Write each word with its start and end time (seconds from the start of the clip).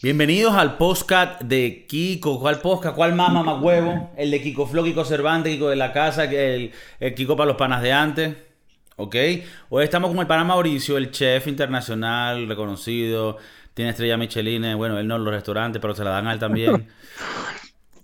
Bienvenidos 0.00 0.54
al 0.54 0.76
podcast 0.76 1.42
de 1.42 1.84
Kiko. 1.88 2.38
¿Cuál 2.38 2.60
podcast? 2.60 2.94
¿Cuál 2.94 3.16
más, 3.16 3.32
mamá 3.32 3.60
huevo? 3.60 4.12
El 4.16 4.30
de 4.30 4.40
Kiko 4.40 4.64
Flo, 4.64 4.84
Kiko 4.84 5.04
Cervantes, 5.04 5.52
Kiko 5.52 5.70
de 5.70 5.74
la 5.74 5.92
casa, 5.92 6.22
el, 6.22 6.70
el 7.00 7.14
Kiko 7.16 7.36
para 7.36 7.48
los 7.48 7.56
panas 7.56 7.82
de 7.82 7.92
antes. 7.92 8.36
¿Ok? 8.94 9.16
Hoy 9.70 9.82
estamos 9.82 10.10
con 10.10 10.20
el 10.20 10.28
pana 10.28 10.44
Mauricio, 10.44 10.96
el 10.96 11.10
chef 11.10 11.48
internacional 11.48 12.46
reconocido. 12.46 13.38
Tiene 13.74 13.90
estrella 13.90 14.16
Michelin. 14.16 14.76
Bueno, 14.76 15.00
él 15.00 15.08
no 15.08 15.16
en 15.16 15.24
los 15.24 15.34
restaurantes, 15.34 15.82
pero 15.82 15.96
se 15.96 16.04
la 16.04 16.10
dan 16.10 16.28
a 16.28 16.32
él 16.32 16.38
también. 16.38 16.88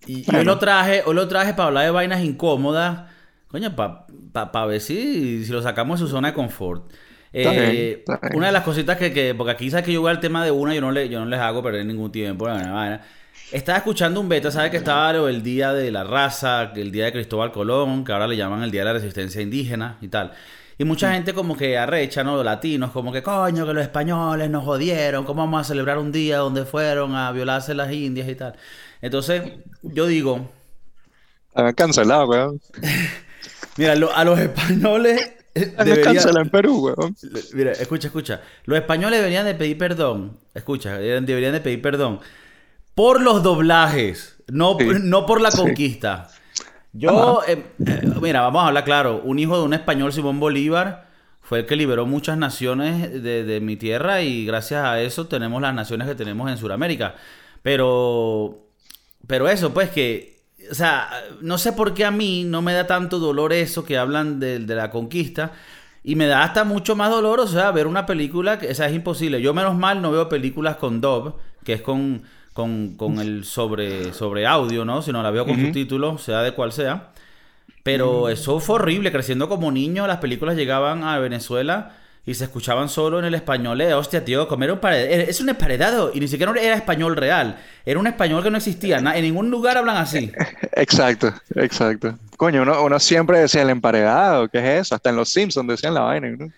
Y, 0.07 0.23
hoy 0.37 0.45
lo 0.45 0.59
traje, 0.59 1.03
hoy 1.07 1.15
lo 1.15 1.27
traje 1.29 1.55
para 1.55 1.69
hablar 1.69 1.85
de 1.87 1.91
vainas 1.91 2.23
incómodas. 2.23 3.09
Coño, 3.49 3.75
para 3.75 4.67
ver 4.67 4.83
si, 4.83 5.47
si 5.47 5.51
lo 5.51 5.63
sacamos 5.63 5.99
de 5.99 6.07
su 6.07 6.13
zona 6.13 6.29
de 6.29 6.35
confort. 6.35 6.93
Eh, 7.37 8.05
una 8.32 8.46
de 8.46 8.53
las 8.53 8.62
cositas 8.62 8.96
que, 8.96 9.35
porque 9.37 9.50
aquí 9.50 9.69
sabes 9.69 9.85
que 9.85 9.93
yo 9.93 10.00
voy 10.00 10.11
al 10.11 10.21
tema 10.21 10.45
de 10.45 10.53
una, 10.53 10.73
yo 10.73 10.80
no, 10.80 10.93
le, 10.93 11.09
yo 11.09 11.19
no 11.19 11.27
les 11.27 11.41
hago 11.41 11.64
perder 11.64 11.85
ningún 11.85 12.12
tiempo. 12.12 12.49
Estaba 13.50 13.79
escuchando 13.79 14.21
un 14.21 14.29
beta, 14.29 14.53
¿sabes 14.53 14.71
que 14.71 14.76
estaba 14.76 15.11
el 15.11 15.43
día 15.43 15.73
de 15.73 15.90
la 15.90 16.04
raza, 16.04 16.73
el 16.76 16.93
día 16.93 17.07
de 17.07 17.12
Cristóbal 17.12 17.50
Colón, 17.50 18.04
que 18.04 18.12
ahora 18.12 18.29
le 18.29 18.36
llaman 18.36 18.62
el 18.62 18.71
día 18.71 18.82
de 18.82 18.85
la 18.86 18.93
resistencia 18.93 19.43
indígena 19.43 19.99
y 20.00 20.09
tal? 20.09 20.32
Y 20.79 20.85
mucha 20.85 21.12
gente 21.12 21.35
como 21.35 21.57
que 21.57 21.76
arrecha, 21.76 22.23
¿no? 22.23 22.36
Los 22.36 22.45
latinos, 22.45 22.93
como 22.93 23.12
que 23.12 23.23
coño, 23.23 23.67
que 23.67 23.73
los 23.73 23.82
españoles 23.82 24.48
nos 24.48 24.64
jodieron, 24.64 25.25
¿cómo 25.25 25.43
vamos 25.43 25.61
a 25.61 25.64
celebrar 25.64 25.98
un 25.98 26.12
día 26.12 26.39
donde 26.39 26.64
fueron 26.64 27.17
a 27.17 27.32
violarse 27.32 27.75
las 27.75 27.93
indias 27.93 28.29
y 28.29 28.35
tal? 28.37 28.54
Entonces, 29.03 29.43
yo 29.82 30.07
digo... 30.07 30.51
Están 31.48 31.73
cancelado, 31.75 32.27
weón. 32.27 32.61
Mira, 33.77 33.92
a 33.92 34.25
los 34.25 34.39
españoles 34.39 35.33
Debería... 35.84 36.20
en 36.20 36.50
Perú, 36.50 36.86
weón. 36.86 37.17
Mira, 37.53 37.72
escucha, 37.72 38.08
escucha. 38.08 38.41
Los 38.64 38.78
españoles 38.78 39.20
deberían 39.20 39.47
de 39.47 39.55
pedir 39.55 39.78
perdón. 39.78 40.36
Escucha, 40.53 40.98
deberían 40.98 41.53
de 41.53 41.61
pedir 41.61 41.81
perdón. 41.81 42.20
Por 42.95 43.20
los 43.20 43.42
doblajes, 43.42 44.36
no, 44.48 44.77
no 45.03 45.27
por 45.27 45.41
la 45.41 45.50
conquista. 45.50 46.29
Yo, 46.92 47.42
eh, 47.47 47.64
eh, 47.84 48.03
mira, 48.20 48.41
vamos 48.42 48.62
a 48.62 48.69
hablar 48.69 48.84
claro. 48.84 49.20
Un 49.25 49.39
hijo 49.39 49.56
de 49.59 49.64
un 49.64 49.75
español, 49.75 50.12
Simón 50.12 50.39
Bolívar, 50.39 51.09
fue 51.41 51.61
el 51.61 51.67
que 51.67 51.77
liberó 51.77 52.07
muchas 52.07 52.39
naciones 52.39 53.23
de, 53.23 53.45
de 53.45 53.61
mi 53.61 53.77
tierra 53.77 54.23
y 54.23 54.47
gracias 54.47 54.84
a 54.84 55.01
eso 55.01 55.27
tenemos 55.27 55.61
las 55.61 55.75
naciones 55.75 56.07
que 56.09 56.14
tenemos 56.14 56.51
en 56.51 56.57
Sudamérica. 56.57 57.17
Pero, 57.62 58.69
pero 59.27 59.48
eso, 59.48 59.73
pues 59.73 59.91
que 59.91 60.34
o 60.70 60.75
sea, 60.75 61.11
no 61.41 61.59
sé 61.59 61.73
por 61.73 61.95
qué 61.95 62.05
a 62.05 62.11
mí 62.11 62.45
no 62.45 62.62
me 62.62 62.73
da 62.73 62.87
tanto 62.87 63.19
dolor 63.19 63.53
eso 63.53 63.84
que 63.84 63.98
hablan 63.98 64.41
de, 64.41 64.61
la 64.61 64.91
conquista. 64.91 65.53
Y 66.03 66.17
me 66.17 66.27
da 66.27 66.43
hasta 66.43 66.65
mucho 66.65 66.97
más 66.97 67.11
dolor, 67.11 67.41
o 67.41 67.47
sea, 67.47 67.70
ver 67.70 67.87
una 67.87 68.05
película 68.05 68.59
que, 68.59 68.69
o 68.69 68.75
sea, 68.75 68.89
es 68.89 68.95
imposible. 68.95 69.41
Yo 69.41 69.55
menos 69.55 69.75
mal 69.75 70.03
no 70.03 70.11
veo 70.11 70.29
películas 70.29 70.77
con 70.77 71.01
dub, 71.01 71.37
que 71.65 71.73
es 71.73 71.83
con, 71.83 72.25
con, 72.53 73.19
el 73.20 73.45
sobre, 73.45 74.12
sobre 74.12 74.47
audio, 74.47 74.85
¿no? 74.85 75.01
Sino 75.01 75.23
la 75.23 75.31
veo 75.31 75.47
con 75.47 75.59
subtítulos, 75.59 76.23
sea 76.23 76.42
de 76.42 76.53
cual 76.53 76.73
sea. 76.73 77.12
Pero 77.83 78.29
eso 78.29 78.61
fue 78.61 78.77
horrible. 78.77 79.12
Creciendo 79.12 79.48
como 79.48 79.73
niño, 79.73 80.07
las 80.07 80.19
películas 80.19 80.57
llegaban 80.57 81.05
a 81.05 81.19
Venezuela 81.19 81.92
y 82.27 82.34
se 82.34 82.44
escuchaban 82.44 82.89
solo 82.89 83.19
en 83.19 83.27
el 83.27 83.34
español. 83.34 83.80
Eh, 83.83 83.92
hostia, 83.92 84.25
tío, 84.25 84.48
comer 84.48 84.72
un 84.72 84.78
paredado. 84.78 85.11
Es 85.28 85.41
un 85.41 85.50
emparedado. 85.50 86.11
Y 86.14 86.20
ni 86.20 86.28
siquiera 86.28 86.53
era 86.58 86.75
español 86.75 87.17
real. 87.17 87.58
Era 87.84 88.00
un 88.00 88.06
español 88.06 88.42
que 88.42 88.50
no 88.50 88.56
existía. 88.56 88.98
En 88.98 89.22
ningún 89.22 89.50
lugar 89.50 89.77
hablan 89.77 89.98
así. 89.98 90.33
Exacto, 90.77 91.33
exacto. 91.55 92.19
Coño, 92.36 92.62
uno, 92.62 92.98
siempre 92.98 93.39
decía 93.39 93.62
el 93.62 93.70
emparedado. 93.70 94.48
¿Qué 94.48 94.58
es 94.58 94.86
eso? 94.86 94.95
Hasta 94.95 95.11
en 95.11 95.17
los 95.17 95.28
Simpsons 95.28 95.69
decían 95.69 95.95
la 95.95 96.00
vaina. 96.00 96.30
¿no? 96.30 96.50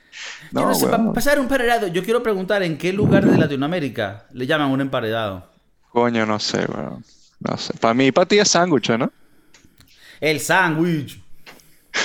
No, 0.53 0.75
sé, 0.75 0.87
para 0.87 1.13
pasar 1.13 1.39
un 1.39 1.45
emparedado, 1.45 1.89
yo 1.89 2.03
quiero 2.03 2.23
preguntar 2.23 2.63
en 2.63 2.79
qué 2.79 2.93
lugar 2.93 3.27
de 3.27 3.37
Latinoamérica 3.37 4.25
le 4.33 4.47
llaman 4.47 4.71
un 4.71 4.81
emparedado. 4.81 5.51
Coño, 5.91 6.25
no 6.25 6.39
sé, 6.39 6.65
weón. 6.67 7.05
No 7.41 7.57
sé. 7.59 7.75
Para 7.75 7.93
mí, 7.93 8.11
para 8.11 8.27
ti 8.27 8.39
es 8.39 8.49
sándwich, 8.49 8.91
¿no? 8.91 9.13
El 10.21 10.41
sándwich. 10.41 11.21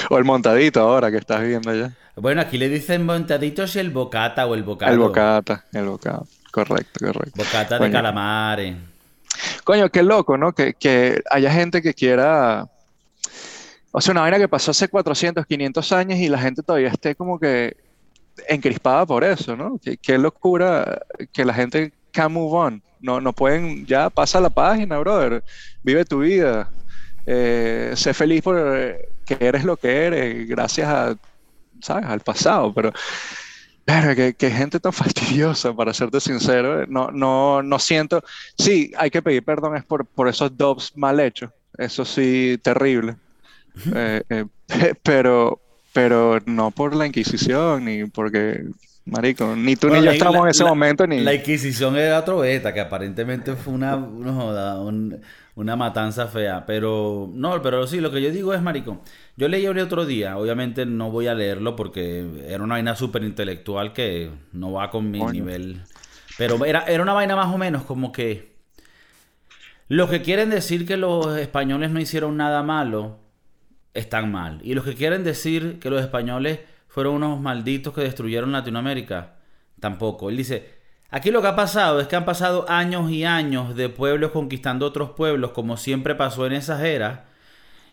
O 0.10 0.18
el 0.18 0.26
montadito 0.26 0.82
ahora 0.82 1.10
que 1.12 1.18
estás 1.18 1.42
viendo 1.42 1.70
allá. 1.70 1.94
Bueno, 2.22 2.42
aquí 2.42 2.60
le 2.60 2.70
dicen 2.70 3.04
montaditos 3.04 3.76
el 3.76 3.90
bocata 3.90 4.46
o 4.46 4.54
el 4.54 4.62
bocado. 4.62 4.94
El 4.94 5.00
bocata, 5.00 5.66
el 5.74 5.86
bocata. 5.86 6.22
Correcto, 6.52 7.00
correcto. 7.04 7.32
Bocata 7.36 7.80
de 7.80 7.90
calamares. 7.90 8.76
Coño, 9.64 9.90
qué 9.90 10.04
loco, 10.04 10.38
¿no? 10.38 10.54
Que, 10.54 11.24
haya 11.32 11.52
gente 11.52 11.82
que 11.82 11.96
quiera... 11.96 12.68
O 13.90 14.00
sea, 14.00 14.12
una 14.12 14.22
vaina 14.22 14.38
que 14.38 14.48
pasó 14.48 14.70
hace 14.70 14.88
400, 14.88 15.48
500 15.48 15.92
años 15.94 16.20
y 16.20 16.30
la 16.30 16.38
gente 16.38 16.62
todavía 16.62 16.90
esté 16.90 17.16
como 17.16 17.40
que 17.40 17.76
encrispada 18.48 19.04
por 19.08 19.24
eso, 19.24 19.56
¿no? 19.58 19.80
Qué, 20.00 20.18
locura 20.20 21.02
que 21.34 21.44
la 21.44 21.56
gente 21.56 21.92
can 22.12 22.32
move 22.32 22.56
on. 22.56 22.84
No, 23.00 23.20
no 23.20 23.34
pueden, 23.34 23.84
ya 23.88 24.12
pasa 24.12 24.40
la 24.40 24.52
página, 24.52 25.00
brother. 25.00 25.44
Vive 25.82 26.06
tu 26.06 26.20
vida. 26.20 26.70
Eh, 27.26 27.94
sé 27.96 28.14
feliz 28.14 28.44
por 28.44 28.56
que 29.26 29.38
eres 29.40 29.64
lo 29.64 29.76
que 29.76 30.06
eres, 30.06 30.48
gracias 30.48 30.88
a 30.88 31.16
¿sabes? 31.82 32.06
Al 32.06 32.22
pasado, 32.22 32.74
pero... 32.74 32.92
Pero 33.84 34.36
que, 34.38 34.52
gente 34.52 34.80
tan 34.80 34.94
fastidiosa, 35.04 35.74
para 35.74 35.94
serte 35.94 36.20
sincero, 36.20 36.86
no, 36.88 37.10
no, 37.12 37.64
no 37.64 37.80
siento... 37.80 38.24
Sí, 38.58 38.92
hay 38.98 39.10
que 39.10 39.22
pedir 39.22 39.44
perdón 39.44 39.76
es 39.76 39.84
por, 39.84 40.06
por 40.06 40.28
esos 40.28 40.56
dubs 40.56 40.96
mal 40.96 41.20
hechos, 41.20 41.52
eso 41.78 42.06
sí, 42.06 42.60
terrible. 42.62 43.16
Eh, 43.96 44.24
eh, 44.30 44.46
pero, 45.04 45.62
pero 45.94 46.40
no 46.46 46.72
por 46.72 46.96
la 46.96 47.08
Inquisición, 47.08 47.86
ni 47.86 48.06
porque 48.06 48.66
Marico, 49.06 49.56
ni 49.56 49.76
tú 49.76 49.90
ni 49.90 50.04
yo 50.04 50.12
estamos 50.12 50.44
en 50.44 50.50
ese 50.50 50.64
momento 50.64 51.08
ni... 51.08 51.22
La 51.22 51.34
Inquisición 51.34 51.98
era 51.98 52.20
otro 52.20 52.40
beta, 52.40 52.74
que 52.74 52.82
aparentemente 52.82 53.56
fue 53.56 53.74
una, 53.74 53.96
una 53.96 55.76
matanza 55.76 56.28
fea. 56.28 56.66
Pero, 56.68 57.30
no, 57.34 57.62
pero 57.62 57.88
sí, 57.88 58.00
lo 58.00 58.12
que 58.12 58.22
yo 58.22 58.32
digo 58.32 58.54
es, 58.54 58.62
marico, 58.62 59.02
yo 59.38 59.48
leí 59.48 59.66
el 59.66 59.80
otro 59.80 60.06
día, 60.06 60.38
obviamente 60.38 60.86
no 60.86 61.10
voy 61.10 61.28
a 61.28 61.34
leerlo 61.34 61.76
porque 61.76 62.26
era 62.48 62.64
una 62.64 62.76
vaina 62.76 62.96
súper 62.96 63.24
intelectual 63.24 63.92
que 63.92 64.30
no 64.54 64.72
va 64.72 64.92
con 64.92 65.10
mi 65.10 65.20
nivel. 65.26 65.82
Pero 66.38 66.64
era, 66.64 66.84
era 66.86 67.02
una 67.02 67.14
vaina 67.14 67.36
más 67.36 67.54
o 67.54 67.58
menos 67.58 67.84
como 67.84 68.12
que... 68.12 68.52
Los 69.88 70.10
que 70.10 70.22
quieren 70.22 70.52
decir 70.52 70.86
que 70.86 70.96
los 70.96 71.38
españoles 71.38 71.92
no 71.92 72.00
hicieron 72.00 72.38
nada 72.38 72.64
malo, 72.64 73.20
están 73.94 74.32
mal. 74.32 74.60
Y 74.64 74.74
los 74.74 74.84
que 74.86 74.96
quieren 74.96 75.24
decir 75.24 75.80
que 75.80 75.90
los 75.90 76.02
españoles 76.02 76.60
fueron 76.88 77.16
unos 77.16 77.40
malditos 77.40 77.94
que 77.94 78.02
destruyeron 78.02 78.52
Latinoamérica, 78.52 79.36
tampoco. 79.80 80.30
Él 80.30 80.38
dice, 80.38 80.82
Aquí 81.14 81.30
lo 81.30 81.42
que 81.42 81.50
ha 81.50 81.56
pasado 81.58 82.00
es 82.00 82.08
que 82.08 82.16
han 82.16 82.24
pasado 82.24 82.66
años 82.70 83.12
y 83.12 83.26
años 83.26 83.76
de 83.76 83.90
pueblos 83.90 84.32
conquistando 84.32 84.86
otros 84.86 85.10
pueblos, 85.12 85.52
como 85.52 85.76
siempre 85.76 86.16
pasó 86.16 86.48
en 86.48 86.54
esas 86.54 86.82
eras, 86.84 87.20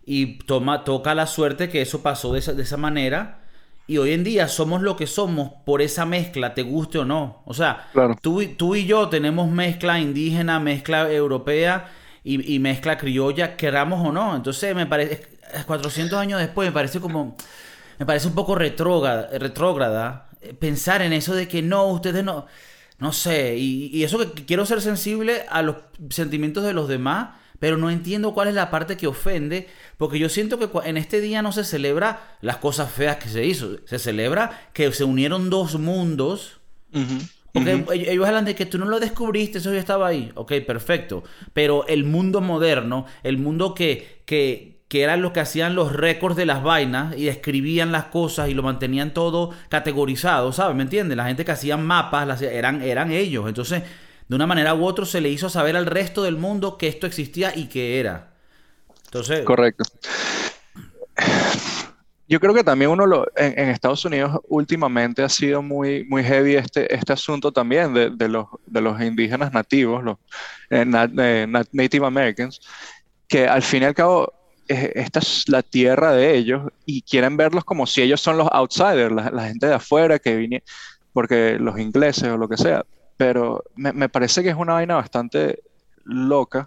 y 0.06 0.38
toma, 0.38 0.84
toca 0.84 1.16
la 1.16 1.26
suerte 1.26 1.68
que 1.68 1.82
eso 1.82 2.00
pasó 2.00 2.32
de 2.32 2.38
esa, 2.38 2.76
manera, 2.76 3.40
y 3.88 3.98
hoy 3.98 4.12
en 4.12 4.22
día 4.22 4.46
somos 4.46 4.82
lo 4.82 4.96
que 4.96 5.08
somos 5.08 5.50
por 5.66 5.82
esa 5.82 6.06
mezcla, 6.06 6.54
te 6.54 6.62
guste 6.62 6.98
o 6.98 7.04
no. 7.04 7.42
O 7.44 7.54
sea, 7.54 7.88
tú, 8.22 8.40
tú, 8.56 8.76
y 8.76 8.86
yo 8.86 9.08
tenemos 9.08 9.50
mezcla 9.50 9.98
indígena, 9.98 10.60
mezcla 10.60 11.10
europea 11.10 11.90
y, 12.22 12.54
y, 12.54 12.60
mezcla 12.60 12.98
criolla, 12.98 13.56
queramos 13.56 14.06
o 14.06 14.12
no. 14.12 14.36
Entonces, 14.36 14.76
me 14.76 14.86
parece, 14.86 15.37
400 15.66 16.18
años 16.18 16.40
después, 16.40 16.68
me 16.68 16.72
parece 16.72 17.00
como, 17.00 17.36
me 17.98 18.06
parece 18.06 18.28
un 18.28 18.34
poco 18.34 18.54
retrógrada, 18.54 19.28
retrógrada 19.38 20.28
eh, 20.40 20.54
pensar 20.54 21.02
en 21.02 21.12
eso 21.12 21.34
de 21.34 21.48
que 21.48 21.62
no, 21.62 21.86
ustedes 21.86 22.24
no 22.24 22.46
no 22.98 23.12
sé, 23.12 23.56
y, 23.56 24.02
eso 24.02 24.18
que 24.18 24.44
quiero 24.44 24.66
ser 24.66 24.80
sensible 24.80 25.44
a 25.48 25.62
los 25.62 25.76
sentimientos 26.10 26.64
de 26.64 26.72
los 26.72 26.88
demás, 26.88 27.36
pero 27.60 27.76
no 27.76 27.90
entiendo 27.90 28.34
cuál 28.34 28.48
es 28.48 28.54
la 28.54 28.70
parte 28.70 28.96
que 28.96 29.06
ofende, 29.06 29.68
porque 29.96 30.18
yo 30.18 30.28
siento 30.28 30.58
que 30.58 30.68
en 30.84 30.96
este 30.96 31.20
día 31.20 31.40
no 31.40 31.52
se 31.52 31.64
celebra 31.64 32.36
las 32.40 32.56
cosas 32.56 32.90
feas 32.90 33.16
que 33.16 33.28
se 33.28 33.44
hizo, 33.44 33.78
se 33.86 34.00
celebra 34.00 34.68
que 34.72 34.92
se 34.92 35.04
unieron 35.04 35.48
dos 35.48 35.78
mundos. 35.78 36.60
porque 37.52 37.84
ellos 37.92 38.26
hablan 38.26 38.44
de 38.44 38.56
que 38.56 38.66
tú 38.66 38.78
no 38.78 38.86
lo 38.86 38.98
descubriste, 38.98 39.58
eso 39.58 39.72
ya 39.72 39.80
estaba 39.80 40.08
ahí. 40.08 40.32
Ok, 40.34 40.54
perfecto. 40.66 41.22
Pero 41.52 41.86
el 41.86 42.04
mundo 42.04 42.40
moderno, 42.40 43.06
el 43.22 43.38
mundo 43.38 43.74
que, 43.74 44.22
que, 44.24 44.77
que 44.88 45.02
eran 45.02 45.20
los 45.20 45.32
que 45.32 45.40
hacían 45.40 45.74
los 45.74 45.92
récords 45.92 46.34
de 46.34 46.46
las 46.46 46.62
vainas 46.62 47.16
y 47.16 47.28
escribían 47.28 47.92
las 47.92 48.04
cosas 48.04 48.48
y 48.48 48.54
lo 48.54 48.62
mantenían 48.62 49.12
todo 49.12 49.50
categorizado, 49.68 50.50
¿sabes? 50.52 50.74
¿Me 50.76 50.82
entiendes? 50.82 51.16
La 51.16 51.26
gente 51.26 51.44
que 51.44 51.52
hacía 51.52 51.76
mapas 51.76 52.26
las, 52.26 52.42
eran, 52.42 52.80
eran 52.80 53.12
ellos. 53.12 53.46
Entonces, 53.48 53.82
de 54.28 54.36
una 54.36 54.46
manera 54.46 54.74
u 54.74 54.84
otra 54.84 55.04
se 55.04 55.20
le 55.20 55.28
hizo 55.28 55.50
saber 55.50 55.76
al 55.76 55.86
resto 55.86 56.22
del 56.22 56.36
mundo 56.36 56.78
que 56.78 56.88
esto 56.88 57.06
existía 57.06 57.54
y 57.54 57.66
que 57.66 58.00
era. 58.00 58.30
Entonces... 59.04 59.44
Correcto. 59.44 59.84
Yo 62.30 62.40
creo 62.40 62.52
que 62.52 62.62
también 62.62 62.90
uno 62.90 63.06
lo, 63.06 63.26
en, 63.36 63.70
Estados 63.70 64.04
Unidos 64.04 64.38
últimamente 64.48 65.22
ha 65.22 65.30
sido 65.30 65.62
muy, 65.62 66.04
muy 66.04 66.22
heavy 66.22 66.56
este, 66.56 66.94
este 66.94 67.14
asunto 67.14 67.52
también 67.52 67.94
de, 67.94 68.28
los, 68.28 68.46
de 68.66 68.80
los 68.82 69.00
indígenas 69.00 69.50
nativos, 69.54 70.04
los 70.04 70.18
eh, 70.68 70.84
eh, 71.18 71.46
Native 71.72 72.06
Americans, 72.06 72.60
que 73.26 73.48
al 73.48 73.62
fin 73.62 73.82
y 73.82 73.86
al 73.86 73.94
cabo 73.94 74.37
esta 74.68 75.20
es 75.20 75.48
la 75.48 75.62
tierra 75.62 76.12
de 76.12 76.36
ellos 76.36 76.62
y 76.86 77.02
quieren 77.02 77.36
verlos 77.36 77.64
como 77.64 77.86
si 77.86 78.02
ellos 78.02 78.20
son 78.20 78.36
los 78.38 78.48
outsiders, 78.52 79.12
la, 79.14 79.46
gente 79.48 79.66
de 79.66 79.74
afuera 79.74 80.18
que 80.18 80.36
viene, 80.36 80.62
porque 81.12 81.56
los 81.58 81.78
ingleses 81.78 82.24
o 82.28 82.36
lo 82.36 82.48
que 82.48 82.56
sea. 82.56 82.84
pero 83.16 83.64
me, 83.76 83.92
me 83.92 84.08
parece 84.08 84.42
que 84.42 84.50
es 84.50 84.56
una 84.56 84.74
vaina 84.74 84.94
bastante 84.96 85.60
loca, 86.04 86.66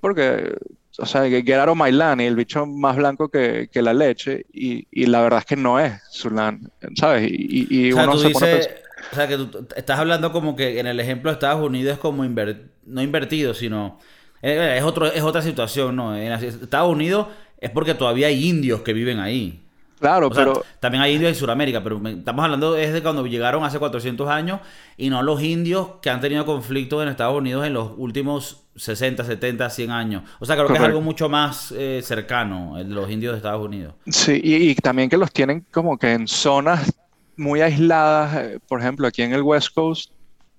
porque, 0.00 0.54
o 0.98 1.06
sea, 1.06 1.22
que 1.28 1.42
Get 1.42 1.56
Out 1.58 1.70
of 1.70 1.78
My 1.78 1.90
Land 1.92 2.20
y 2.20 2.24
el 2.26 2.36
bicho 2.36 2.66
más 2.66 2.96
blanco 2.96 3.28
que, 3.28 3.68
que 3.72 3.82
la 3.82 3.92
leche, 3.92 4.44
y, 4.52 4.86
y 4.90 5.06
la 5.06 5.20
verdad 5.22 5.40
es 5.40 5.44
que 5.46 5.56
no 5.56 5.80
es 5.80 6.00
su 6.10 6.30
land, 6.30 6.68
¿sabes? 6.96 7.28
Y, 7.30 7.66
y 7.88 7.92
O 7.92 7.96
sea, 7.96 8.04
uno 8.04 8.12
tú 8.12 8.18
se 8.18 8.30
pone 8.30 8.46
a 8.46 8.48
dices, 8.54 8.68
pensar, 8.68 8.82
o 9.10 9.14
sea, 9.14 9.28
que 9.28 9.36
tú 9.36 9.66
estás 9.76 9.98
hablando 9.98 10.32
como 10.32 10.54
que 10.56 10.78
en 10.78 10.86
el 10.86 11.00
ejemplo 11.00 11.30
de 11.30 11.34
Estados 11.34 11.64
Unidos 11.66 11.94
es 11.94 11.98
como 11.98 12.24
inver- 12.24 12.68
no 12.86 13.02
invertido, 13.02 13.54
sino 13.54 13.98
eh, 13.98 14.17
es 14.42 14.82
otro, 14.82 15.06
es 15.06 15.22
otra 15.22 15.42
situación, 15.42 15.96
¿no? 15.96 16.16
En 16.16 16.32
Estados 16.32 16.92
Unidos 16.92 17.28
es 17.60 17.70
porque 17.70 17.94
todavía 17.94 18.28
hay 18.28 18.48
indios 18.48 18.82
que 18.82 18.92
viven 18.92 19.18
ahí. 19.18 19.60
claro, 19.98 20.28
O 20.28 20.34
sea, 20.34 20.44
pero 20.44 20.64
también 20.80 21.02
hay 21.02 21.14
indios 21.14 21.30
en 21.30 21.34
Sudamérica, 21.34 21.82
pero 21.82 22.00
estamos 22.06 22.44
hablando 22.44 22.76
es 22.76 22.92
de 22.92 23.02
cuando 23.02 23.26
llegaron 23.26 23.64
hace 23.64 23.78
400 23.78 24.28
años 24.28 24.60
y 24.96 25.10
no 25.10 25.22
los 25.22 25.42
indios 25.42 25.88
que 26.00 26.10
han 26.10 26.20
tenido 26.20 26.46
conflictos 26.46 27.02
en 27.02 27.08
Estados 27.08 27.36
Unidos 27.36 27.66
en 27.66 27.74
los 27.74 27.90
últimos 27.96 28.64
60, 28.76 29.24
70, 29.24 29.70
100 29.70 29.90
años. 29.90 30.22
O 30.38 30.46
sea, 30.46 30.56
creo 30.56 30.68
que 30.68 30.74
es 30.74 30.80
algo 30.80 31.00
mucho 31.00 31.28
más 31.28 31.72
eh, 31.76 32.00
cercano, 32.04 32.78
el 32.78 32.88
de 32.88 32.94
los 32.94 33.10
indios 33.10 33.32
de 33.32 33.38
Estados 33.38 33.64
Unidos. 33.64 33.94
sí, 34.06 34.40
y, 34.42 34.70
y 34.70 34.74
también 34.76 35.08
que 35.08 35.16
los 35.16 35.32
tienen 35.32 35.66
como 35.70 35.98
que 35.98 36.12
en 36.12 36.28
zonas 36.28 36.92
muy 37.38 37.60
aisladas, 37.62 38.36
eh, 38.36 38.60
por 38.68 38.80
ejemplo, 38.80 39.06
aquí 39.06 39.22
en 39.22 39.32
el 39.32 39.42
West 39.42 39.72
Coast, 39.74 40.10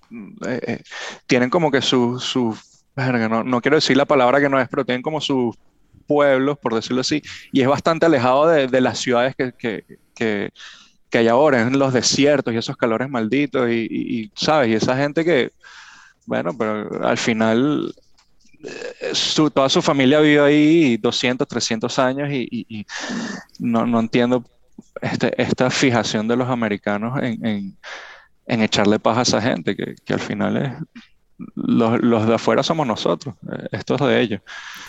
mm, 0.10 0.32
eh, 0.48 0.60
eh, 0.68 0.84
tienen 1.28 1.50
como 1.50 1.70
que 1.70 1.82
sus, 1.82 2.24
sus, 2.24 2.58
no, 3.46 3.62
quiero 3.62 3.78
decir 3.78 3.98
la 3.98 4.06
palabra 4.06 4.40
que 4.40 4.50
no 4.50 4.60
es, 4.60 4.68
pero 4.70 4.86
tienen 4.86 5.02
como 5.02 5.22
sus 5.22 5.56
pueblos, 6.08 6.58
por 6.58 6.74
decirlo 6.74 7.02
así, 7.02 7.22
y 7.52 7.62
es 7.62 7.68
bastante 7.68 8.06
alejado 8.06 8.48
de, 8.48 8.82
las 8.82 9.00
ciudades 9.00 9.36
que, 9.36 9.54
que, 9.54 9.84
que, 10.16 11.18
hay 11.18 11.28
ahora, 11.28 11.62
en 11.62 11.78
los 11.78 11.94
desiertos 11.94 12.54
y 12.54 12.58
esos 12.58 12.76
calores 12.78 13.10
malditos, 13.10 13.70
y, 13.70 14.32
¿sabes? 14.36 14.70
Y 14.70 14.74
esa 14.74 14.98
gente 14.98 15.24
que, 15.24 15.52
bueno, 16.26 16.52
pero 16.58 17.06
al 17.08 17.18
final 17.18 17.94
eh, 18.64 19.12
su- 19.14 19.52
toda 19.52 19.70
su 19.70 19.82
familia 19.82 20.20
vive 20.20 20.42
ahí 20.42 20.98
200, 20.98 21.48
300 21.48 22.00
años 22.00 22.30
y, 22.32 22.86
no, 23.60 24.00
entiendo 24.00 24.44
este- 25.02 25.40
esta 25.42 25.70
fijación 25.70 26.28
de 26.28 26.36
los 26.36 26.50
americanos 26.50 27.20
en, 27.22 27.78
echarle 28.48 29.00
paz 29.00 29.18
a 29.20 29.22
esa 29.22 29.42
gente, 29.42 29.76
que 29.76 30.14
al 30.14 30.20
final 30.20 30.58
es, 30.58 30.74
los, 31.56 32.02
los 32.02 32.28
de 32.28 32.36
afuera 32.36 32.64
somos 32.64 32.86
nosotros, 32.86 33.36
eh, 33.52 33.68
esto 33.72 33.96
es 33.96 34.02
de 34.02 34.22
ellos. 34.22 34.42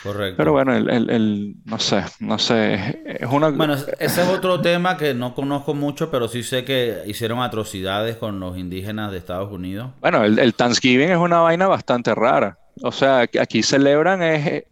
Correcto. 0.02 0.36
Pero 0.36 0.52
bueno, 0.52 0.74
el, 0.74 0.90
el- 0.90 1.10
el- 1.10 1.54
no 1.64 1.78
sé, 1.78 2.02
no 2.20 2.38
sé, 2.38 3.02
es 3.04 3.28
una... 3.30 3.50
Bueno, 3.50 3.74
es- 3.74 3.86
ese 3.98 4.22
es 4.22 4.28
otro 4.28 4.60
tema 4.60 4.96
que 4.96 5.14
no 5.14 5.34
conozco 5.34 5.74
mucho, 5.74 6.10
pero 6.10 6.26
sí 6.28 6.42
sé 6.42 6.64
que 6.64 7.02
hicieron 7.06 7.40
atrocidades 7.40 8.16
con 8.16 8.40
los 8.40 8.58
indígenas 8.58 9.12
de 9.12 9.18
Estados 9.18 9.52
Unidos. 9.52 9.90
Bueno, 10.00 10.24
el, 10.24 10.38
el 10.38 10.54
Thanksgiving 10.54 11.10
es 11.10 11.18
una 11.18 11.40
vaina 11.40 11.66
bastante 11.68 12.14
rara. 12.14 12.58
O 12.82 12.92
sea, 12.92 13.20
aquí 13.40 13.62
celebran 13.62 14.22
es 14.22 14.46
eh, 14.46 14.66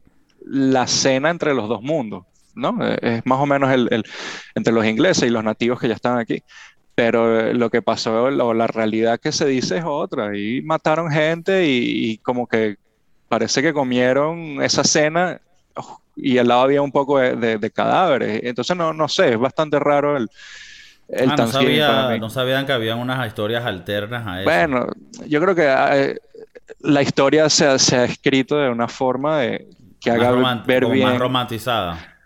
la 0.47 0.87
cena 0.87 1.31
entre 1.31 1.53
los 1.55 1.69
dos 1.69 1.83
mundos, 1.83 2.25
¿no? 2.55 2.77
Eh, 2.83 2.99
Es 3.03 3.27
más 3.27 3.39
o 3.39 3.47
menos 3.47 3.71
el, 3.71 3.89
el- 3.93 4.05
entre 4.55 4.73
los 4.73 4.85
ingleses 4.87 5.25
y 5.29 5.31
los 5.31 5.45
nativos 5.45 5.79
que 5.79 5.89
ya 5.89 5.95
están 5.95 6.19
aquí. 6.19 6.43
Pero 6.99 7.41
eh, 7.41 7.55
lo 7.55 7.71
que 7.71 7.83
pasó, 7.83 8.25
o 8.25 8.55
la 8.55 8.67
realidad 8.67 9.21
que 9.21 9.31
se 9.33 9.47
dice 9.47 9.79
es 9.79 9.85
otra. 9.87 10.37
Y 10.37 10.63
mataron 10.63 11.11
gente 11.11 11.67
y, 11.67 12.13
y 12.13 12.19
como 12.19 12.47
que 12.49 12.77
parece 13.29 13.63
que 13.63 13.73
comieron 13.75 14.63
esa 14.63 14.85
cena 14.85 15.41
oh, 15.77 15.99
y 16.17 16.39
al 16.39 16.49
lado 16.49 16.63
había 16.63 16.83
un 16.83 16.93
poco 16.93 17.19
de, 17.21 17.37
de- 17.37 17.59
de 17.59 17.71
cadáveres. 17.71 18.41
Entonces, 18.45 18.77
no, 18.77 18.93
no 18.95 19.09
sé, 19.09 19.33
es 19.35 19.39
bastante 19.39 19.79
raro 19.79 20.17
el, 20.17 20.29
el 21.09 21.31
Ah, 21.31 21.37
no, 21.37 21.47
sabía, 21.47 22.17
no 22.17 22.31
sabían 22.31 22.67
que 22.67 22.73
habían 22.73 22.99
unas 22.99 23.27
historias 23.27 23.65
alternas 23.67 24.27
a 24.27 24.43
eso. 24.45 24.65
Bueno, 24.65 24.87
yo 25.27 25.41
creo 25.41 25.55
que 25.55 25.65
eh, 25.67 26.17
la 26.81 27.03
historia 27.03 27.51
se 27.51 27.67
ha, 27.67 27.79
se 27.79 27.97
ha 27.97 28.05
escrito 28.05 28.59
de 28.59 28.71
una 28.71 28.89
forma 28.89 29.41
de, 29.41 29.69
que 30.01 30.11
más, 30.11 30.29
haga 30.29 30.33
ver 30.33 30.49
como 30.81 30.97
más 30.97 31.17
bien, 31.17 31.19
romantizada. 31.19 32.18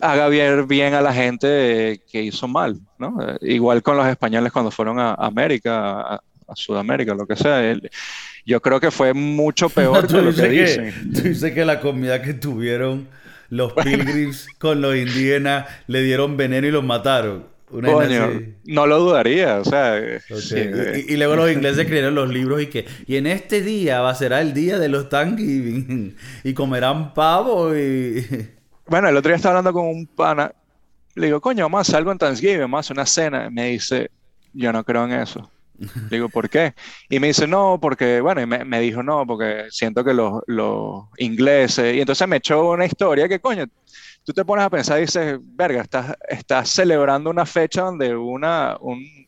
Haga 0.00 0.28
ver 0.28 0.64
bien 0.64 0.94
a 0.94 1.00
la 1.00 1.12
gente 1.12 1.92
eh, 1.92 2.00
que 2.10 2.22
hizo 2.22 2.48
mal, 2.48 2.78
¿no? 2.98 3.16
Eh, 3.22 3.38
igual 3.42 3.82
con 3.82 3.96
los 3.96 4.06
españoles 4.06 4.52
cuando 4.52 4.70
fueron 4.70 4.98
a 4.98 5.14
América, 5.14 6.00
a, 6.00 6.14
a 6.48 6.56
Sudamérica, 6.56 7.14
lo 7.14 7.26
que 7.26 7.36
sea. 7.36 7.74
Yo 8.44 8.60
creo 8.60 8.80
que 8.80 8.90
fue 8.90 9.12
mucho 9.14 9.68
peor 9.70 10.06
que 10.06 10.22
lo 10.22 10.34
que 10.34 10.48
dicen. 10.48 11.12
tú 11.12 11.22
dices 11.22 11.52
que 11.52 11.64
la 11.64 11.80
comida 11.80 12.22
que 12.22 12.34
tuvieron 12.34 13.08
los 13.50 13.72
pilgrims 13.72 14.46
con 14.58 14.80
los 14.80 14.96
indígenas 14.96 15.66
le 15.86 16.02
dieron 16.02 16.36
veneno 16.36 16.66
y 16.66 16.70
los 16.70 16.84
mataron. 16.84 17.46
Una 17.70 17.92
Coño, 17.92 18.30
no 18.64 18.86
lo 18.86 18.98
dudaría, 18.98 19.58
o 19.58 19.64
sea, 19.64 19.98
eh, 19.98 20.20
sí, 20.40 20.56
Y, 21.06 21.12
y 21.12 21.16
luego 21.18 21.36
los 21.36 21.52
ingleses 21.52 21.80
escribieron 21.80 22.14
los 22.14 22.30
libros 22.30 22.62
y 22.62 22.68
que 22.68 22.86
y 23.06 23.16
en 23.16 23.26
este 23.26 23.60
día 23.60 24.00
va 24.00 24.08
a 24.08 24.14
ser 24.14 24.32
el 24.32 24.54
día 24.54 24.78
de 24.78 24.88
los 24.88 25.10
Thanksgiving 25.10 26.16
y 26.44 26.54
comerán 26.54 27.12
pavo 27.12 27.76
y 27.76 28.24
Bueno, 28.88 29.08
el 29.08 29.16
otro 29.16 29.28
día 29.30 29.36
estaba 29.36 29.58
hablando 29.58 29.72
con 29.78 29.86
un 29.88 30.06
pana. 30.06 30.52
Le 31.14 31.26
digo, 31.26 31.40
coño, 31.40 31.64
vamos 31.66 31.78
a 31.78 31.82
hacer 31.82 31.96
algo 31.96 32.12
en 32.12 32.18
Thanksgiving, 32.18 32.60
vamos 32.62 32.78
a 32.78 32.80
hacer 32.80 32.96
una 32.96 33.06
cena. 33.06 33.50
Me 33.50 33.70
dice, 33.70 34.10
yo 34.52 34.72
no 34.72 34.84
creo 34.84 35.04
en 35.04 35.12
eso. 35.12 35.50
Le 35.78 36.16
digo, 36.18 36.28
¿por 36.30 36.50
qué? 36.50 36.74
Y 37.08 37.20
me 37.20 37.28
dice, 37.28 37.46
no, 37.46 37.78
porque, 37.80 38.20
bueno, 38.20 38.40
y 38.42 38.46
me, 38.46 38.64
me 38.64 38.80
dijo, 38.80 39.02
no, 39.02 39.26
porque 39.26 39.66
siento 39.70 40.04
que 40.04 40.14
los, 40.14 40.42
los 40.46 41.04
ingleses. 41.18 41.96
Y 41.96 42.00
entonces 42.00 42.28
me 42.28 42.36
echó 42.38 42.70
una 42.70 42.86
historia 42.86 43.28
que, 43.28 43.40
coño, 43.40 43.66
tú 44.24 44.32
te 44.34 44.44
pones 44.44 44.64
a 44.66 44.70
pensar 44.70 44.98
y 44.98 45.02
dices, 45.02 45.38
verga, 45.42 45.82
estás, 45.82 46.16
estás 46.28 46.70
celebrando 46.70 47.30
una 47.30 47.46
fecha 47.46 47.82
donde 47.82 48.16
una, 48.16 48.76
un- 48.80 49.27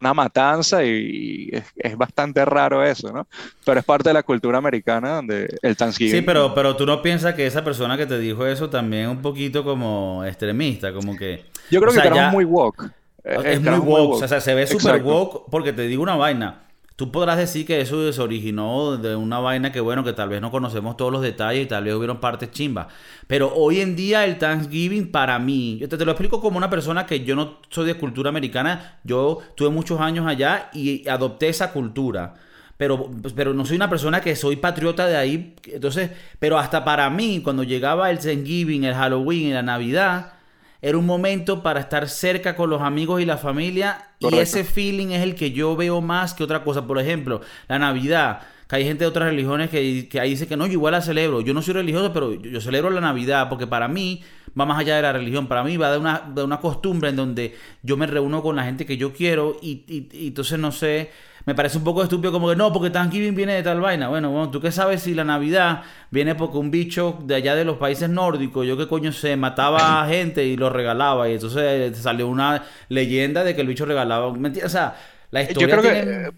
una 0.00 0.14
matanza 0.14 0.84
y, 0.84 1.50
es, 1.52 1.64
es 1.76 1.96
bastante 1.96 2.44
raro 2.44 2.84
eso, 2.84 3.12
¿no? 3.12 3.26
Pero 3.64 3.80
es 3.80 3.84
parte 3.84 4.08
de 4.10 4.14
la 4.14 4.22
cultura 4.22 4.58
americana 4.58 5.16
donde 5.16 5.58
el 5.62 5.76
Thanksgiving. 5.76 6.12
Sí, 6.14 6.22
pero, 6.22 6.54
pero 6.54 6.76
tú 6.76 6.86
no 6.86 7.02
piensas 7.02 7.34
que 7.34 7.46
esa 7.46 7.62
persona 7.62 7.96
que 7.96 8.06
te 8.06 8.18
dijo 8.18 8.46
eso 8.46 8.70
también 8.70 9.04
es 9.04 9.08
un 9.08 9.22
poquito 9.22 9.64
como 9.64 10.24
extremista, 10.24 10.92
como 10.92 11.16
que... 11.16 11.44
Yo 11.70 11.80
creo 11.80 11.92
sea, 11.92 12.02
que 12.02 12.08
era 12.08 12.16
ya- 12.16 12.30
muy 12.30 12.44
woke. 12.44 12.90
Es 13.24 13.60
muy 13.60 13.78
muy 13.78 13.90
woke, 13.90 14.22
o 14.22 14.28
sea, 14.28 14.40
se 14.40 14.54
ve 14.54 14.66
súper 14.66 15.02
woke 15.02 15.50
porque 15.50 15.72
te 15.74 15.82
digo 15.82 16.02
una 16.02 16.16
vaina. 16.16 16.62
Tú 16.98 17.12
podrás 17.12 17.38
decir 17.38 17.64
que 17.64 17.80
eso 17.80 18.12
se 18.12 18.20
originó 18.20 18.96
de 18.96 19.14
una 19.14 19.38
vaina 19.38 19.70
que, 19.70 19.78
bueno, 19.78 20.02
que 20.02 20.12
tal 20.14 20.30
vez 20.30 20.40
no 20.40 20.50
conocemos 20.50 20.96
todos 20.96 21.12
los 21.12 21.22
detalles 21.22 21.62
y 21.62 21.66
tal 21.66 21.84
vez 21.84 21.94
hubieron 21.94 22.18
partes 22.18 22.50
chimbas. 22.50 22.88
Pero 23.28 23.54
hoy 23.54 23.80
en 23.80 23.94
día 23.94 24.24
el 24.24 24.36
Thanksgiving 24.36 25.12
para 25.12 25.38
mí, 25.38 25.78
yo 25.78 25.88
te, 25.88 25.96
te 25.96 26.04
lo 26.04 26.10
explico 26.10 26.40
como 26.40 26.58
una 26.58 26.68
persona 26.68 27.06
que 27.06 27.22
yo 27.22 27.36
no 27.36 27.60
soy 27.70 27.86
de 27.86 27.94
cultura 27.94 28.30
americana, 28.30 28.98
yo 29.04 29.38
tuve 29.54 29.68
muchos 29.68 30.00
años 30.00 30.26
allá 30.26 30.70
y 30.74 31.08
adopté 31.08 31.46
esa 31.48 31.70
cultura. 31.72 32.34
Pero, 32.76 33.08
pero 33.36 33.54
no 33.54 33.64
soy 33.64 33.76
una 33.76 33.88
persona 33.88 34.20
que 34.20 34.34
soy 34.34 34.56
patriota 34.56 35.06
de 35.06 35.16
ahí. 35.16 35.54
Entonces, 35.66 36.10
pero 36.40 36.58
hasta 36.58 36.84
para 36.84 37.08
mí, 37.10 37.42
cuando 37.44 37.62
llegaba 37.62 38.10
el 38.10 38.18
Thanksgiving, 38.18 38.82
el 38.82 38.94
Halloween 38.94 39.46
y 39.46 39.52
la 39.52 39.62
Navidad, 39.62 40.32
era 40.80 40.96
un 40.98 41.06
momento 41.06 41.62
para 41.62 41.80
estar 41.80 42.08
cerca 42.08 42.54
con 42.56 42.70
los 42.70 42.82
amigos 42.82 43.20
y 43.20 43.24
la 43.24 43.36
familia. 43.38 44.10
Y 44.20 44.26
ese 44.42 44.64
feeling 44.64 45.08
es 45.08 45.22
el 45.22 45.34
que 45.34 45.50
yo 45.52 45.74
veo 45.76 46.00
más 46.00 46.34
que 46.34 46.44
otra 46.44 46.62
cosa. 46.64 46.86
Por 46.86 46.98
ejemplo, 46.98 47.40
la 47.68 47.78
Navidad. 47.78 48.40
Que 48.68 48.76
hay 48.76 48.84
gente 48.84 49.04
de 49.04 49.08
otras 49.08 49.30
religiones 49.30 49.70
que, 49.70 50.08
que 50.10 50.20
ahí 50.20 50.30
dice 50.30 50.46
que 50.46 50.54
no, 50.54 50.66
yo 50.66 50.74
igual 50.74 50.92
la 50.92 51.00
celebro. 51.00 51.40
Yo 51.40 51.54
no 51.54 51.62
soy 51.62 51.72
religioso, 51.72 52.12
pero 52.12 52.34
yo, 52.34 52.50
yo 52.50 52.60
celebro 52.60 52.90
la 52.90 53.00
Navidad 53.00 53.48
porque 53.48 53.66
para 53.66 53.88
mí 53.88 54.22
va 54.60 54.66
más 54.66 54.78
allá 54.78 54.96
de 54.96 55.02
la 55.02 55.12
religión. 55.14 55.46
Para 55.46 55.64
mí 55.64 55.78
va 55.78 55.90
de 55.90 55.96
una, 55.98 56.30
de 56.34 56.42
una 56.44 56.60
costumbre 56.60 57.08
en 57.08 57.16
donde 57.16 57.56
yo 57.82 57.96
me 57.96 58.06
reúno 58.06 58.42
con 58.42 58.56
la 58.56 58.64
gente 58.64 58.84
que 58.84 58.98
yo 58.98 59.14
quiero 59.14 59.56
y, 59.62 59.84
y- 59.88 60.08
y 60.12 60.26
entonces 60.28 60.58
no 60.58 60.70
sé, 60.70 61.10
me 61.48 61.54
parece 61.54 61.78
un 61.78 61.84
poco 61.84 62.02
estúpido 62.02 62.30
como 62.32 62.48
que 62.50 62.56
no, 62.56 62.72
porque 62.72 62.90
Thanksgiving 62.90 63.34
viene 63.34 63.54
de 63.54 63.62
tal 63.62 63.80
vaina. 63.80 64.08
Bueno, 64.08 64.30
bueno, 64.30 64.50
¿tú 64.50 64.60
qué 64.60 64.70
sabes 64.70 65.02
si 65.02 65.14
la 65.14 65.24
Navidad 65.24 65.82
viene 66.10 66.34
porque 66.34 66.58
un 66.58 66.70
bicho 66.70 67.18
de 67.24 67.36
allá 67.36 67.54
de 67.54 67.64
los 67.64 67.78
países 67.78 68.08
nórdicos, 68.10 68.66
yo 68.66 68.76
qué 68.76 68.86
coño 68.86 69.12
sé, 69.12 69.36
mataba 69.36 70.02
a 70.02 70.08
gente 70.08 70.44
y 70.44 70.56
lo 70.56 70.70
regalaba 70.70 71.28
y 71.28 71.34
entonces 71.34 71.62
eh, 71.62 71.94
salió 71.94 72.28
una 72.28 72.64
leyenda 72.88 73.44
de 73.44 73.54
que 73.54 73.62
el 73.62 73.66
bicho 73.68 73.86
regalaba. 73.86 74.26
O 74.28 74.68
sea, 74.68 74.96
la 75.30 75.42
Yo 75.46 75.46
historia 75.48 75.68
creo 75.68 75.82
que, 75.82 75.88
tiene- 75.90 76.02
eh, 76.28 76.30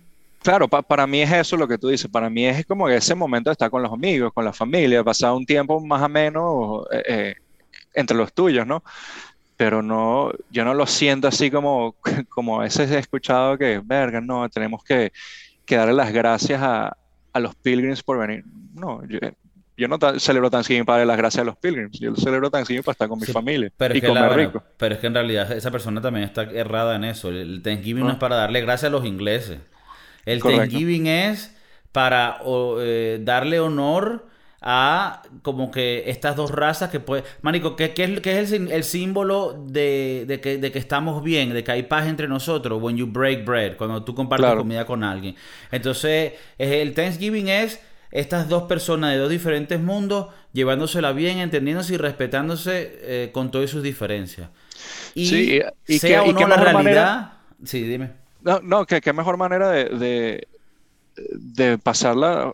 claro, 0.42 0.68
pa- 0.68 0.82
para 0.82 1.06
mí 1.06 1.20
es 1.22 1.32
eso 1.32 1.56
lo 1.56 1.66
que 1.68 1.78
tú 1.78 1.88
dices. 1.88 2.10
Para 2.10 2.30
mí 2.30 2.46
es 2.46 2.64
como 2.66 2.88
ese 2.88 3.14
momento 3.14 3.50
de 3.50 3.52
estar 3.52 3.70
con 3.70 3.82
los 3.82 3.92
amigos, 3.92 4.32
con 4.32 4.44
la 4.44 4.52
familia, 4.52 5.02
pasar 5.04 5.32
un 5.32 5.44
tiempo 5.46 5.80
más 5.80 6.02
ameno 6.02 6.84
eh, 6.92 7.02
eh, 7.08 7.34
entre 7.94 8.16
los 8.16 8.32
tuyos, 8.32 8.66
¿no? 8.66 8.82
Pero 9.60 9.82
no, 9.82 10.32
yo 10.50 10.64
no 10.64 10.72
lo 10.72 10.86
siento 10.86 11.28
así 11.28 11.50
como, 11.50 11.94
como 12.30 12.58
a 12.60 12.64
veces 12.64 12.90
he 12.90 12.98
escuchado 12.98 13.58
que, 13.58 13.78
verga, 13.84 14.18
no, 14.22 14.48
tenemos 14.48 14.82
que, 14.82 15.12
que 15.66 15.76
darle 15.76 15.92
las 15.92 16.10
gracias 16.14 16.62
a, 16.62 16.96
a 17.34 17.40
los 17.40 17.54
pilgrims 17.56 18.02
por 18.02 18.18
venir. 18.18 18.42
No, 18.72 19.06
yo, 19.06 19.18
yo 19.76 19.86
no 19.86 19.98
ta- 19.98 20.18
celebro 20.18 20.48
Thanksgiving 20.50 20.86
para 20.86 21.00
darle 21.00 21.12
las 21.12 21.18
gracias 21.18 21.42
a 21.42 21.44
los 21.44 21.58
pilgrims. 21.58 22.00
Yo 22.00 22.16
celebro 22.16 22.50
Thanksgiving 22.50 22.82
para 22.82 22.92
estar 22.92 23.08
con 23.10 23.18
mi 23.18 23.26
Sí, 23.26 23.32
familia 23.32 23.70
Pero 23.76 23.92
y 23.92 23.98
es, 23.98 24.00
que 24.00 24.06
comer 24.08 24.22
la- 24.22 24.28
bueno, 24.28 24.42
rico. 24.48 24.64
pero 24.78 24.94
es 24.94 25.00
que 25.02 25.08
en 25.08 25.14
realidad 25.14 25.52
esa 25.52 25.70
persona 25.70 26.00
también 26.00 26.24
está 26.24 26.44
errada 26.44 26.96
en 26.96 27.04
eso. 27.04 27.28
El, 27.28 27.60
Thanksgiving 27.62 28.04
no 28.04 28.08
Ah. 28.08 28.12
es 28.14 28.18
para 28.18 28.36
darle 28.36 28.62
gracias 28.62 28.88
a 28.88 28.92
los 28.92 29.04
ingleses. 29.04 29.58
El 30.24 30.40
Correcto. 30.40 30.62
Thanksgiving 30.62 31.06
es 31.06 31.54
para 31.92 32.38
o, 32.44 32.78
eh, 32.80 33.18
darle 33.22 33.60
honor 33.60 34.26
a 34.62 35.22
como 35.42 35.70
que 35.70 36.04
estas 36.10 36.36
dos 36.36 36.50
razas 36.50 36.90
que 36.90 37.00
puede... 37.00 37.24
Marico, 37.42 37.76
¿qué, 37.76 37.94
qué 37.94 38.04
es, 38.04 38.20
qué 38.20 38.40
es 38.40 38.52
el, 38.52 38.70
el, 38.70 38.84
símbolo 38.84 39.64
de, 39.66 40.24
de, 40.26 40.40
que, 40.40 40.58
de, 40.58 40.70
que, 40.70 40.78
estamos 40.78 41.22
bien, 41.22 41.52
de 41.54 41.64
que 41.64 41.72
hay 41.72 41.82
paz 41.84 42.06
entre 42.06 42.28
nosotros? 42.28 42.80
When 42.82 42.96
you 42.96 43.06
break 43.06 43.44
bread, 43.44 43.76
cuando 43.76 44.04
tú 44.04 44.14
compartes 44.14 44.44
claro. 44.44 44.60
comida 44.60 44.84
con 44.84 45.02
alguien. 45.02 45.34
Entonces, 45.70 46.34
el 46.58 46.92
Thanksgiving 46.92 47.48
es 47.48 47.80
estas 48.10 48.48
dos 48.48 48.64
personas 48.64 49.12
de 49.12 49.18
dos 49.18 49.30
diferentes 49.30 49.80
mundos 49.80 50.26
llevándosela 50.52 51.12
bien, 51.12 51.38
entendiéndose 51.38 51.94
y 51.94 51.96
respetándose 51.96 52.98
eh, 53.02 53.30
con 53.32 53.50
todas 53.50 53.70
sus 53.70 53.82
diferencias. 53.82 54.50
Y, 55.14 55.26
sí, 55.26 55.60
y, 55.86 55.98
sea 55.98 56.24
que, 56.24 56.30
o 56.30 56.32
no 56.32 56.48
la 56.48 56.56
realidad... 56.56 56.74
Manera... 56.74 57.36
Sí, 57.64 57.82
dime. 57.82 58.10
No, 58.42 58.60
no, 58.60 58.86
que 58.86 59.00
qué 59.00 59.12
mejor 59.12 59.36
manera 59.36 59.70
de, 59.70 59.84
de, 59.84 60.48
de 61.16 61.78
pasarla 61.78 62.52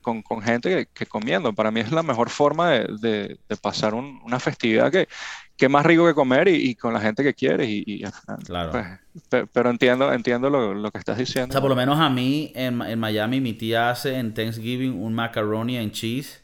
con, 0.00 0.22
con 0.22 0.42
gente 0.42 0.88
que, 0.92 1.06
comiendo. 1.06 1.52
Para 1.52 1.70
mí 1.70 1.80
es 1.80 1.92
la 1.92 2.02
mejor 2.02 2.30
forma 2.30 2.70
de, 2.70 3.38
de 3.48 3.56
pasar 3.56 3.94
un, 3.94 4.20
una 4.24 4.40
festividad 4.40 4.90
que, 4.90 5.08
que 5.56 5.68
más 5.68 5.86
rico 5.86 6.06
que 6.06 6.14
comer 6.14 6.48
y, 6.48 6.74
con 6.74 6.92
la 6.92 7.00
gente 7.00 7.22
que 7.22 7.34
quieres. 7.34 7.68
Y, 7.68 8.02
claro. 8.44 8.72
Pues, 8.72 9.44
pero 9.52 9.70
entiendo, 9.70 10.12
entiendo 10.12 10.50
lo, 10.50 10.74
lo, 10.74 10.90
que 10.90 10.98
estás 10.98 11.18
diciendo. 11.18 11.50
O 11.50 11.52
sea, 11.52 11.60
por 11.60 11.70
lo 11.70 11.76
menos 11.76 11.98
a 12.00 12.10
mí 12.10 12.52
en, 12.54 12.82
en, 12.82 12.98
Miami 12.98 13.40
mi 13.40 13.52
tía 13.52 13.90
hace 13.90 14.18
en 14.18 14.34
Thanksgiving 14.34 15.00
un 15.00 15.14
macaroni 15.14 15.78
and 15.78 15.92
cheese 15.92 16.42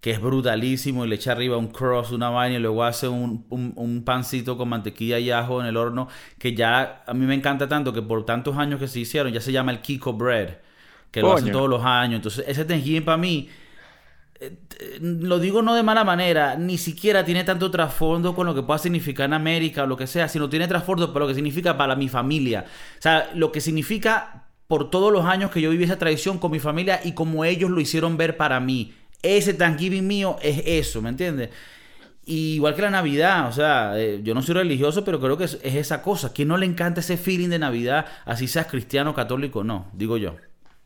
que 0.00 0.10
es 0.10 0.20
brutalísimo 0.20 1.04
y 1.04 1.08
le 1.08 1.14
echa 1.14 1.30
arriba 1.30 1.56
un 1.56 1.68
cross, 1.68 2.10
una 2.10 2.28
vaina 2.28 2.56
y 2.56 2.58
luego 2.58 2.82
hace 2.82 3.06
un, 3.06 3.46
un, 3.50 3.72
un, 3.76 4.02
pancito 4.02 4.56
con 4.56 4.68
mantequilla 4.68 5.20
y 5.20 5.30
ajo 5.30 5.60
en 5.60 5.68
el 5.68 5.76
horno 5.76 6.08
que 6.38 6.56
ya 6.56 7.04
a 7.06 7.14
mí 7.14 7.24
me 7.24 7.36
encanta 7.36 7.68
tanto 7.68 7.92
que 7.92 8.02
por 8.02 8.26
tantos 8.26 8.56
años 8.56 8.80
que 8.80 8.88
se 8.88 8.98
hicieron 8.98 9.32
ya 9.32 9.40
se 9.40 9.52
llama 9.52 9.70
el 9.70 9.80
Kiko 9.80 10.14
Bread 10.14 10.56
que 11.12 11.20
lo 11.20 11.34
hacen 11.34 11.52
todos 11.52 11.70
los 11.70 11.84
años. 11.84 12.16
Entonces, 12.16 12.44
ese 12.48 12.64
Thanksgiving 12.64 13.04
para 13.04 13.18
mí, 13.18 13.48
eh, 14.40 14.56
lo 15.00 15.38
digo 15.38 15.62
no 15.62 15.74
de 15.74 15.84
mala 15.84 16.02
manera, 16.02 16.56
ni 16.56 16.78
siquiera 16.78 17.24
tiene 17.24 17.44
tanto 17.44 17.70
trasfondo 17.70 18.34
con 18.34 18.46
lo 18.46 18.54
que 18.54 18.62
pueda 18.62 18.78
significar 18.78 19.26
en 19.26 19.34
América 19.34 19.84
o 19.84 19.86
lo 19.86 19.96
que 19.96 20.08
sea, 20.08 20.26
sino 20.26 20.48
tiene 20.48 20.66
trasfondo 20.66 21.12
para 21.12 21.24
lo 21.24 21.28
que 21.28 21.34
significa 21.34 21.76
para 21.76 21.94
mi 21.94 22.08
familia. 22.08 22.64
O 22.98 23.02
sea, 23.02 23.30
lo 23.34 23.52
que 23.52 23.60
significa 23.60 24.46
por 24.66 24.90
todos 24.90 25.12
los 25.12 25.26
años 25.26 25.50
que 25.50 25.60
yo 25.60 25.70
viví 25.70 25.84
esa 25.84 25.98
tradición 25.98 26.38
con 26.38 26.50
mi 26.50 26.58
familia 26.58 27.00
y 27.04 27.12
como 27.12 27.44
ellos 27.44 27.70
lo 27.70 27.80
hicieron 27.80 28.16
ver 28.16 28.38
para 28.38 28.58
mí. 28.58 28.94
Ese 29.22 29.54
Thanksgiving 29.54 30.06
mío 30.06 30.36
es 30.42 30.62
eso, 30.66 31.00
¿me 31.02 31.10
entiendes? 31.10 31.50
igual 32.24 32.76
que 32.76 32.82
la 32.82 32.90
Navidad, 32.90 33.48
o 33.48 33.52
sea, 33.52 33.98
eh, 33.98 34.20
yo 34.22 34.32
no 34.32 34.42
soy 34.42 34.54
religioso, 34.54 35.04
pero 35.04 35.20
creo 35.20 35.36
que 35.36 35.42
es, 35.44 35.58
es 35.62 35.74
esa 35.74 36.02
cosa. 36.02 36.32
¿Quién 36.32 36.46
no 36.46 36.56
le 36.56 36.66
encanta 36.66 37.00
ese 37.00 37.16
feeling 37.16 37.48
de 37.48 37.58
Navidad, 37.58 38.06
así 38.24 38.46
seas 38.46 38.68
cristiano, 38.68 39.12
católico? 39.12 39.64
No, 39.64 39.88
digo 39.92 40.16
yo. 40.16 40.36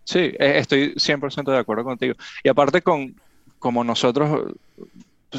Sí, 0.07 0.19
e, 0.39 0.59
estoy 0.59 0.95
100% 0.97 1.51
de 1.51 1.59
acuerdo 1.59 1.85
contigo. 1.85 2.15
Y 2.43 2.49
aparte, 2.49 2.81
con, 2.81 3.15
como 3.59 3.83
nosotros 3.83 4.55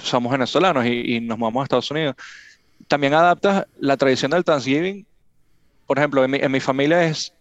somos 0.03 0.31
venezolanos 0.31 0.85
y, 0.85 1.21
nos 1.21 1.39
vamos 1.39 1.61
a 1.61 1.63
Estados 1.63 1.89
Unidos, 1.89 2.15
también 2.87 3.13
adaptas 3.13 3.65
la 3.79 3.95
tradición 3.95 4.31
del 4.31 4.43
Thanksgiving. 4.43 5.05
Por 5.85 5.97
ejemplo, 5.97 6.25
en 6.25 6.51
mi, 6.51 6.59
familia 6.59 7.05
es, 7.05 7.33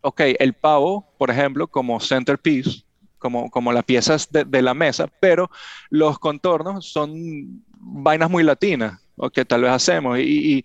ok, 0.00 0.20
el 0.38 0.54
pavo, 0.54 1.04
por 1.18 1.30
ejemplo, 1.30 1.66
como 1.66 1.98
centerpiece, 1.98 2.84
como, 3.18 3.50
como 3.50 3.72
las 3.72 3.84
piezas 3.84 4.28
de, 4.30 4.62
la 4.62 4.72
mesa, 4.72 5.08
pero 5.18 5.50
los 5.90 6.20
contornos 6.20 6.92
son 6.92 7.64
vainas 7.78 8.30
muy 8.30 8.44
latinas, 8.44 9.00
que 9.32 9.44
tal 9.44 9.62
vez 9.62 9.72
hacemos. 9.72 10.20
y, 10.20 10.22
y 10.22 10.64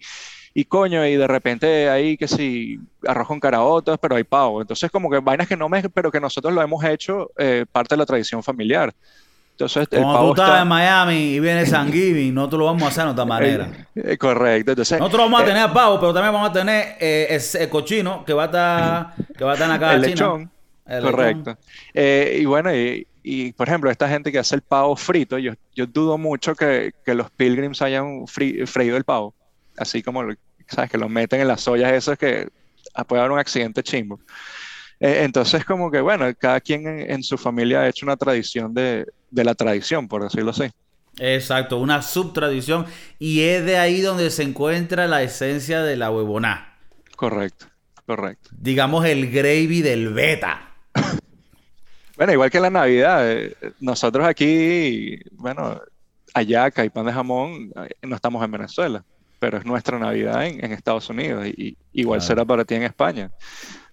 coño, 0.63 1.05
y 1.05 1.17
de 1.17 1.27
repente 1.27 1.89
hay 1.89 2.15
que 2.15 2.29
si 2.29 2.79
arroz 3.05 3.27
con 3.27 3.41
caraotas, 3.41 3.97
pero 4.01 4.15
hay 4.15 4.24
pavo. 4.24 4.62
Entonces, 4.62 4.89
como 4.89 5.09
que 5.09 5.19
vainas 5.19 5.50
que 5.50 5.57
no 5.57 5.67
me, 5.67 5.89
pero 5.89 6.09
que 6.09 6.21
nosotros 6.21 6.53
lo 6.53 6.62
hemos 6.62 6.81
hecho 6.85 7.29
eh, 7.38 7.65
parte 7.69 7.95
de 7.95 8.00
la 8.00 8.05
tradición 8.05 8.41
familiar. 8.41 8.93
Entonces, 9.51 9.85
el 9.91 10.01
Cuando 10.01 10.33
tú 10.33 10.41
estás 10.41 10.62
en 10.62 10.67
Miami 10.69 11.15
y 11.15 11.39
viene 11.41 11.65
San 11.65 11.91
Giving, 11.91 12.33
nosotros 12.33 12.59
lo 12.59 12.65
vamos 12.67 12.83
a 12.83 12.88
hacer 12.88 13.03
de 13.03 13.09
otra 13.12 13.25
manera. 13.25 13.69
Eh, 13.95 14.17
correcto. 14.17 14.71
Entonces, 14.71 14.97
nosotros 14.97 15.25
vamos 15.25 15.41
a 15.41 15.43
eh, 15.43 15.47
tener 15.47 15.74
pavo, 15.74 16.00
pero 16.00 16.13
también 16.13 16.33
vamos 16.33 16.50
a 16.50 16.53
tener 16.53 16.95
ese 17.00 17.67
cochino 17.69 18.24
que 18.24 18.31
va 18.31 18.43
a 18.43 18.45
estar, 18.45 19.13
que 19.38 19.43
va 19.43 19.51
a 19.51 19.53
estar 19.55 19.67
en 19.67 19.74
la 19.74 19.79
casa 19.79 19.93
el 19.95 20.01
lechón. 20.01 20.51
correcto. 21.01 21.57
y 21.93 22.45
bueno, 22.45 22.71
y, 22.74 23.51
por 23.53 23.67
ejemplo, 23.67 23.91
esta 23.91 24.07
gente 24.07 24.31
que 24.31 24.39
hace 24.39 24.55
el 24.55 24.62
pavo 24.62 24.95
frito, 24.95 25.38
yo, 25.38 25.51
yo 25.74 25.85
dudo 25.85 26.17
mucho 26.17 26.55
que, 26.55 26.93
que 27.05 27.13
los 27.13 27.29
pilgrims 27.31 27.81
hayan 27.81 28.25
freído 28.27 28.95
el 28.95 29.03
pavo 29.03 29.33
así 29.77 30.01
como, 30.01 30.24
¿sabes? 30.67 30.91
Que 30.91 30.98
lo 30.98 31.10
meten 31.10 31.41
en 31.41 31.48
las 31.48 31.67
ollas 31.67 31.91
eso 31.94 32.13
es 32.13 32.20
que 32.20 32.48
puede 33.03 33.22
haber 33.22 33.32
un 33.32 33.39
accidente 33.39 33.84
chimbo. 33.84 34.20
Eh, 35.00 35.24
entonces, 35.24 35.65
como 35.65 35.91
que, 35.91 36.00
bueno, 36.00 36.25
cada 36.38 36.62
quien 36.62 36.88
en, 36.88 37.22
su 37.24 37.38
familia 37.38 37.82
ha 37.82 37.89
hecho 37.89 38.05
una 38.05 38.15
tradición 38.15 38.74
de, 38.74 39.05
de, 39.29 39.44
la 39.44 39.53
tradición, 39.53 40.08
por 40.08 40.24
decirlo 40.24 40.51
así. 40.51 40.72
Exacto, 41.17 41.77
una 41.79 42.01
subtradición. 42.01 42.86
Y 43.20 43.41
es 43.41 43.65
de 43.65 43.77
ahí 43.77 44.01
donde 44.01 44.29
se 44.32 44.44
encuentra 44.44 45.08
la 45.08 45.22
esencia 45.22 45.84
de 45.84 45.98
la 45.98 46.12
huevoná. 46.12 46.77
Correcto, 47.15 47.65
correcto. 48.05 48.50
Digamos 48.53 49.05
el 49.05 49.29
gravy 49.32 49.82
del 49.82 50.13
beta. 50.13 50.75
bueno, 52.17 52.32
igual 52.32 52.50
que 52.50 52.60
la 52.62 52.70
Navidad, 52.70 53.29
eh, 53.29 53.55
nosotros 53.82 54.25
aquí, 54.25 55.20
bueno, 55.34 55.82
allá, 56.34 56.72
pan 56.72 57.05
de 57.05 57.13
jamón, 57.13 57.72
eh, 57.75 57.89
no 58.01 58.15
estamos 58.15 58.44
en 58.44 58.51
Venezuela 58.51 59.03
pero 59.45 59.59
es 59.59 59.65
nuestra 59.65 59.99
Navidad 59.99 60.43
en, 60.47 60.71
Estados 60.71 61.07
Unidos 61.07 61.45
y, 61.45 61.77
igual 61.93 62.19
será 62.19 62.43
para 62.43 62.65
ti 62.65 62.73
en 62.73 62.81
España. 62.81 63.29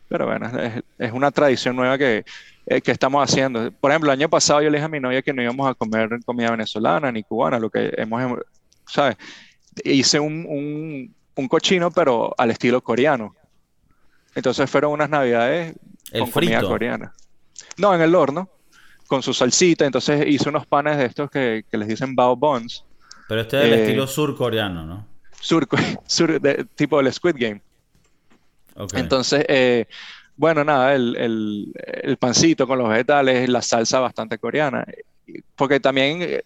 Pero 0.08 0.24
bueno, 0.24 0.50
es, 0.98 1.12
una 1.12 1.30
tradición 1.30 1.76
nueva 1.76 1.98
que, 1.98 2.24
eh, 2.64 2.80
que, 2.80 2.90
estamos 2.90 3.22
haciendo. 3.22 3.70
Por 3.70 3.90
ejemplo, 3.90 4.10
el 4.10 4.18
año 4.18 4.30
pasado 4.30 4.62
yo 4.62 4.70
le 4.70 4.78
dije 4.78 4.86
a 4.86 4.88
mi 4.88 4.98
novia 4.98 5.20
que 5.20 5.34
no 5.34 5.42
íbamos 5.42 5.68
a 5.68 5.74
comer 5.74 6.08
comida 6.24 6.52
venezolana 6.52 7.12
ni 7.12 7.22
cubana, 7.22 7.58
lo 7.58 7.68
que 7.68 7.92
hemos, 7.98 8.40
¿sabes? 8.86 9.18
Hice 9.84 10.18
un, 10.18 10.46
un, 10.48 11.14
un 11.34 11.48
cochino, 11.48 11.90
pero 11.90 12.34
al 12.38 12.50
estilo 12.50 12.80
coreano. 12.80 13.36
Entonces 14.34 14.70
fueron 14.70 14.92
unas 14.92 15.10
navidades 15.10 15.74
con 16.18 16.30
comida 16.30 16.62
coreana. 16.62 17.12
No, 17.76 17.94
en 17.94 18.00
el 18.00 18.14
horno, 18.14 18.48
con 19.06 19.22
su 19.22 19.34
salsita. 19.34 19.84
Entonces 19.84 20.26
hice 20.26 20.48
unos 20.48 20.64
panes 20.64 20.96
de 20.96 21.04
estos 21.04 21.30
que, 21.30 21.66
que 21.70 21.76
les 21.76 21.88
dicen 21.88 22.14
bao 22.14 22.36
buns. 22.36 22.86
Pero 23.28 23.42
este 23.42 23.58
es 23.58 23.64
el 23.66 23.72
eh, 23.74 23.82
estilo 23.82 24.06
surcoreano, 24.06 24.86
¿no? 24.86 25.11
Sur, 25.42 25.68
sur 26.06 26.40
de, 26.40 26.64
tipo 26.74 27.00
el 27.00 27.12
Squid 27.12 27.36
Game. 27.36 27.60
Entonces, 28.94 29.44
eh, 29.48 29.86
bueno, 30.36 30.64
nada, 30.64 30.94
el, 30.94 31.14
el, 31.16 31.72
el, 31.76 32.16
pancito 32.16 32.66
con 32.66 32.78
los 32.78 32.88
vegetales, 32.88 33.48
la 33.48 33.60
salsa 33.60 34.00
bastante 34.00 34.38
coreana, 34.38 34.86
porque 35.56 35.78
también 35.78 36.22
eh, 36.22 36.42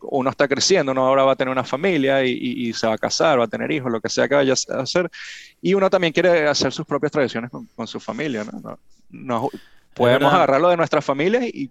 uno 0.00 0.30
está 0.30 0.48
creciendo, 0.48 0.90
uno 0.90 1.06
ahora 1.06 1.22
va 1.22 1.32
a 1.32 1.36
tener 1.36 1.52
una 1.52 1.62
familia 1.62 2.24
y, 2.24 2.32
y, 2.32 2.72
se 2.72 2.88
va 2.88 2.94
a 2.94 2.98
casar, 2.98 3.38
va 3.38 3.44
a 3.44 3.48
tener 3.48 3.70
hijos, 3.70 3.92
lo 3.92 4.00
que 4.00 4.08
sea 4.08 4.26
que 4.26 4.34
vaya 4.34 4.54
a 4.70 4.80
hacer, 4.80 5.08
y 5.60 5.74
uno 5.74 5.88
también 5.88 6.12
quiere 6.12 6.48
hacer 6.48 6.72
sus 6.72 6.84
propias 6.84 7.12
tradiciones 7.12 7.48
con, 7.48 7.66
con 7.76 7.86
su 7.86 8.00
familia, 8.00 8.44
¿no? 8.44 8.76
no, 9.10 9.48
podemos 9.94 10.32
agarrarlo 10.32 10.70
de 10.70 10.76
nuestra 10.76 11.00
familia 11.00 11.46
y 11.46 11.70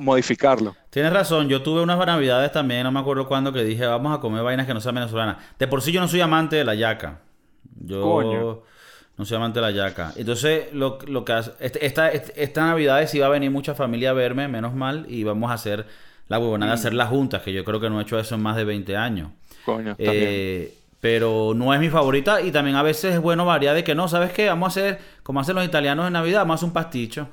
modificarlo. 0.00 0.76
Tienes 0.90 1.12
razón, 1.12 1.48
yo 1.48 1.62
tuve 1.62 1.82
unas 1.82 1.98
navidades 1.98 2.52
también, 2.52 2.84
no 2.84 2.92
me 2.92 3.00
acuerdo 3.00 3.26
cuándo, 3.26 3.52
que 3.52 3.64
dije 3.64 3.86
vamos 3.86 4.16
a 4.16 4.20
comer 4.20 4.42
vainas 4.42 4.66
que 4.66 4.74
no 4.74 4.80
sean 4.80 4.94
venezolanas. 4.94 5.36
De 5.58 5.66
por 5.66 5.82
sí 5.82 5.92
yo 5.92 6.00
no 6.00 6.08
soy 6.08 6.20
amante 6.20 6.56
de 6.56 6.64
la 6.64 6.74
yaca. 6.74 7.20
Yo 7.82 8.62
no 9.16 9.24
soy 9.24 9.36
amante 9.36 9.60
de 9.60 9.66
la 9.66 9.70
yaca. 9.70 10.12
Entonces, 10.16 10.72
lo, 10.72 10.98
lo 11.06 11.24
que 11.24 11.32
hace, 11.32 11.52
este, 11.60 11.84
esta, 11.84 12.10
este, 12.10 12.42
esta 12.42 12.66
Navidad 12.66 13.06
sí 13.06 13.18
va 13.18 13.26
a 13.26 13.30
venir 13.30 13.50
mucha 13.50 13.74
familia 13.74 14.10
a 14.10 14.12
verme, 14.14 14.48
menos 14.48 14.74
mal, 14.74 15.06
y 15.08 15.24
vamos 15.24 15.50
a 15.50 15.54
hacer 15.54 15.86
la 16.28 16.38
huevonada, 16.38 16.72
de 16.72 16.74
hacer 16.74 16.94
las 16.94 17.08
juntas, 17.08 17.42
que 17.42 17.52
yo 17.52 17.64
creo 17.64 17.80
que 17.80 17.90
no 17.90 17.98
he 17.98 18.02
hecho 18.02 18.18
eso 18.18 18.34
en 18.36 18.42
más 18.42 18.56
de 18.56 18.64
20 18.64 18.96
años. 18.96 19.30
Coño, 19.64 19.94
eh, 19.98 20.74
pero 21.00 21.52
no 21.54 21.72
es 21.74 21.80
mi 21.80 21.88
favorita 21.88 22.40
y 22.40 22.52
también 22.52 22.76
a 22.76 22.82
veces 22.82 23.14
es 23.14 23.20
bueno 23.20 23.44
variar 23.46 23.74
de 23.74 23.82
que 23.82 23.94
no, 23.94 24.06
¿sabes 24.06 24.32
qué? 24.32 24.48
Vamos 24.48 24.66
a 24.76 24.80
hacer, 24.80 24.98
como 25.22 25.40
hacen 25.40 25.54
los 25.54 25.64
italianos 25.64 26.06
en 26.06 26.12
Navidad, 26.12 26.40
vamos 26.40 26.54
a 26.54 26.56
hacer 26.56 26.66
un 26.68 26.72
pasticho. 26.72 27.28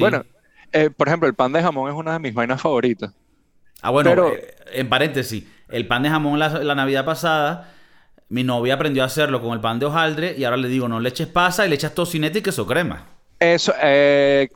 Bueno, 0.00 0.24
eh, 0.72 0.90
por 0.90 1.08
ejemplo, 1.08 1.28
el 1.28 1.34
pan 1.34 1.52
de 1.52 1.62
jamón 1.62 1.90
es 1.90 1.96
una 1.96 2.14
de 2.14 2.18
mis 2.18 2.34
vainas 2.34 2.60
favoritas. 2.60 3.12
Ah, 3.82 3.90
bueno, 3.90 4.28
eh, 4.28 4.54
en 4.72 4.88
paréntesis, 4.88 5.44
el 5.68 5.86
pan 5.86 6.02
de 6.02 6.10
jamón 6.10 6.38
la, 6.38 6.74
Navidad 6.74 7.04
pasada, 7.04 7.72
mi 8.28 8.44
novia 8.44 8.74
aprendió 8.74 9.02
a 9.02 9.06
hacerlo 9.06 9.40
con 9.40 9.52
el 9.52 9.60
pan 9.60 9.78
de 9.78 9.86
hojaldre 9.86 10.34
y 10.36 10.44
ahora 10.44 10.56
le 10.56 10.68
digo, 10.68 10.88
no 10.88 11.00
le 11.00 11.08
eches 11.08 11.28
pasa 11.28 11.64
y 11.64 11.68
le 11.68 11.76
echas 11.76 11.94
tocineta 11.94 12.38
y 12.38 12.42
queso 12.42 12.66
crema. 12.66 13.06
Eso, 13.38 13.72
eh, 13.80 14.48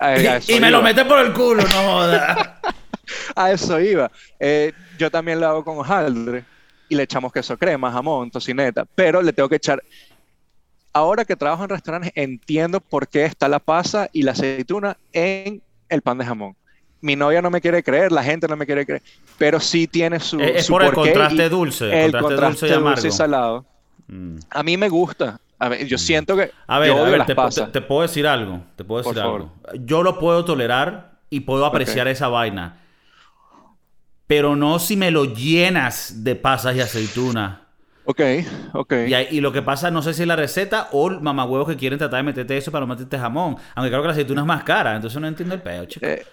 y, 0.49 0.59
me 0.59 0.71
lo 0.71 0.83
metes 0.83 1.04
por 1.04 1.21
el 1.21 1.33
culo, 1.33 1.62
no 1.62 2.00
a 3.37 3.52
eso 3.52 3.78
iba. 3.78 4.11
yo 4.99 5.11
también 5.11 5.40
lo 5.40 5.47
hago 5.47 5.64
con 5.64 5.78
hojaldre 5.78 6.45
y 6.88 6.97
le 6.97 7.04
echamos 7.04 7.33
queso 7.33 7.57
crema, 7.57 7.92
jamón, 7.92 8.31
tocineta, 8.31 8.85
pero 8.95 9.23
le 9.23 9.33
tengo 9.33 9.49
que 9.49 9.57
echar 9.57 9.81
ahora 10.92 11.25
que 11.25 11.37
trabajo 11.37 11.64
en 11.64 11.71
restaurantes 11.71 12.12
entiendo 12.14 12.81
por 12.81 13.09
qué 13.09 13.25
está 13.25 13.49
la 13.49 13.59
pasa 13.59 14.09
y 14.12 14.23
la 14.23 14.33
aceituna 14.33 14.97
en 15.12 15.62
el 15.93 16.03
pan 16.03 16.19
de 16.19 16.25
jamón. 16.25 16.57
Mi 17.01 17.17
novia 17.17 17.43
no 17.43 17.51
me 17.51 17.61
quiere 17.61 17.83
creer, 17.83 18.13
la 18.13 18.23
gente 18.23 18.47
no 18.47 18.57
me 18.57 18.65
quiere 18.65 18.87
creer, 18.87 19.03
pero 19.37 19.59
sí 19.59 19.89
tiene 19.89 20.21
su. 20.21 20.41
Es, 20.41 20.67
su 20.67 20.73
por 20.73 20.85
el 20.85 20.93
contraste 20.93 21.49
dulce. 21.49 22.05
El 22.05 22.13
contraste, 22.13 22.73
dulce, 22.73 23.09
y, 23.09 23.11
salado. 23.11 23.65
Mm. 24.07 24.37
A 24.51 24.63
mí 24.63 24.77
me 24.77 24.89
gusta. 24.89 25.41
yo 25.87 25.97
mm. 25.97 25.99
siento 25.99 26.37
que. 26.37 26.53
A 26.67 26.79
ver, 26.79 26.93
te, 27.73 27.81
puedo 27.81 28.03
decir 28.03 28.27
algo. 28.27 28.63
Te 28.77 28.85
puedo 28.85 29.03
decir 29.03 29.21
algo. 29.21 29.53
Yo 29.81 30.03
lo 30.03 30.19
puedo 30.19 30.45
tolerar 30.45 31.19
y 31.29 31.41
puedo 31.41 31.67
apreciar 31.67 32.07
esa 32.07 32.29
vaina. 32.29 32.79
Pero 34.29 34.55
no 34.55 34.79
si 34.79 34.97
me 34.97 35.11
lo 35.11 35.25
llenas 35.25 36.23
de 36.23 36.37
pasas 36.37 36.77
y 36.77 36.81
aceitunas. 36.81 37.62
Ok, 38.04 38.21
ok. 38.73 38.92
Y, 39.06 39.14
ahí- 39.14 39.28
y 39.30 39.40
lo 39.40 39.52
que 39.52 39.62
pasa, 39.62 39.90
no 39.90 40.02
sé 40.02 40.12
si 40.14 40.23
es 40.23 40.28
la 40.28 40.37
receta 40.37 40.88
o 40.92 41.09
el 41.09 41.21
mamahuevos 41.21 41.68
que 41.68 41.76
quieren 41.76 41.99
tratar 41.99 42.18
de 42.18 42.25
meterte 42.25 42.56
eso 42.56 42.73
para 42.73 42.85
no 42.87 42.94
meterte 42.94 43.18
jamón. 43.18 43.56
Aunque 43.75 43.90
creo 43.90 44.02
que 44.02 44.09
la 44.09 44.12
aceituna 44.12 44.40
es 44.40 44.47
más 44.47 44.64
cara, 44.64 44.97
entonces 44.97 45.21
no 45.21 45.28
entiendo 45.28 45.54
el 45.54 45.62
peo, 45.62 45.85
chico. 45.85 46.06
Eh, 46.06 46.25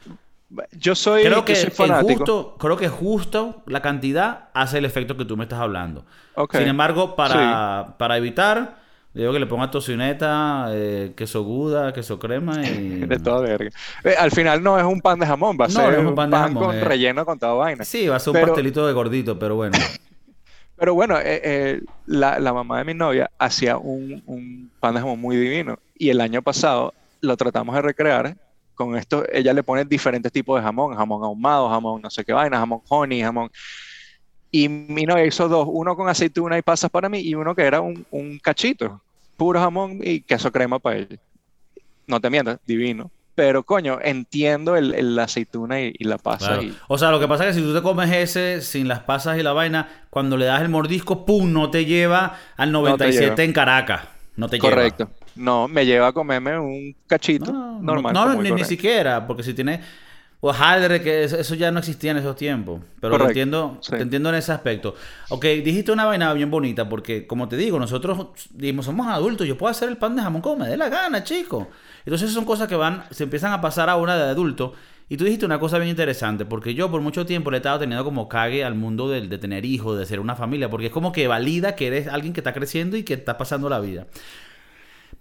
yo 0.71 0.95
soy, 0.95 1.23
creo 1.23 1.45
que 1.45 1.55
soy 1.55 1.69
fanático. 1.69 2.17
justo, 2.17 2.55
creo 2.59 2.75
que 2.75 2.87
justo 2.89 3.61
la 3.67 3.81
cantidad 3.83 4.49
hace 4.55 4.79
el 4.79 4.85
efecto 4.85 5.15
que 5.15 5.25
tú 5.25 5.37
me 5.37 5.43
estás 5.43 5.59
hablando. 5.59 6.05
Ok. 6.35 6.55
Sin 6.57 6.67
embargo, 6.67 7.15
para, 7.15 7.93
para 7.99 8.17
evitar, 8.17 8.77
digo 9.13 9.31
que 9.31 9.39
le 9.39 9.45
ponga 9.45 9.69
tocineta, 9.69 10.69
eh, 10.71 11.13
queso 11.15 11.43
guda, 11.43 11.93
queso 11.93 12.17
crema 12.17 12.65
y... 12.65 13.01
De 13.07 13.19
toda 13.19 13.41
verga. 13.41 13.69
Eh, 14.03 14.15
al 14.17 14.31
final 14.31 14.63
no 14.63 14.79
es 14.79 14.85
un 14.85 15.01
pan 15.01 15.19
de 15.19 15.27
jamón, 15.27 15.55
va 15.59 15.65
a 15.65 15.67
No, 15.67 15.73
ser 15.75 15.93
no 15.93 15.99
es 15.99 16.05
un 16.07 16.15
pan 16.15 16.31
pan, 16.31 16.41
de 16.41 16.47
jamón, 16.47 16.63
con 16.63 16.75
eh. 16.77 16.83
relleno 16.83 17.25
con 17.27 17.37
toda 17.37 17.53
vaina. 17.53 17.83
Sí, 17.85 18.07
va 18.07 18.15
a 18.15 18.19
ser 18.19 18.33
un 18.35 18.41
pastelito 18.41 18.87
de 18.87 18.93
gordito, 18.93 19.37
pero 19.37 19.55
bueno. 19.55 19.77
Pero 20.79 20.93
bueno, 20.93 21.17
eh, 21.19 21.41
eh, 21.43 21.81
la, 22.05 22.39
la 22.39 22.53
mamá 22.53 22.77
de 22.77 22.85
mi 22.85 22.93
novia 22.93 23.29
hacía 23.37 23.77
un, 23.77 24.23
un 24.25 24.71
pan 24.79 24.93
de 24.93 25.01
jamón 25.01 25.19
muy 25.19 25.35
divino 25.35 25.77
y 25.97 26.09
el 26.09 26.21
año 26.21 26.41
pasado 26.41 26.93
lo 27.19 27.35
tratamos 27.35 27.75
de 27.75 27.81
recrear 27.81 28.37
con 28.75 28.95
esto. 28.95 29.25
Ella 29.29 29.53
le 29.53 29.61
pone 29.61 29.83
diferentes 29.83 30.31
tipos 30.31 30.57
de 30.57 30.63
jamón, 30.63 30.95
jamón 30.95 31.21
ahumado, 31.21 31.67
jamón 31.69 32.01
no 32.01 32.09
sé 32.09 32.23
qué 32.23 32.31
vaina, 32.31 32.57
jamón 32.57 32.81
honey, 32.87 33.21
jamón. 33.21 33.49
Y 34.51 34.69
mi 34.69 35.03
novia 35.03 35.25
hizo 35.25 35.49
dos, 35.49 35.67
uno 35.69 35.97
con 35.97 36.07
aceituna 36.07 36.57
y 36.57 36.61
pasas 36.61 36.89
para 36.89 37.09
mí 37.09 37.19
y 37.19 37.35
uno 37.35 37.53
que 37.53 37.63
era 37.63 37.81
un, 37.81 38.05
un 38.09 38.39
cachito, 38.39 39.01
puro 39.35 39.59
jamón 39.59 39.99
y 40.01 40.21
queso 40.21 40.49
crema 40.49 40.79
para 40.79 40.97
ella. 40.99 41.17
No 42.07 42.21
te 42.21 42.29
mientas, 42.29 42.57
divino. 42.65 43.11
Pero 43.39 43.63
coño, 43.63 43.99
entiendo 44.03 44.75
el, 44.75 44.93
el- 44.93 45.15
la 45.15 45.23
aceituna 45.23 45.81
y, 45.81 45.93
y 45.97 46.03
la 46.03 46.17
pasa. 46.17 46.47
Claro. 46.47 46.63
y- 46.63 46.75
O 46.87 46.97
sea, 46.97 47.09
lo 47.11 47.19
que 47.19 47.27
pasa 47.27 47.47
es 47.47 47.55
que 47.55 47.61
si 47.61 47.65
tú 47.67 47.73
te 47.73 47.81
comes 47.81 48.11
ese 48.11 48.61
sin 48.61 48.87
las 48.87 48.99
pasas 48.99 49.37
y 49.39 49.43
la 49.43 49.53
vaina, 49.53 49.87
cuando 50.09 50.35
le 50.37 50.45
das 50.45 50.61
el 50.61 50.69
mordisco, 50.69 51.25
¡pum! 51.25 51.51
No 51.53 51.69
te 51.71 51.85
lleva 51.85 52.35
al 52.57 52.71
97 52.71 53.29
lleva. 53.29 53.43
en 53.43 53.53
Caracas. 53.53 54.01
No 54.35 54.49
te 54.49 54.57
lleva. 54.57 54.69
Correcto. 54.69 55.09
No, 55.35 55.67
me 55.69 55.85
lleva 55.85 56.07
a 56.07 56.11
comerme 56.11 56.59
un 56.59 56.95
cachito 57.07 57.51
No, 57.53 57.81
normal. 57.81 58.13
no, 58.13 58.23
común 58.25 58.45
y 58.45 58.49
ni, 58.51 58.55
ni 58.57 58.65
siquiera, 58.65 59.25
porque 59.25 59.43
si 59.43 59.53
tiene 59.53 59.81
o 60.41 60.49
hojaldre, 60.49 61.01
que 61.01 61.23
eso, 61.25 61.55
ya 61.55 61.69
no 61.71 61.79
existía 61.79 62.11
en 62.11 62.17
esos 62.17 62.35
tiempos. 62.35 62.81
Pero 63.01 63.11
Correcto, 63.11 63.29
entiendo, 63.29 63.77
sí. 63.81 63.91
te 63.91 64.01
entiendo 64.01 64.29
en 64.29 64.35
ese 64.35 64.51
aspecto. 64.51 64.95
Ok, 65.29 65.43
dijiste 65.63 65.91
una 65.91 66.05
vaina 66.05 66.33
bien 66.33 66.49
bonita, 66.49 66.87
porque 66.87 67.27
como 67.27 67.49
te 67.49 67.57
digo, 67.57 67.77
nosotros 67.77 68.27
dijimos, 68.51 68.85
somos 68.85 69.07
adultos, 69.07 69.47
yo 69.47 69.57
puedo 69.57 69.69
hacer 69.71 69.89
el 69.89 69.97
pan 69.97 70.15
de 70.15 70.21
jamón 70.21 70.41
como 70.41 70.57
me 70.63 70.69
dé 70.69 70.77
la 70.77 70.87
gana, 70.89 71.23
chico. 71.23 71.67
Entonces 72.05 72.31
son 72.31 72.45
cosas 72.45 72.67
que 72.67 72.75
van, 72.75 73.03
se 73.11 73.23
empiezan 73.23 73.51
a 73.51 73.59
pasar 73.61 73.89
a 73.89 73.97
una 73.97 74.15
de 74.15 74.23
adulto. 74.29 74.73
Y 75.11 75.17
tú 75.17 75.23
dijiste 75.23 75.45
una 75.45 75.59
cosa 75.59 75.79
bien 75.79 75.89
interesante, 75.89 76.45
porque 76.45 76.75
yo 76.75 76.89
por 76.91 77.01
mucho 77.01 77.25
tiempo 77.25 77.49
le 77.49 77.57
he 77.57 77.59
estado 77.59 77.79
teniendo 77.79 78.05
como 78.05 78.29
cague 78.29 78.63
al 78.63 78.75
mundo 78.75 79.09
del- 79.09 79.27
de, 79.27 79.39
tener 79.39 79.65
hijos, 79.65 79.97
de 79.97 80.05
ser 80.05 80.19
una 80.19 80.35
familia, 80.35 80.69
porque 80.69 80.85
es 80.85 80.91
como 80.91 81.11
que 81.11 81.27
valida 81.27 81.75
que 81.75 81.87
eres 81.87 82.07
alguien 82.07 82.31
que 82.31 82.41
está 82.41 82.53
creciendo 82.53 82.95
y 82.95 83.03
que 83.03 83.15
está 83.15 83.35
pasando 83.37 83.69
la 83.69 83.79
vida. 83.79 84.05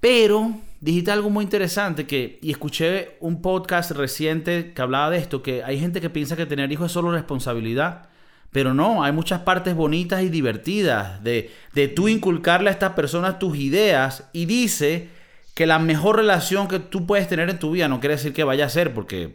Pero 0.01 0.61
dijiste 0.81 1.11
algo 1.11 1.31
muy 1.31 1.45
interesante 1.45 2.07
que, 2.07 2.39
y 2.43 2.51
escuché 2.51 3.17
un 3.21 3.43
podcast 3.43 3.91
reciente 3.93 4.73
que 4.73 4.83
hablaba 4.83 5.11
de 5.11 5.19
esto, 5.19 5.43
que 5.43 5.65
hay 5.65 5.79
gente 5.79 6.01
que 6.01 6.11
piensa 6.11 6.37
que 6.37 6.47
tener 6.47 6.71
hijos 6.71 6.87
es 6.87 6.93
solo 6.93 7.11
responsabilidad. 7.11 8.09
Pero 8.51 8.73
no, 8.73 9.03
hay 9.03 9.13
muchas 9.13 9.43
partes 9.43 9.75
bonitas 9.75 10.23
y 10.23 10.31
divertidas 10.31 11.23
de, 11.23 11.51
de 11.75 11.89
tú 11.89 12.09
inculcarle 12.09 12.71
a 12.71 12.73
estas 12.73 12.93
personas 12.93 13.39
tus 13.39 13.59
ideas 13.59 14.29
y 14.33 14.47
dice 14.47 15.09
que 15.55 15.67
la 15.67 15.79
mejor 15.79 16.17
relación 16.17 16.67
que 16.67 16.79
tú 16.79 17.05
puedes 17.05 17.29
tener 17.29 17.51
en 17.51 17.59
tu 17.59 17.73
vida 17.73 17.89
no 17.89 18.01
quiere 18.01 18.15
decir 18.15 18.33
que 18.33 18.45
vaya 18.45 18.65
a 18.65 18.71
ser 18.71 18.95
porque 18.95 19.35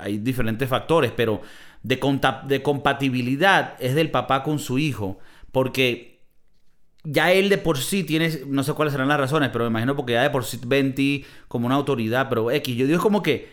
hay 0.00 0.18
diferentes 0.18 0.68
factores, 0.68 1.12
pero 1.14 1.42
de, 1.82 2.00
de 2.46 2.62
compatibilidad 2.62 3.74
es 3.80 3.94
del 3.94 4.10
papá 4.10 4.42
con 4.42 4.58
su 4.58 4.78
hijo, 4.78 5.18
porque 5.52 6.13
ya 7.04 7.32
él 7.32 7.50
de 7.50 7.58
por 7.58 7.78
sí 7.78 8.02
tiene, 8.02 8.40
no 8.46 8.62
sé 8.62 8.72
cuáles 8.72 8.92
serán 8.92 9.08
las 9.08 9.20
razones, 9.20 9.50
pero 9.52 9.64
me 9.64 9.70
imagino 9.70 9.94
porque 9.94 10.14
ya 10.14 10.22
de 10.22 10.30
por 10.30 10.44
sí 10.44 10.58
ven 10.66 10.86
en 10.86 10.94
ti 10.94 11.24
como 11.48 11.66
una 11.66 11.76
autoridad, 11.76 12.28
pero 12.28 12.50
X, 12.50 12.74
yo 12.74 12.86
digo 12.86 12.96
es 12.96 13.02
como 13.02 13.22
que, 13.22 13.48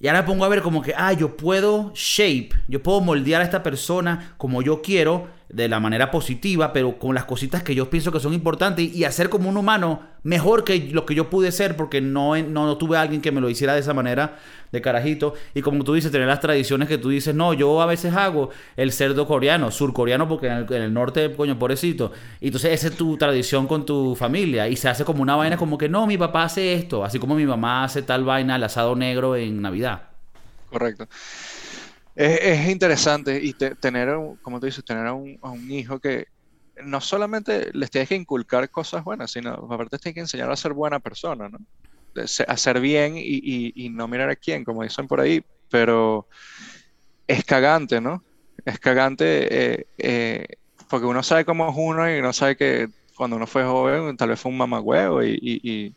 y 0.00 0.08
ahora 0.08 0.24
pongo 0.24 0.44
a 0.44 0.48
ver 0.48 0.62
como 0.62 0.82
que, 0.82 0.94
ah, 0.96 1.12
yo 1.12 1.36
puedo 1.36 1.92
shape, 1.94 2.50
yo 2.68 2.82
puedo 2.82 3.00
moldear 3.00 3.40
a 3.42 3.44
esta 3.44 3.62
persona 3.62 4.34
como 4.38 4.62
yo 4.62 4.82
quiero, 4.82 5.28
de 5.52 5.68
la 5.68 5.80
manera 5.80 6.10
positiva, 6.10 6.72
pero 6.72 6.98
con 6.98 7.14
las 7.14 7.26
cositas 7.26 7.62
que 7.62 7.74
yo 7.74 7.90
pienso 7.90 8.10
que 8.10 8.20
son 8.20 8.32
importantes 8.32 8.92
y 8.92 9.04
hacer 9.04 9.28
como 9.28 9.50
un 9.50 9.58
humano 9.58 10.00
mejor 10.22 10.64
que 10.64 10.78
lo 10.90 11.04
que 11.04 11.14
yo 11.14 11.28
pude 11.28 11.52
ser, 11.52 11.76
porque 11.76 12.00
no, 12.00 12.36
no, 12.36 12.66
no 12.66 12.78
tuve 12.78 12.96
a 12.96 13.02
alguien 13.02 13.20
que 13.20 13.30
me 13.30 13.40
lo 13.40 13.50
hiciera 13.50 13.74
de 13.74 13.80
esa 13.80 13.92
manera, 13.92 14.38
de 14.72 14.80
carajito. 14.80 15.34
Y 15.54 15.60
como 15.60 15.84
tú 15.84 15.92
dices, 15.92 16.10
tener 16.10 16.26
las 16.26 16.40
tradiciones 16.40 16.88
que 16.88 16.96
tú 16.96 17.10
dices, 17.10 17.34
no, 17.34 17.52
yo 17.52 17.82
a 17.82 17.86
veces 17.86 18.14
hago 18.14 18.48
el 18.76 18.92
cerdo 18.92 19.26
coreano, 19.26 19.70
surcoreano, 19.70 20.26
porque 20.26 20.46
en 20.46 20.72
el, 20.72 20.94
norte, 20.94 21.32
coño, 21.34 21.58
pobrecito. 21.58 22.12
Y 22.40 22.46
entonces 22.46 22.72
esa 22.72 22.88
es 22.88 22.96
tu 22.96 23.18
tradición 23.18 23.66
con 23.66 23.84
tu 23.84 24.16
familia. 24.16 24.68
Y 24.68 24.76
se 24.76 24.88
hace 24.88 25.04
como 25.04 25.22
una 25.22 25.36
vaina 25.36 25.58
como 25.58 25.76
que, 25.76 25.88
no, 25.88 26.06
mi 26.06 26.16
papá 26.16 26.44
hace 26.44 26.72
esto, 26.72 27.04
así 27.04 27.18
como 27.18 27.34
mi 27.34 27.44
mamá 27.44 27.84
hace 27.84 28.02
tal 28.02 28.24
vaina, 28.24 28.56
el 28.56 28.64
asado 28.64 28.96
negro 28.96 29.36
en 29.36 29.60
Navidad. 29.60 30.04
Correcto. 30.70 31.06
Es, 32.14 32.40
es 32.42 32.68
interesante 32.68 33.40
y 33.42 33.54
te- 33.54 33.74
tener, 33.76 34.14
como 34.42 34.60
tú 34.60 34.66
dices, 34.66 34.84
tener 34.84 35.06
a 35.06 35.14
un, 35.14 35.38
a 35.42 35.50
un 35.50 35.70
hijo 35.70 35.98
que 36.00 36.26
no 36.76 37.00
solamente 37.00 37.70
les 37.74 37.90
tienes 37.90 38.08
que 38.08 38.14
inculcar 38.16 38.70
cosas 38.70 39.04
buenas, 39.04 39.30
sino 39.32 39.52
aparte 39.52 39.98
tienes 39.98 40.14
que 40.14 40.20
enseñar 40.20 40.50
a 40.50 40.56
ser 40.56 40.72
buena 40.74 41.00
persona, 41.00 41.48
¿no? 41.48 41.58
A 42.48 42.56
ser 42.56 42.80
bien 42.80 43.16
y, 43.16 43.22
y- 43.22 43.72
y 43.86 43.88
no 43.90 44.08
mirar 44.08 44.30
a 44.30 44.36
quién, 44.36 44.64
como 44.64 44.82
dicen 44.82 45.06
por 45.08 45.20
ahí, 45.20 45.42
pero 45.70 46.28
es 47.26 47.44
cagante, 47.44 48.00
¿no? 48.00 48.24
Es 48.64 48.78
cagante 48.78 49.74
eh, 49.80 49.86
eh, 49.98 50.46
porque 50.88 51.06
uno 51.06 51.22
sabe 51.22 51.44
cómo 51.44 51.68
es 51.70 51.74
uno 51.76 52.10
y 52.14 52.18
uno 52.18 52.32
sabe 52.32 52.56
que 52.56 52.88
cuando 53.16 53.36
uno 53.36 53.46
fue 53.46 53.64
joven 53.64 54.16
tal 54.16 54.30
vez 54.30 54.40
fue 54.40 54.50
un 54.52 54.58
mamagüevo 54.58 55.22
y, 55.22 55.32
y- 55.40 55.60
y- 55.86 55.96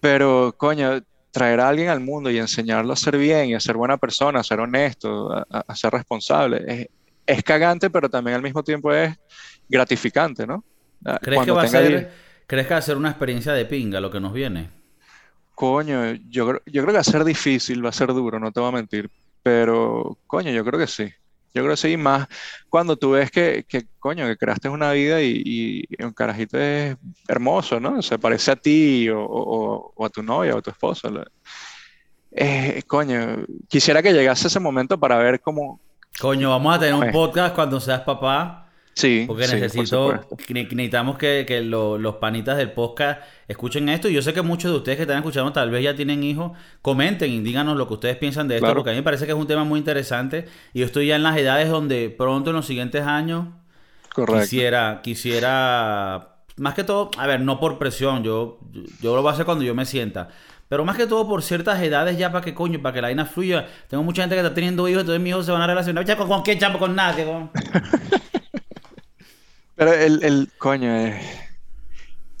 pero 0.00 0.54
coño, 0.58 1.00
traer 1.34 1.58
a 1.58 1.68
alguien 1.68 1.88
al 1.88 1.98
mundo 1.98 2.30
y 2.30 2.38
enseñarlo 2.38 2.92
a 2.92 2.96
ser 2.96 3.18
bien 3.18 3.48
y 3.48 3.54
a 3.54 3.60
ser 3.60 3.76
buena 3.76 3.96
persona, 3.96 4.38
a 4.38 4.44
ser 4.44 4.60
honesto, 4.60 5.32
a, 5.50 5.74
ser 5.74 5.92
responsable, 5.92 6.64
es, 6.66 6.88
es 7.26 7.42
cagante, 7.42 7.90
pero 7.90 8.08
también 8.08 8.36
al 8.36 8.42
mismo 8.42 8.62
tiempo 8.62 8.94
es 8.94 9.12
gratificante, 9.68 10.46
¿no? 10.46 10.64
Ah, 11.04 11.18
¿Crees 11.20 11.42
que 11.42 11.50
va 11.50 11.62
a 11.62 11.66
ser, 11.66 12.12
crees 12.46 12.66
que 12.68 12.74
va 12.74 12.78
a 12.78 12.82
ser 12.82 12.96
una 12.96 13.10
experiencia 13.10 13.52
de 13.52 13.64
pinga 13.64 14.00
lo 14.00 14.12
que 14.12 14.20
nos 14.20 14.32
viene? 14.32 14.70
Coño, 15.56 16.12
yo, 16.28 16.60
yo 16.66 16.82
creo 16.82 16.86
que 16.86 16.92
va 16.92 17.00
a 17.00 17.04
ser 17.04 17.24
difícil, 17.24 17.84
va 17.84 17.88
a 17.88 17.92
ser 17.92 18.08
duro, 18.08 18.38
no 18.38 18.52
te 18.52 18.60
voy 18.60 18.68
a 18.68 18.72
mentir, 18.72 19.10
pero 19.42 20.16
coño, 20.28 20.52
yo 20.52 20.64
creo 20.64 20.78
que 20.78 20.86
sí. 20.86 21.12
Yo 21.54 21.62
creo 21.62 21.70
que 21.70 21.76
sí, 21.76 21.96
más 21.96 22.26
cuando 22.68 22.96
tú 22.96 23.12
ves 23.12 23.30
que, 23.30 23.64
que, 23.68 23.86
coño, 24.00 24.26
que 24.26 24.36
creaste 24.36 24.68
una 24.68 24.90
vida 24.92 25.22
y, 25.22 25.84
y 25.88 26.02
un 26.02 26.12
carajito 26.12 26.58
es 26.58 26.96
hermoso, 27.28 27.78
¿no? 27.78 28.02
Se 28.02 28.18
parece 28.18 28.50
a 28.50 28.56
ti 28.56 29.08
o, 29.08 29.20
o- 29.24 29.92
o 29.94 30.04
a 30.04 30.10
tu 30.10 30.22
novia 30.22 30.54
o 30.56 30.58
a 30.58 30.62
tu 30.62 30.70
esposa. 30.70 31.08
Eh, 32.32 32.82
coño, 32.86 33.44
quisiera 33.68 34.02
que 34.02 34.12
llegase 34.12 34.48
ese 34.48 34.58
momento 34.58 34.98
para 34.98 35.16
ver 35.18 35.40
cómo... 35.40 35.80
Coño, 36.20 36.50
vamos 36.50 36.74
a 36.74 36.78
tener 36.80 36.94
un 36.94 37.04
Ay. 37.04 37.12
podcast 37.12 37.54
cuando 37.54 37.80
seas 37.80 38.00
papá. 38.00 38.63
Sí, 38.96 39.24
Porque 39.26 39.48
sí, 39.48 39.56
necesito, 39.56 40.24
necesitamos 40.48 41.18
que, 41.18 41.44
que 41.48 41.60
lo- 41.62 41.98
los 41.98 42.14
panitas 42.16 42.56
del 42.56 42.70
podcast 42.70 43.20
escuchen 43.48 43.88
esto. 43.88 44.08
Y 44.08 44.14
yo 44.14 44.22
sé 44.22 44.32
que 44.32 44.40
muchos 44.42 44.70
de 44.70 44.76
ustedes 44.76 44.96
que 44.96 45.02
están 45.02 45.16
escuchando 45.18 45.52
tal 45.52 45.70
vez 45.70 45.82
ya 45.82 45.96
tienen 45.96 46.22
hijos. 46.22 46.52
Comenten 46.80 47.30
y 47.32 47.40
díganos 47.40 47.76
lo 47.76 47.88
que 47.88 47.94
ustedes 47.94 48.16
piensan 48.18 48.46
de 48.46 48.54
esto, 48.56 48.66
Claro. 48.66 48.76
porque 48.80 48.90
a 48.90 48.92
mí 48.92 48.98
me 49.00 49.02
parece 49.02 49.26
que 49.26 49.32
es 49.32 49.38
un 49.38 49.48
tema 49.48 49.64
muy 49.64 49.80
interesante. 49.80 50.46
Y 50.72 50.78
yo 50.80 50.86
estoy 50.86 51.08
ya 51.08 51.16
en 51.16 51.24
las 51.24 51.36
edades 51.36 51.68
donde 51.70 52.08
pronto 52.16 52.50
en 52.50 52.56
los 52.56 52.66
siguientes 52.66 53.02
años 53.02 53.46
Correcto. 54.14 54.42
quisiera, 54.42 55.00
quisiera, 55.02 56.36
más 56.56 56.74
que 56.74 56.84
todo, 56.84 57.10
a 57.18 57.26
ver, 57.26 57.40
no 57.40 57.58
por 57.58 57.78
presión, 57.78 58.22
yo, 58.22 58.60
yo 59.02 59.16
lo 59.16 59.22
voy 59.22 59.30
a 59.30 59.34
hacer 59.34 59.44
cuando 59.44 59.64
yo 59.64 59.74
me 59.74 59.86
sienta. 59.86 60.28
Pero 60.68 60.84
más 60.84 60.96
que 60.96 61.06
todo 61.08 61.28
por 61.28 61.42
ciertas 61.42 61.82
edades 61.82 62.16
ya 62.16 62.30
para 62.30 62.44
que 62.44 62.54
coño, 62.54 62.80
para 62.80 62.94
que 62.94 63.00
la 63.02 63.08
vaina 63.08 63.26
fluya. 63.26 63.66
Tengo 63.88 64.02
mucha 64.04 64.22
gente 64.22 64.36
que 64.36 64.40
está 64.42 64.54
teniendo 64.54 64.88
hijos, 64.88 65.00
entonces 65.00 65.20
mis 65.20 65.30
hijos 65.30 65.44
se 65.46 65.52
van 65.52 65.62
a 65.62 65.66
relacionar. 65.66 66.04
Chaco, 66.04 66.26
¿Con 66.28 66.42
qué 66.44 66.56
chapo? 66.56 66.78
Con 66.78 66.94
nada. 66.94 67.14
que 67.16 67.24
con- 67.24 67.50
Pero 69.76 69.92
el, 69.92 70.22
el 70.22 70.50
coño, 70.58 70.88
eh, 70.94 71.20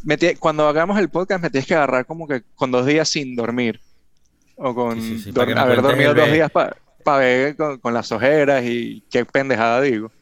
me 0.04 0.16
cuando 0.38 0.68
hagamos 0.68 0.98
el 0.98 1.08
podcast 1.08 1.42
me 1.42 1.50
tienes 1.50 1.66
que 1.66 1.74
agarrar 1.74 2.06
como 2.06 2.28
que 2.28 2.42
con 2.54 2.70
dos 2.70 2.86
días 2.86 3.08
sin 3.08 3.34
dormir. 3.34 3.80
O 4.56 4.74
con 4.74 5.00
Sí, 5.00 5.18
sí, 5.18 5.24
sí, 5.24 5.30
dor- 5.32 5.34
para 5.34 5.46
que 5.48 5.54
me 5.54 5.60
haber 5.60 5.82
dormido 5.82 6.14
dos 6.14 6.32
días 6.32 6.50
para 7.04 7.18
ver 7.18 7.56
con, 7.56 7.78
con 7.80 7.92
las 7.92 8.12
ojeras 8.12 8.64
y 8.64 9.02
qué 9.10 9.24
pendejada 9.24 9.80
digo. 9.80 10.12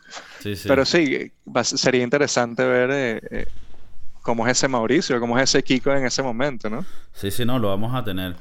Pero 0.69 0.85
sí, 0.85 1.31
va 1.47 1.63
sería 1.65 2.03
interesante 2.03 2.65
ver 2.65 2.91
eh, 2.93 3.21
eh, 3.31 3.47
cómo 4.23 4.47
es 4.47 4.53
ese 4.53 4.69
Mauricio, 4.69 5.21
cómo 5.21 5.39
es 5.39 5.45
ese 5.51 5.63
Kiko 5.63 5.93
en 5.93 6.07
ese 6.07 6.23
momento, 6.23 6.71
¿no? 6.71 6.85
Sí, 7.13 7.31
sí, 7.31 7.45
no, 7.45 7.59
lo 7.59 7.69
vamos 7.69 7.95
a 7.95 8.03
tener. 8.03 8.35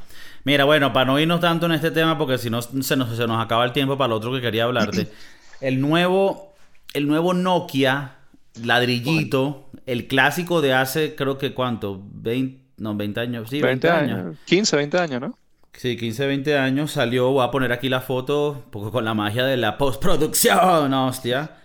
Mira, 0.43 0.63
bueno, 0.63 0.91
para 0.91 1.05
no 1.05 1.19
irnos 1.19 1.39
tanto 1.41 1.65
en 1.67 1.73
este 1.73 1.91
tema, 1.91 2.17
porque 2.17 2.37
si 2.37 2.49
no 2.49 2.61
se 2.61 2.95
nos, 2.95 3.15
se 3.15 3.27
nos 3.27 3.43
acaba 3.43 3.63
el 3.65 3.73
tiempo 3.73 3.97
para 3.97 4.07
lo 4.09 4.15
otro 4.15 4.31
que 4.33 4.41
quería 4.41 4.63
hablarte. 4.63 5.07
El 5.61 5.79
nuevo, 5.79 6.55
el 6.93 7.07
nuevo 7.07 7.35
Nokia 7.35 8.15
ladrillito, 8.63 9.69
el 9.85 10.07
clásico 10.07 10.61
de 10.61 10.73
hace, 10.73 11.15
creo 11.15 11.37
que 11.37 11.53
cuánto, 11.53 12.03
20, 12.13 12.61
no, 12.77 12.95
20 12.95 13.19
años, 13.19 13.49
sí, 13.49 13.61
20, 13.61 13.87
20 13.87 13.89
años. 13.89 14.19
años, 14.19 14.37
15, 14.45 14.75
20 14.75 14.97
años, 14.97 15.21
¿no? 15.21 15.37
Sí, 15.73 15.95
15, 15.95 16.25
20 16.27 16.57
años 16.57 16.91
salió, 16.91 17.31
voy 17.31 17.45
a 17.45 17.51
poner 17.51 17.71
aquí 17.71 17.87
la 17.89 18.01
foto, 18.01 18.63
un 18.65 18.71
poco 18.71 18.91
con 18.91 19.05
la 19.05 19.13
magia 19.13 19.45
de 19.45 19.55
la 19.57 19.77
postproducción, 19.77 20.93
hostia. 20.93 21.57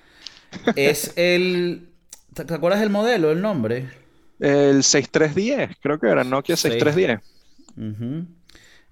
Es 0.76 1.12
el... 1.16 1.88
¿Te 2.32 2.54
acuerdas 2.54 2.80
del 2.80 2.90
modelo, 2.90 3.32
el 3.32 3.42
nombre? 3.42 3.88
El 4.38 4.84
6310, 4.84 5.76
creo 5.80 5.98
que 5.98 6.08
era 6.08 6.22
Nokia 6.24 6.56
6310. 6.56 7.20
Ujú. 7.76 8.26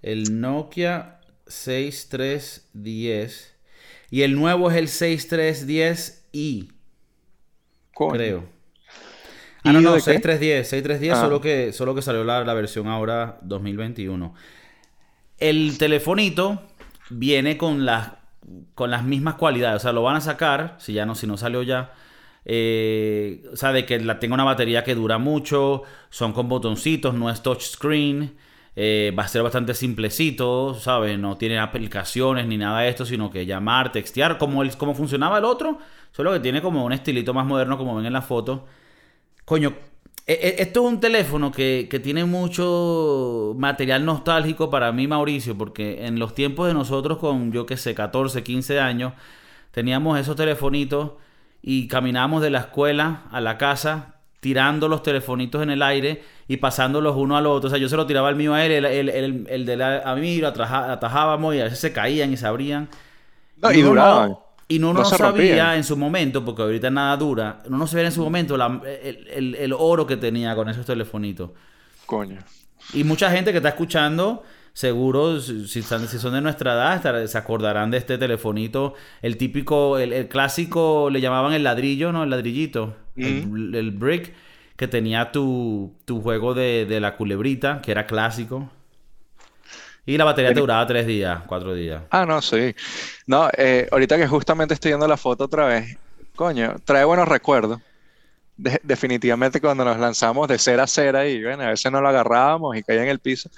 El 0.03 0.41
Nokia 0.41 1.21
6310. 1.47 3.55
Y 4.11 4.23
el 4.23 4.35
nuevo 4.35 4.69
es 4.71 4.77
el 4.77 4.89
6310i, 4.89 6.74
Coño. 7.95 8.13
creo. 8.13 8.45
Ah, 9.65 9.73
no, 9.73 9.81
¿Y 9.81 9.83
no, 9.83 9.91
de 9.93 9.99
qué? 9.99 10.03
6310. 10.03 10.69
6310, 10.69 11.15
Ah. 11.15 11.21
solo, 11.23 11.41
que, 11.41 11.73
solo 11.73 11.95
que 11.95 12.03
salió 12.03 12.23
la, 12.25 12.45
la 12.45 12.55
versión 12.55 12.87
ahora 12.89 13.39
2021. 13.43 14.35
El 15.39 15.79
telefonito 15.79 16.63
viene 17.11 17.57
con 17.57 17.85
las, 17.87 18.13
con 18.75 18.91
las 18.91 19.05
mismas 19.05 19.35
cualidades. 19.37 19.77
O 19.77 19.81
sea, 19.83 19.93
lo 19.93 20.03
van 20.03 20.17
a 20.17 20.21
sacar, 20.21 20.77
si 20.79 20.93
ya 20.93 21.07
no, 21.07 21.15
si 21.15 21.27
no 21.27 21.37
salió 21.37 21.63
ya. 21.63 21.93
eh, 22.45 23.43
o 23.53 23.57
sea, 23.57 23.73
de 23.73 23.87
que 23.87 23.99
la, 24.01 24.19
tenga 24.19 24.35
una 24.35 24.45
batería 24.45 24.85
que 24.85 24.95
dura 24.95 25.17
mucho. 25.19 25.83
Son 26.11 26.33
con 26.35 26.49
botoncitos, 26.49 27.15
no 27.15 27.31
es 27.31 27.43
touchscreen. 27.43 28.37
Eh, 28.77 29.13
va 29.17 29.25
a 29.25 29.29
ser 29.29 29.43
bastante 29.43 29.75
simplecito, 29.75 30.75
¿sabes? 30.75 31.19
No 31.19 31.37
tiene 31.37 31.59
aplicaciones 31.59 32.47
ni 32.47 32.57
nada 32.57 32.81
de 32.81 32.89
esto, 32.89 33.07
sino 33.07 33.31
que 33.31 33.47
llamar, 33.47 33.93
textear, 33.93 34.39
como, 34.39 34.63
el, 34.63 34.73
funcionaba 34.73 35.39
el 35.39 35.45
otro. 35.45 35.79
Solo 36.13 36.33
que 36.33 36.41
tiene 36.41 36.63
como 36.63 36.85
un 36.85 36.93
estilito 36.93 37.35
más 37.35 37.47
moderno, 37.47 37.79
como 37.79 37.97
ven 37.97 38.07
en 38.07 38.13
la 38.13 38.23
foto. 38.23 38.67
Coño, 39.45 39.75
e- 40.27 40.33
e- 40.33 40.63
esto 40.63 40.81
es 40.87 40.93
un 40.93 41.01
teléfono 41.01 41.53
que, 41.53 41.87
que 41.91 42.01
tiene 42.01 42.25
mucho 42.25 43.55
material 43.59 44.05
nostálgico 44.05 44.71
para 44.71 44.93
mí, 44.93 45.07
Mauricio, 45.07 45.57
porque 45.57 46.07
en 46.07 46.19
los 46.19 46.35
tiempos 46.35 46.69
de 46.69 46.75
nosotros 46.75 47.19
con, 47.19 47.53
yo 47.53 47.67
qué 47.67 47.77
sé, 47.77 47.95
14, 47.95 48.43
15 48.43 48.81
años, 48.81 49.13
teníamos 49.71 50.19
esos 50.19 50.37
telefonitos 50.37 51.13
y 51.63 51.89
caminábamos 51.89 52.43
de 52.43 52.51
la 52.51 52.61
escuela 52.61 53.25
a 53.31 53.41
la 53.41 53.59
casa 53.59 54.14
tirando 54.45 54.89
los 54.89 55.03
telefonitos 55.03 55.63
en 55.63 55.71
el 55.71 55.81
aire 55.81 56.23
y 56.49 56.59
pasándolos 56.59 57.17
uno 57.17 57.35
al 57.39 57.47
otro. 57.47 57.69
O 57.69 57.71
sea, 57.71 57.79
yo 57.79 57.89
se 57.89 57.97
lo 57.97 58.05
tiraba 58.05 58.29
el 58.29 58.37
mío 58.37 58.53
a 58.53 58.63
él, 58.63 58.73
el, 58.73 58.85
el, 58.85 59.09
el- 59.09 59.47
el 59.49 59.65
de 59.65 59.77
la, 59.79 60.03
a 60.05 60.15
mí 60.17 60.37
lo 60.37 60.49
ataja- 60.49 60.93
atajábamos 60.93 61.55
y 61.55 61.61
a 61.61 61.65
veces 61.65 61.79
se 61.79 61.95
caían 61.95 62.31
y 62.31 62.37
se 62.37 62.47
abrían. 62.47 62.91
No, 63.63 63.73
y 63.73 63.81
duraban. 63.81 64.31
no- 64.33 64.45
y 64.69 64.79
no, 64.79 64.93
No 64.93 64.99
no 64.99 65.05
sabía 65.07 65.27
rompían. 65.31 65.77
en 65.77 65.85
su 65.85 65.97
momento, 65.97 66.45
porque 66.45 66.61
ahorita 66.61 66.91
nada 66.91 67.17
dura, 67.17 67.61
uno 67.67 67.79
no 67.79 67.87
sabía 67.87 68.05
en 68.05 68.13
su 68.13 68.23
momento 68.23 68.59
la- 68.59 68.83
el, 69.03 69.27
el- 69.29 69.55
el 69.55 69.73
oro 69.73 70.07
que 70.07 70.19
tenía 70.19 70.55
con 70.55 70.69
esos 70.69 70.85
telefonitos. 70.85 71.51
Coño. 72.05 72.41
Y 72.93 73.03
mucha 73.05 73.31
gente 73.31 73.51
que 73.51 73.57
está 73.59 73.71
escuchando, 73.71 74.43
seguro, 74.75 75.41
si, 75.41 75.67
si 75.67 75.83
son 75.83 76.33
de 76.35 76.41
nuestra 76.43 76.75
edad, 76.75 76.97
estar- 76.97 77.27
se 77.27 77.39
acordarán 77.39 77.91
de 77.91 77.97
este 77.97 78.19
telefonito, 78.19 78.93
el 79.23 79.39
típico, 79.39 79.97
el, 79.99 80.13
el 80.13 80.29
clásico, 80.29 81.09
le 81.11 81.23
llamaban 81.23 81.55
el 81.55 81.63
ladrillo, 81.65 82.13
¿no? 82.13 82.25
El 82.25 82.29
ladrillito, 82.31 82.95
el, 83.17 83.75
el 83.75 83.91
brick, 83.93 84.33
que 84.77 84.89
tenía 84.89 85.31
tu, 85.33 85.95
tu 86.05 86.21
juego 86.21 86.55
de, 86.55 86.87
de 86.87 87.01
la 87.01 87.17
culebrita, 87.17 87.81
que 87.81 87.93
era 87.93 88.07
clásico. 88.07 88.71
Y 90.07 90.19
la 90.19 90.25
batería 90.25 90.53
te 90.53 90.61
duraba 90.61 90.87
tres 90.87 91.07
días, 91.07 91.41
cuatro 91.47 91.75
días. 91.75 92.03
Ah, 92.11 92.27
no, 92.27 92.43
sí. 92.43 92.75
No, 93.27 93.49
eh, 93.57 93.89
ahorita 93.91 94.19
que 94.19 94.27
justamente 94.27 94.75
estoy 94.75 94.91
viendo 94.91 95.09
la 95.09 95.17
foto 95.17 95.45
otra 95.45 95.67
vez, 95.67 95.97
coño, 96.37 96.77
trae 96.85 97.05
buenos 97.05 97.27
recuerdos. 97.27 97.81
De- 98.57 98.81
definitivamente 98.85 99.61
cuando 99.61 99.85
nos 99.85 99.99
lanzamos 99.99 100.47
de 100.47 100.59
cera 100.59 100.85
a 100.85 100.87
cera 100.87 101.27
y 101.27 101.43
bueno, 101.43 101.65
a 101.65 101.71
veces 101.71 101.91
no 101.91 102.01
lo 102.01 102.09
agarrábamos 102.09 102.77
y 102.77 102.83
caía 102.83 103.03
en 103.03 103.09
el 103.09 103.19
piso. 103.19 103.51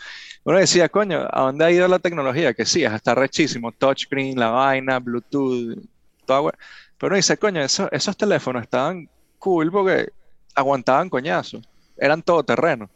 Uno 0.45 0.59
decía, 0.59 0.89
coño, 0.89 1.27
¿a 1.31 1.43
dónde 1.43 1.65
ha 1.65 1.71
ido 1.71 1.89
la 1.89 1.99
tecnología? 1.99 2.55
Que 2.55 2.65
sí, 2.65 2.85
está 2.85 3.15
rechísimo, 3.15 3.73
touchscreen, 3.73 4.39
la 4.39 4.51
vaina, 4.51 4.99
Bluetooth, 5.01 5.79
toda 6.25 6.53
Pero 6.99 7.09
uno 7.09 7.17
dice, 7.17 7.37
coño, 7.37 7.61
eso- 7.63 7.89
esos 7.93 8.17
teléfonos 8.17 8.63
estaban 8.63 9.09
cool 9.39 9.71
porque 9.71 10.11
aguantaban 10.55 11.11
coñazo, 11.11 11.61
eran 11.97 12.23
todoterreno. 12.23 12.91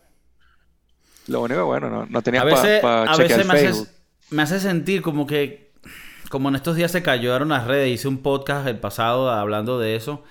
Lo 1.26 1.42
único, 1.42 1.64
bueno, 1.66 1.90
no, 1.90 2.06
no 2.06 2.22
tenías 2.22 2.44
para 2.44 2.62
veces, 2.62 2.84
a 2.84 3.16
veces 3.16 3.46
me, 3.46 3.52
hace, 3.54 3.90
me 4.30 4.42
hace 4.42 4.60
sentir 4.60 5.02
como 5.02 5.26
que, 5.26 5.72
como 6.28 6.48
en 6.48 6.56
estos 6.56 6.76
días 6.76 6.90
se 6.90 7.02
cayeron 7.02 7.50
las 7.50 7.66
redes, 7.66 7.90
hice 7.90 8.08
un 8.08 8.18
podcast 8.18 8.66
el 8.66 8.78
pasado 8.78 9.30
hablando 9.30 9.78
de 9.78 9.96
eso. 9.96 10.24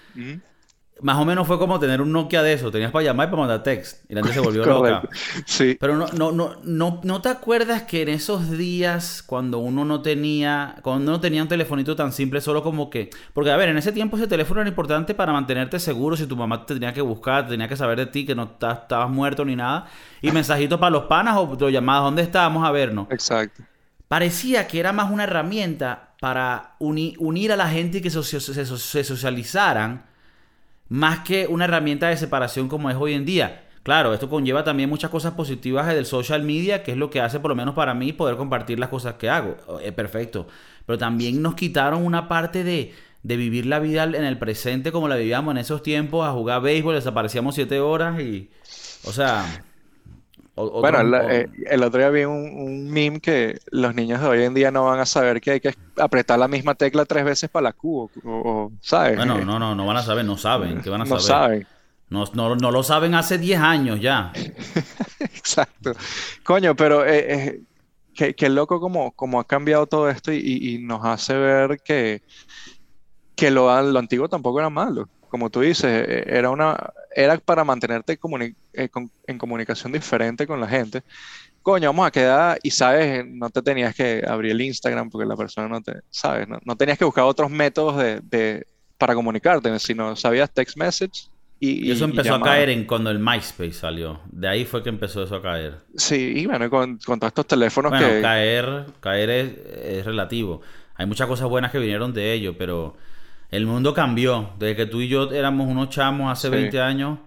Más 1.02 1.18
o 1.18 1.26
menos 1.26 1.48
fue 1.48 1.58
como 1.60 1.80
tener 1.80 2.02
un 2.02 2.12
Nokia 2.12 2.44
de 2.44 2.54
eso. 2.54 2.72
Tenías 2.72 2.92
para 2.92 3.06
llamar 3.06 3.28
y 3.28 3.32
para 3.32 3.42
mandar 3.42 3.64
text. 3.64 4.06
Y 4.10 4.14
la 4.16 4.22
gente 4.22 4.34
se 4.34 4.40
volvió 4.40 4.66
loca. 4.66 5.08
Sí, 5.46 5.80
Pero 5.80 5.96
no, 5.96 6.12
no, 6.12 6.32
no, 6.34 6.58
no, 6.64 7.00
¿no 7.04 7.22
te 7.22 7.30
acuerdas 7.30 7.84
que 7.84 8.02
en 8.02 8.10
esos 8.10 8.52
días, 8.52 9.24
cuando 9.26 9.60
uno 9.60 9.86
no 9.86 10.02
tenía, 10.02 10.76
cuando 10.82 11.04
uno 11.04 11.12
no 11.14 11.22
tenía 11.22 11.42
un 11.42 11.48
telefonito 11.48 11.96
tan 11.96 12.12
simple, 12.12 12.42
solo 12.42 12.62
como 12.64 12.90
que, 12.90 13.10
porque 13.34 13.50
a 13.52 13.56
ver, 13.58 13.70
en 13.70 13.78
ese 13.78 13.94
tiempo 13.94 14.18
ese 14.18 14.28
teléfono 14.28 14.60
era 14.60 14.70
importante 14.70 15.16
para 15.16 15.32
mantenerte 15.32 15.80
seguro, 15.80 16.18
si 16.18 16.28
tu 16.28 16.36
mamá 16.36 16.66
te 16.66 16.74
tenía 16.74 16.94
que 16.94 17.00
buscar, 17.02 17.46
te 17.46 17.52
tenía 17.52 17.70
que 17.70 17.78
saber 17.78 17.98
de 17.98 18.08
ti, 18.08 18.26
que 18.26 18.36
no 18.36 18.50
ta- 18.50 18.74
estabas 18.74 19.10
muerto 19.10 19.46
ni 19.46 19.56
nada, 19.56 19.88
y 20.22 20.32
mensajitos 20.34 20.80
para 20.80 20.90
los 20.92 21.04
panas 21.06 21.38
o 21.38 21.70
llamadas, 21.70 22.04
¿dónde 22.04 22.24
estábamos 22.24 22.66
a 22.68 22.72
vernos? 22.72 23.08
exacto. 23.10 23.64
Parecía 24.08 24.68
que 24.68 24.80
era 24.80 24.92
más 24.92 25.12
una 25.12 25.24
herramienta 25.26 26.16
para 26.20 26.76
uni- 26.80 27.16
unir 27.20 27.52
a 27.52 27.56
la 27.56 27.70
gente 27.70 28.00
y 28.00 28.02
que 28.02 28.10
se 28.10 29.04
socializaran, 29.04 30.06
más 30.90 31.20
que 31.20 31.48
una 31.48 31.66
herramienta 31.66 32.10
de 32.10 32.18
separación 32.18 32.68
como 32.68 32.90
es 32.90 32.98
hoy 32.98 33.14
en 33.14 33.26
día. 33.26 33.66
Claro, 33.84 34.14
esto 34.14 34.30
conlleva 34.30 34.64
también 34.64 34.90
muchas 34.90 35.10
cosas 35.10 35.34
positivas 35.34 35.88
del 35.88 36.06
social 36.06 36.44
media, 36.44 36.84
que 36.84 36.92
es 36.92 36.98
lo 36.98 37.10
que 37.10 37.22
hace, 37.22 37.40
por 37.40 37.50
lo 37.50 37.56
menos 37.56 37.76
para 37.76 37.94
mí, 37.94 38.12
poder 38.12 38.36
compartir 38.36 38.78
las 38.78 38.90
cosas 38.90 39.16
que 39.16 39.30
hago. 39.30 39.56
Es 39.82 39.94
perfecto. 39.94 40.48
Pero 40.86 40.98
también 40.98 41.42
nos 41.42 41.56
quitaron 41.56 42.06
una 42.06 42.28
parte 42.28 42.64
de, 42.64 42.94
de 43.24 43.38
vivir 43.38 43.66
la 43.66 43.80
vida 43.80 44.04
en 44.04 44.16
el 44.16 44.38
presente 44.38 44.92
como 44.92 45.08
la 45.08 45.16
vivíamos 45.16 45.52
en 45.52 45.60
esos 45.60 45.82
tiempos, 45.82 46.28
a 46.28 46.32
jugar 46.32 46.62
béisbol, 46.62 46.96
desaparecíamos 46.96 47.56
siete 47.56 47.80
horas 47.80 48.20
y... 48.20 48.50
O 49.06 49.14
sea... 49.14 49.64
o- 50.64 50.82
Bueno, 50.82 51.00
eh, 51.30 51.48
el 51.68 51.84
otro 51.84 52.00
día 52.00 52.10
vi 52.10 52.24
un, 52.26 52.34
un 52.58 52.90
meme 52.90 53.20
que 53.20 53.60
los 53.72 53.94
niños 53.96 54.22
de 54.22 54.28
hoy 54.28 54.44
en 54.44 54.54
día 54.54 54.72
no 54.72 54.86
van 54.86 55.00
a 55.00 55.06
saber 55.06 55.40
que 55.42 55.52
hay 55.52 55.60
que 55.60 55.74
apretar 55.98 56.40
la 56.40 56.48
misma 56.48 56.76
tecla 56.76 57.06
tres 57.06 57.24
veces 57.26 57.50
para 57.50 57.70
la 57.70 57.76
o, 57.82 58.10
o, 58.24 58.72
¿sabes? 58.82 59.18
Bueno, 59.18 59.44
no, 59.46 59.60
no, 59.60 59.76
no 59.76 59.86
van 59.86 59.98
a 59.98 60.04
saber, 60.04 60.26
no 60.26 60.38
saben, 60.38 60.82
¿qué 60.82 60.90
van 60.90 61.02
a 61.02 61.06
No 61.06 61.20
saber? 61.20 61.22
saben. 61.22 61.68
No, 62.10 62.26
no, 62.34 62.56
no 62.56 62.72
lo 62.72 62.82
saben 62.84 63.14
hace 63.14 63.38
10 63.38 63.60
años 63.60 64.00
ya. 64.00 64.32
Exacto. 65.20 65.94
Coño, 66.44 66.76
pero 66.76 67.06
eh, 67.06 67.34
eh, 67.34 67.62
qué, 68.14 68.34
qué 68.34 68.50
loco 68.50 68.80
como, 68.80 69.12
como 69.14 69.40
ha 69.40 69.46
cambiado 69.46 69.86
todo 69.86 70.10
esto 70.10 70.32
y, 70.34 70.38
y- 70.38 70.76
y 70.76 70.80
nos 70.80 71.06
hace 71.06 71.36
ver 71.36 71.78
que, 71.84 72.22
que 73.36 73.52
lo, 73.52 73.82
lo 73.82 74.00
antiguo 74.00 74.28
tampoco 74.28 74.60
era 74.60 74.70
malo. 74.70 75.08
Como 75.30 75.50
tú 75.50 75.62
dices, 75.62 75.86
eh, 75.86 76.24
era 76.28 76.50
una, 76.50 76.76
era 77.16 77.38
para 77.38 77.64
mantenerte 77.64 78.20
comuni- 78.20 78.56
eh, 78.74 78.90
con- 78.90 79.10
en 79.28 79.38
comunicación 79.38 79.92
diferente 79.92 80.46
con 80.48 80.60
la 80.60 80.68
gente. 80.68 81.04
Coño, 81.62 81.90
vamos 81.90 82.08
a 82.08 82.12
quedar 82.12 82.58
y 82.64 82.72
sabes, 82.72 83.26
no 83.28 83.50
te 83.50 83.62
tenías 83.62 83.94
que 83.96 84.24
abrir 84.28 84.52
el 84.54 84.62
Instagram 84.62 85.10
porque 85.10 85.28
la 85.28 85.36
persona 85.36 85.68
no 85.68 85.82
te, 85.82 85.94
sabes, 86.10 86.48
no, 86.48 86.58
no 86.66 86.76
tenías 86.76 86.98
que 86.98 87.06
buscar 87.06 87.26
otros 87.26 87.50
métodos 87.52 87.98
de, 87.98 88.22
de- 88.24 88.66
para 88.98 89.14
comunicarte, 89.14 89.78
sino 89.80 90.16
sabías 90.16 90.52
text 90.52 90.78
message 90.78 91.28
y, 91.60 91.88
Y 91.88 91.92
eso 91.92 92.06
y- 92.06 92.08
y 92.08 92.12
empezó 92.12 92.36
a 92.36 92.42
caer 92.42 92.70
en 92.70 92.86
cuando 92.86 93.12
el 93.12 93.20
MySpace 93.20 93.74
salió. 93.74 94.20
De 94.32 94.48
ahí 94.48 94.66
fue 94.66 94.82
que 94.82 94.90
empezó 94.90 95.22
eso 95.24 95.36
a 95.36 95.42
caer. 95.42 95.76
Sí, 95.96 96.34
y 96.38 96.46
bueno, 96.46 96.70
con, 96.70 96.98
con 97.00 97.20
todos 97.20 97.30
estos 97.32 97.48
teléfonos 97.48 97.92
Bueno, 97.92 98.08
que... 98.08 98.22
caer, 98.22 98.86
caer 99.02 99.30
es, 99.30 99.52
es 99.84 100.06
relativo. 100.06 100.62
Hay 100.96 101.06
muchas 101.06 101.28
cosas 101.28 101.48
buenas 101.50 101.72
que 101.72 101.80
vinieron 101.80 102.14
de 102.14 102.34
ello, 102.34 102.58
pero 102.58 102.96
el 103.52 103.66
mundo 103.66 103.94
cambió. 103.94 104.52
Desde 104.60 104.76
que 104.76 104.86
tú 104.86 105.02
y 105.02 105.08
yo 105.08 105.32
éramos 105.32 105.68
unos 105.68 105.90
chamos 105.90 106.32
hace 106.32 106.50
Sí. 106.50 106.54
20 106.56 106.82
años, 106.82 107.20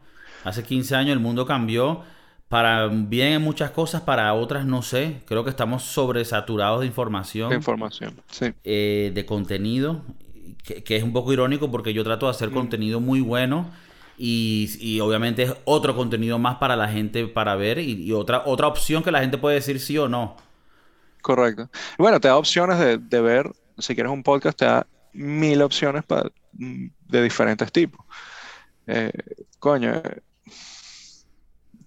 hace 0.44 0.62
15 0.62 0.94
años, 0.96 1.12
el 1.12 1.20
mundo 1.20 1.46
cambió. 1.46 2.02
Para 2.48 2.88
bien 2.88 3.32
en 3.32 3.42
muchas 3.42 3.70
cosas, 3.70 4.02
para 4.02 4.32
otras 4.34 4.66
no 4.66 4.82
sé. 4.82 5.22
Creo 5.26 5.42
que 5.42 5.48
estamos 5.50 5.84
sobresaturados 5.84 6.80
de 6.80 6.86
información. 6.86 7.48
de 7.48 7.56
información. 7.56 8.20
Sí, 8.30 8.52
eh, 8.64 9.10
de 9.14 9.24
contenido, 9.24 10.02
que, 10.62 10.84
que 10.84 10.96
es 10.96 11.02
un 11.02 11.14
poco 11.14 11.32
irónico 11.32 11.70
porque 11.70 11.94
yo 11.94 12.04
trato 12.04 12.26
de 12.26 12.30
hacer 12.30 12.50
contenido 12.50 13.00
muy 13.00 13.22
bueno 13.22 13.70
y, 14.18 14.68
y 14.80 15.00
obviamente 15.00 15.44
es 15.44 15.54
otro 15.64 15.96
contenido 15.96 16.38
más 16.38 16.56
para 16.56 16.76
la 16.76 16.88
gente 16.88 17.26
para 17.26 17.56
ver 17.56 17.78
y, 17.78 17.92
y 18.04 18.12
otra, 18.12 18.42
otra 18.44 18.66
opción 18.66 19.02
que 19.02 19.10
la 19.10 19.20
gente 19.20 19.38
puede 19.38 19.54
decir 19.56 19.80
sí 19.80 19.96
o 19.96 20.06
no. 20.08 20.36
correcto. 21.22 21.70
Bueno, 21.98 22.20
te 22.20 22.28
da 22.28 22.36
opciones 22.36 22.78
de, 22.78 22.98
de 22.98 23.20
ver, 23.22 23.50
si 23.78 23.94
quieres 23.94 24.12
un 24.12 24.22
podcast, 24.22 24.58
te 24.58 24.66
da 24.66 24.86
mil 25.12 25.62
opciones 25.62 26.04
para, 26.04 26.30
de 26.52 27.22
diferentes 27.22 27.70
tipos. 27.72 28.04
Eh, 28.86 29.12
coño, 29.58 29.94
eh, 29.94 30.20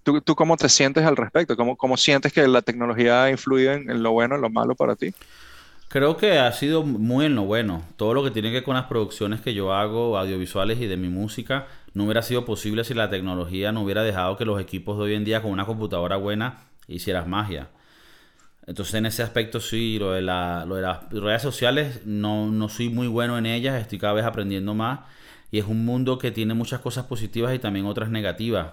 ¿tú, 0.02 0.20
tú 0.20 0.34
cómo 0.34 0.56
te 0.56 0.68
sientes 0.68 1.04
al 1.04 1.16
respecto? 1.16 1.56
¿Cómo, 1.56 1.76
cómo 1.76 1.96
sientes 1.96 2.32
que 2.32 2.46
la 2.46 2.62
tecnología 2.62 3.24
ha 3.24 3.30
influido 3.30 3.72
en, 3.72 3.90
en 3.90 4.02
lo 4.02 4.12
bueno, 4.12 4.36
en 4.36 4.40
lo 4.40 4.50
malo 4.50 4.74
para 4.74 4.96
ti? 4.96 5.12
Creo 5.88 6.16
que 6.16 6.38
ha 6.38 6.50
sido 6.52 6.82
muy 6.82 7.26
en 7.26 7.36
lo 7.36 7.44
bueno. 7.44 7.82
Todo 7.96 8.12
lo 8.12 8.24
que 8.24 8.32
tiene 8.32 8.48
que 8.48 8.54
ver 8.54 8.64
con 8.64 8.74
las 8.74 8.86
producciones 8.86 9.40
que 9.40 9.54
yo 9.54 9.72
hago, 9.72 10.18
audiovisuales 10.18 10.80
y 10.80 10.86
de 10.86 10.96
mi 10.96 11.08
música, 11.08 11.68
no 11.94 12.04
hubiera 12.04 12.22
sido 12.22 12.44
posible 12.44 12.82
si 12.82 12.92
la 12.92 13.08
tecnología 13.08 13.70
no 13.70 13.82
hubiera 13.82 14.02
dejado 14.02 14.36
que 14.36 14.44
los 14.44 14.60
equipos 14.60 14.98
de 14.98 15.04
hoy 15.04 15.14
en 15.14 15.24
día 15.24 15.42
con 15.42 15.52
una 15.52 15.64
computadora 15.64 16.16
buena 16.16 16.58
hicieras 16.88 17.28
magia. 17.28 17.68
Entonces 18.66 18.94
en 18.94 19.06
ese 19.06 19.22
aspecto 19.22 19.60
sí, 19.60 19.98
lo 19.98 20.12
de, 20.12 20.22
lo 20.22 20.74
de 20.74 20.82
las 20.82 21.08
redes 21.10 21.42
sociales 21.42 22.02
no, 22.04 22.50
no 22.50 22.68
soy 22.68 22.88
muy 22.88 23.06
bueno 23.06 23.38
en 23.38 23.46
ellas, 23.46 23.80
estoy 23.80 23.98
cada 23.98 24.12
vez 24.12 24.24
aprendiendo 24.24 24.74
más 24.74 25.00
y 25.50 25.58
es 25.58 25.66
un 25.66 25.84
mundo 25.84 26.18
que 26.18 26.32
tiene 26.32 26.54
muchas 26.54 26.80
cosas 26.80 27.06
positivas 27.06 27.54
y 27.54 27.58
también 27.58 27.86
otras 27.86 28.10
negativas, 28.10 28.72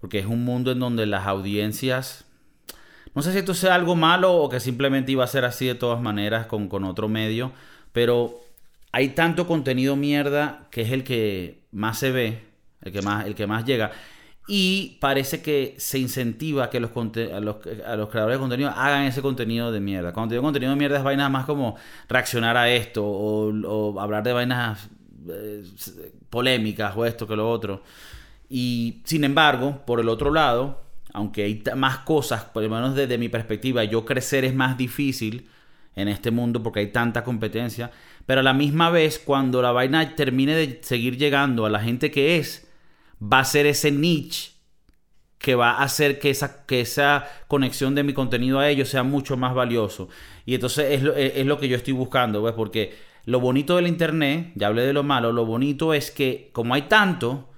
porque 0.00 0.18
es 0.18 0.26
un 0.26 0.44
mundo 0.44 0.72
en 0.72 0.80
donde 0.80 1.04
las 1.04 1.26
audiencias, 1.26 2.24
no 3.14 3.22
sé 3.22 3.32
si 3.32 3.38
esto 3.38 3.52
sea 3.52 3.74
algo 3.74 3.94
malo 3.94 4.32
o 4.34 4.48
que 4.48 4.60
simplemente 4.60 5.12
iba 5.12 5.24
a 5.24 5.28
ser 5.28 5.44
así 5.44 5.66
de 5.66 5.74
todas 5.74 6.00
maneras 6.00 6.46
con, 6.46 6.68
con 6.68 6.84
otro 6.84 7.08
medio, 7.08 7.52
pero 7.92 8.40
hay 8.92 9.10
tanto 9.10 9.46
contenido 9.46 9.96
mierda 9.96 10.68
que 10.70 10.82
es 10.82 10.92
el 10.92 11.04
que 11.04 11.60
más 11.70 11.98
se 11.98 12.12
ve, 12.12 12.44
el 12.80 12.92
que 12.92 13.02
más, 13.02 13.26
el 13.26 13.34
que 13.34 13.46
más 13.46 13.64
llega. 13.64 13.92
Y 14.46 14.98
parece 15.00 15.40
que 15.40 15.74
se 15.78 15.98
incentiva 15.98 16.68
que 16.68 16.78
los, 16.78 16.90
a, 16.94 17.40
los, 17.40 17.56
creadores 18.10 18.36
de 18.36 18.38
contenido 18.38 18.70
hagan 18.70 19.04
ese 19.04 19.22
contenido 19.22 19.72
de 19.72 19.80
mierda. 19.80 20.12
Cuando 20.12 20.34
digo 20.34 20.42
contenido 20.42 20.72
de 20.72 20.78
mierda 20.78 20.98
es 20.98 21.04
vainas 21.04 21.30
más 21.30 21.46
como 21.46 21.76
reaccionar 22.08 22.56
a 22.56 22.68
esto 22.68 23.02
o, 23.04 23.98
hablar 23.98 24.22
de 24.22 24.32
vainas 24.34 24.90
eh, 25.30 25.64
polémicas 26.28 26.94
o 26.94 27.06
esto 27.06 27.26
que 27.26 27.36
lo 27.36 27.50
otro. 27.50 27.82
Y 28.50 29.00
sin 29.04 29.24
embargo, 29.24 29.82
por 29.86 29.98
el 29.98 30.10
otro 30.10 30.30
lado, 30.30 30.82
aunque 31.14 31.44
hay 31.44 31.62
más 31.74 31.98
cosas, 31.98 32.44
por 32.44 32.62
lo 32.62 32.68
menos 32.68 32.94
desde 32.94 33.16
mi 33.16 33.30
perspectiva, 33.30 33.82
yo 33.84 34.04
crecer 34.04 34.44
es 34.44 34.54
más 34.54 34.76
difícil 34.76 35.48
en 35.96 36.08
este 36.08 36.30
mundo 36.30 36.62
porque 36.62 36.80
hay 36.80 36.88
tanta 36.88 37.24
competencia. 37.24 37.90
Pero 38.26 38.40
a 38.40 38.42
la 38.42 38.52
misma 38.52 38.90
vez, 38.90 39.18
cuando 39.18 39.62
la 39.62 39.72
vaina 39.72 40.14
termine 40.14 40.54
de 40.54 40.80
seguir 40.82 41.16
llegando 41.16 41.64
a 41.64 41.70
la 41.70 41.80
gente 41.80 42.10
que 42.10 42.36
es, 42.36 42.66
va 43.20 43.40
a 43.40 43.44
ser 43.44 43.66
ese 43.66 43.90
niche 43.90 44.52
que 45.38 45.54
va 45.54 45.72
a 45.72 45.82
hacer 45.82 46.18
que 46.18 46.30
esa, 46.30 46.64
que 46.64 46.80
esa 46.80 47.26
conexión 47.48 47.94
de 47.94 48.02
mi 48.02 48.14
contenido 48.14 48.60
a 48.60 48.68
ellos 48.68 48.88
sea 48.88 49.02
mucho 49.02 49.36
más 49.36 49.54
valioso. 49.54 50.08
Y 50.46 50.54
entonces 50.54 50.92
es 50.92 51.02
lo, 51.02 51.14
es 51.14 51.44
lo 51.44 51.58
que 51.58 51.68
yo 51.68 51.76
estoy 51.76 51.92
buscando, 51.92 52.42
¿ves? 52.42 52.54
Porque 52.54 52.94
lo 53.26 53.40
bonito 53.40 53.76
del 53.76 53.86
Internet, 53.86 54.52
ya 54.54 54.68
hablé 54.68 54.82
de 54.86 54.92
lo 54.92 55.02
malo, 55.02 55.32
lo 55.32 55.44
bonito 55.46 55.94
es 55.94 56.10
que 56.10 56.50
como 56.52 56.74
hay 56.74 56.82
tanto, 56.82 57.50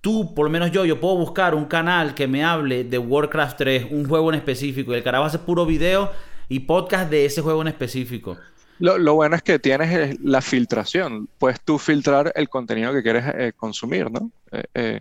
tú, 0.00 0.34
por 0.34 0.44
lo 0.44 0.50
menos 0.50 0.70
yo, 0.70 0.84
yo 0.84 1.00
puedo 1.00 1.16
buscar 1.16 1.54
un 1.54 1.64
canal 1.64 2.14
que 2.14 2.28
me 2.28 2.44
hable 2.44 2.84
de 2.84 2.98
Warcraft 2.98 3.58
3, 3.58 3.86
un 3.90 4.08
juego 4.08 4.30
en 4.30 4.36
específico, 4.36 4.92
y 4.92 4.96
el 4.96 5.02
carajo 5.02 5.24
hace 5.24 5.38
puro 5.38 5.66
video 5.66 6.12
y 6.48 6.60
podcast 6.60 7.10
de 7.10 7.24
ese 7.24 7.42
juego 7.42 7.62
en 7.62 7.68
específico. 7.68 8.36
Lo, 8.78 9.14
bueno 9.14 9.36
es 9.36 9.42
que 9.42 9.58
tienes 9.58 10.20
la 10.20 10.40
filtración. 10.40 11.28
Puedes 11.38 11.60
tú 11.60 11.78
filtrar 11.78 12.32
el 12.34 12.48
contenido 12.48 12.92
que 12.92 13.02
quieres 13.02 13.24
eh, 13.26 13.52
consumir, 13.56 14.08
eh, 14.52 14.62
eh, 14.74 15.00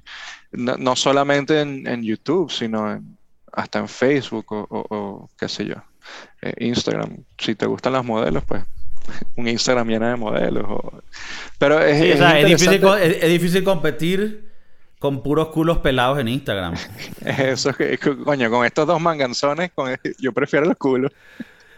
¿no? 0.51 0.77
¿no? 0.77 0.95
solamente 0.95 1.61
en, 1.61 2.03
YouTube, 2.03 2.51
sino 2.51 3.01
hasta 3.51 3.79
en 3.79 3.87
Facebook 3.87 4.45
o, 4.49 5.29
qué 5.37 5.49
sé 5.49 5.65
yo, 5.65 5.75
Instagram. 6.57 7.17
Si 7.37 7.55
te 7.55 7.65
gustan 7.65 7.93
las 7.93 8.05
modelos, 8.05 8.43
pues 8.45 8.63
un 9.35 9.47
Instagram 9.47 9.87
lleno 9.87 10.07
de 10.07 10.15
modelos. 10.15 10.65
Pero 11.57 11.79
es, 11.81 12.01
es, 12.01 13.29
difícil, 13.29 13.63
competir 13.63 14.51
con 14.99 15.21
puros 15.21 15.49
culos 15.49 15.79
pelados 15.79 16.19
en 16.19 16.27
Instagram. 16.27 16.75
Eso 17.25 17.71
es 17.71 17.77
que, 17.77 17.97
coño, 17.97 18.49
con 18.49 18.65
estos 18.65 18.87
dos 18.87 19.01
manganzones, 19.01 19.71
con, 19.73 19.95
yo 20.19 20.31
prefiero 20.31 20.65
los 20.65 20.77
culos. 20.77 21.11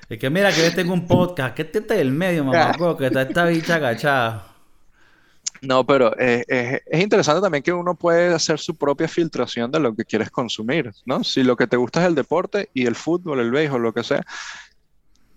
Es 0.10 0.20
que 0.20 0.30
mira, 0.30 0.52
que 0.52 0.62
yo 0.62 0.74
tengo 0.74 0.94
un 0.94 1.08
podcast. 1.08 1.56
¿Qué 1.56 1.64
te 1.64 1.80
está 1.80 1.96
el 1.96 2.12
medio, 2.12 2.44
mamá? 2.44 2.74
que 2.98 3.08
está 3.08 3.24
esta 3.24 3.46
bicha 3.46 3.76
agachada. 3.76 4.48
No, 5.62 5.86
pero 5.86 6.16
es, 6.18 6.46
es, 6.48 7.02
interesante 7.02 7.42
también 7.42 7.64
que 7.64 7.74
uno 7.74 7.96
puede 7.96 8.34
hacer 8.34 8.60
su 8.60 8.76
propia 8.76 9.08
filtración 9.08 9.72
de 9.72 9.80
lo 9.80 9.96
que 9.96 10.06
quieres 10.06 10.30
consumir, 10.30 10.92
¿no? 11.06 11.24
Si 11.24 11.44
lo 11.44 11.56
que 11.56 11.66
te 11.66 11.78
gusta 11.78 12.02
es 12.02 12.08
el 12.08 12.16
deporte 12.16 12.70
y 12.74 12.86
el 12.86 12.96
fútbol, 12.96 13.40
el 13.40 13.52
béisbol, 13.52 13.82
lo 13.82 13.94
que 13.94 14.04
sea, 14.04 14.24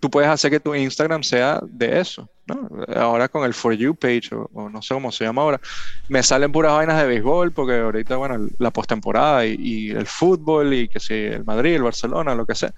tú 0.00 0.10
puedes 0.10 0.30
hacer 0.30 0.50
que 0.50 0.60
tu 0.60 0.74
Instagram 0.74 1.22
sea 1.22 1.60
de 1.62 2.00
eso, 2.00 2.28
¿no? 2.46 2.68
Ahora 2.96 3.28
con 3.28 3.44
el 3.44 3.54
For 3.54 3.74
You 3.74 3.94
page, 3.94 4.30
o, 4.32 4.68
no 4.68 4.80
sé 4.82 4.94
cómo 4.94 5.10
se 5.10 5.24
llama 5.24 5.42
ahora, 5.42 5.60
me 6.08 6.22
salen 6.22 6.52
puras 6.52 6.72
vainas 6.72 7.00
de 7.00 7.06
béisbol, 7.06 7.52
porque 7.52 7.78
ahorita, 7.78 8.16
bueno, 8.16 8.48
la 8.58 8.70
postemporada 8.70 9.44
y, 9.44 9.56
y, 9.58 9.90
el 9.90 10.06
fútbol 10.06 10.72
y 10.74 10.88
que 10.88 11.00
si 11.00 11.14
el 11.14 11.44
Madrid, 11.44 11.74
el 11.74 11.82
Barcelona, 11.82 12.34
lo 12.34 12.46
que 12.46 12.54
sea. 12.54 12.72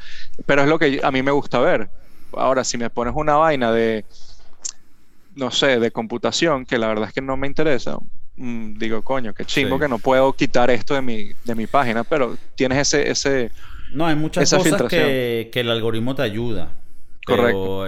Pero 0.46 0.62
es 0.62 0.68
lo 0.68 0.78
que 0.78 1.00
a 1.02 1.10
mí 1.10 1.22
me 1.22 1.30
gusta 1.30 1.58
ver. 1.58 1.90
Ahora, 2.32 2.64
si 2.64 2.78
me 2.78 2.90
pones 2.90 3.14
una 3.16 3.34
vaina 3.34 3.72
de, 3.72 4.04
no 5.34 5.50
sé, 5.50 5.78
de 5.78 5.90
computación, 5.90 6.64
que 6.64 6.78
la 6.78 6.88
verdad 6.88 7.08
es 7.08 7.14
que 7.14 7.20
no 7.20 7.36
me 7.36 7.46
interesa, 7.46 7.98
mm, 8.36 8.78
digo, 8.78 9.02
coño, 9.02 9.34
qué 9.34 9.44
chingo 9.44 9.78
que 9.78 9.88
no 9.88 9.98
puedo 9.98 10.32
quitar 10.32 10.70
esto 10.70 10.94
de 10.94 11.02
mi, 11.02 11.30
de 11.44 11.54
mi 11.54 11.66
página, 11.66 12.04
pero 12.04 12.36
tienes 12.54 12.78
ese... 12.78 13.10
ese 13.10 13.50
no, 13.92 14.06
hay 14.06 14.14
muchas 14.14 14.48
cosas 14.50 14.82
que, 14.84 15.50
que 15.52 15.60
el 15.60 15.70
algoritmo 15.70 16.14
te 16.14 16.22
ayuda. 16.22 16.79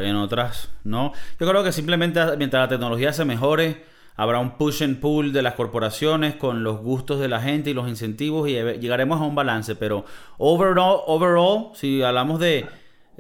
En 0.01 0.17
otras 0.17 0.71
no. 0.85 1.13
Yo 1.39 1.49
creo 1.49 1.63
que 1.65 1.73
simplemente 1.73 2.21
mientras 2.37 2.63
la 2.63 2.69
tecnología 2.69 3.13
se 3.13 3.25
mejore, 3.25 3.85
habrá 4.17 4.39
un 4.39 4.53
push 4.53 4.83
and 4.83 5.01
pull 5.01 5.33
de 5.33 5.43
las 5.43 5.55
corporaciones 5.55 6.35
con 6.35 6.63
los 6.65 6.79
gustos 6.81 7.21
de 7.21 7.29
la 7.29 7.41
gente 7.41 7.71
y 7.71 7.75
los 7.75 7.89
incentivos 7.89 8.49
y 8.49 8.53
llegaremos 8.53 9.21
a 9.21 9.25
un 9.25 9.35
balance. 9.35 9.75
Pero 9.75 10.05
overall, 10.39 11.01
overall 11.07 11.71
si 11.75 12.03
hablamos 12.03 12.41
de 12.41 12.67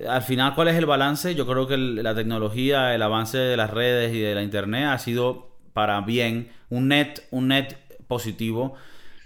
al 0.08 0.22
final 0.22 0.54
cuál 0.54 0.68
es 0.68 0.76
el 0.76 0.86
balance, 0.86 1.34
yo 1.34 1.46
creo 1.46 1.66
que 1.66 1.76
la 1.76 2.14
tecnología, 2.14 2.94
el 2.94 3.02
avance 3.02 3.38
de 3.38 3.56
las 3.56 3.70
redes 3.70 4.14
y 4.14 4.20
de 4.20 4.34
la 4.34 4.42
internet 4.42 4.86
ha 4.86 4.98
sido 4.98 5.50
para 5.72 6.00
bien 6.00 6.50
un 6.70 6.88
net, 6.88 7.26
un 7.30 7.48
net 7.48 7.76
positivo 8.06 8.74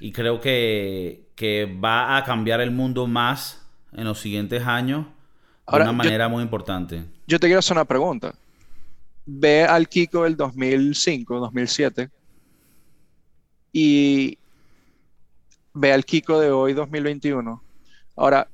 y 0.01 0.13
creo 0.13 0.41
que, 0.41 1.29
que 1.35 1.67
va 1.67 2.17
a 2.17 2.25
cambiar 2.25 2.61
el 2.61 2.71
mundo 2.71 3.07
más 3.07 3.67
en 3.93 4.05
los 4.05 4.19
siguientes 4.19 4.67
años 4.67 5.07
de 5.73 5.77
una 5.83 5.93
manera 5.93 6.29
muy 6.29 6.43
importante. 6.43 7.05
Yo 7.27 7.39
te 7.41 7.47
quiero 7.47 7.59
hacer 7.59 7.77
una 7.77 7.85
pregunta. 7.85 8.35
Ve 9.25 9.65
al 9.65 9.89
Kiko 9.89 10.25
del 10.25 10.37
2005, 10.37 11.41
2007 11.41 12.11
y 13.73 14.39
ve 15.75 15.93
al 15.93 16.05
Kiko 16.05 16.41
de 16.41 16.51
hoy, 16.51 16.73
2021. 16.73 17.63
Ahora, 18.17 18.49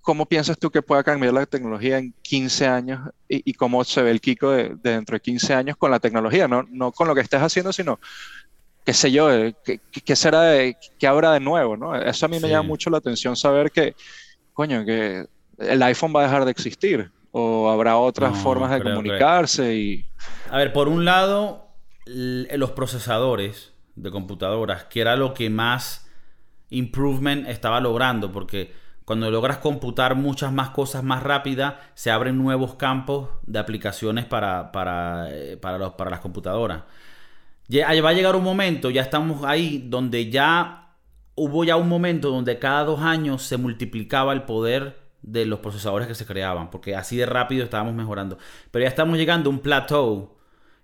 ¿cómo 0.00 0.26
piensas 0.26 0.58
tú 0.58 0.70
que 0.70 0.82
pueda 0.82 1.02
cambiar 1.02 1.32
la 1.32 1.46
tecnología 1.46 1.98
en 1.98 2.12
15 2.20 2.66
años 2.66 3.08
y, 3.28 3.54
cómo 3.54 3.84
se 3.84 4.02
ve 4.02 4.10
el 4.10 4.20
Kiko 4.20 4.50
de, 4.50 4.76
dentro 4.82 5.16
de 5.16 5.20
15 5.20 5.54
años 5.54 5.76
con 5.76 5.90
la 5.90 6.00
tecnología? 6.00 6.46
No, 6.48 6.64
no 6.70 6.92
con 6.92 7.08
lo 7.08 7.14
que 7.14 7.22
estés 7.22 7.40
haciendo, 7.40 7.72
sino, 7.72 7.98
qué 8.84 8.92
sé 8.92 9.10
yo, 9.10 9.32
eh, 9.32 9.54
qué, 9.64 10.16
será 10.16 10.42
de, 10.42 10.76
qué 10.98 11.06
habrá 11.06 11.32
de 11.32 11.40
nuevo, 11.40 11.76
¿no? 11.76 11.96
Eso 11.96 12.26
a 12.26 12.28
mí 12.28 12.38
me 12.38 12.48
llama 12.48 12.68
mucho 12.68 12.90
la 12.90 12.98
atención 12.98 13.36
saber 13.36 13.70
que, 13.70 13.94
coño, 14.52 14.84
que 14.84 15.26
el 15.58 15.82
iPhone 15.82 16.12
va 16.14 16.20
a 16.20 16.24
dejar 16.24 16.44
de 16.44 16.50
existir 16.50 17.10
o 17.36 17.68
habrá 17.68 17.96
otras 17.96 18.38
formas 18.38 18.70
de 18.70 18.82
comunicarse 18.82 19.74
y... 19.74 20.06
A 20.50 20.58
ver, 20.58 20.72
por 20.72 20.86
un 20.86 21.04
lado, 21.04 21.68
los 22.06 22.70
procesadores 22.70 23.72
de 23.96 24.10
computadoras, 24.12 24.84
que 24.84 25.00
era 25.00 25.16
lo 25.16 25.34
que 25.34 25.50
más 25.50 26.08
improvement 26.70 27.48
estaba 27.48 27.80
logrando, 27.80 28.30
porque 28.30 28.72
cuando 29.04 29.30
logras 29.32 29.58
computar 29.58 30.14
muchas 30.14 30.52
más 30.52 30.70
cosas 30.70 31.02
más 31.02 31.24
rápidas, 31.24 31.74
se 31.94 32.12
abren 32.12 32.38
nuevos 32.38 32.76
campos 32.76 33.30
de 33.46 33.58
aplicaciones 33.58 34.24
para, 34.24 34.70
para, 34.70 35.28
eh, 35.30 35.56
para, 35.56 35.76
los, 35.76 35.94
para 35.94 36.10
las 36.10 36.20
computadoras. 36.20 36.82
Va 37.72 38.08
a 38.08 38.12
llegar 38.12 38.36
un 38.36 38.44
momento, 38.44 38.90
ya 38.90 39.02
estamos 39.02 39.44
ahí, 39.44 39.84
donde 39.88 40.30
ya 40.30 40.94
hubo 41.34 41.64
ya 41.64 41.74
un 41.76 41.88
momento 41.88 42.30
donde 42.30 42.60
cada 42.60 42.84
dos 42.84 43.00
años 43.00 43.42
se 43.42 43.56
multiplicaba 43.56 44.32
el 44.32 44.42
poder 44.42 45.03
de 45.24 45.46
los 45.46 45.60
procesadores 45.60 46.06
que 46.06 46.14
se 46.14 46.26
creaban, 46.26 46.70
porque 46.70 46.94
así 46.94 47.16
de 47.16 47.26
rápido 47.26 47.64
estábamos 47.64 47.94
mejorando. 47.94 48.38
Pero 48.70 48.82
ya 48.82 48.88
estamos 48.88 49.16
llegando 49.16 49.48
a 49.48 49.52
un 49.52 49.60
plateau 49.60 50.36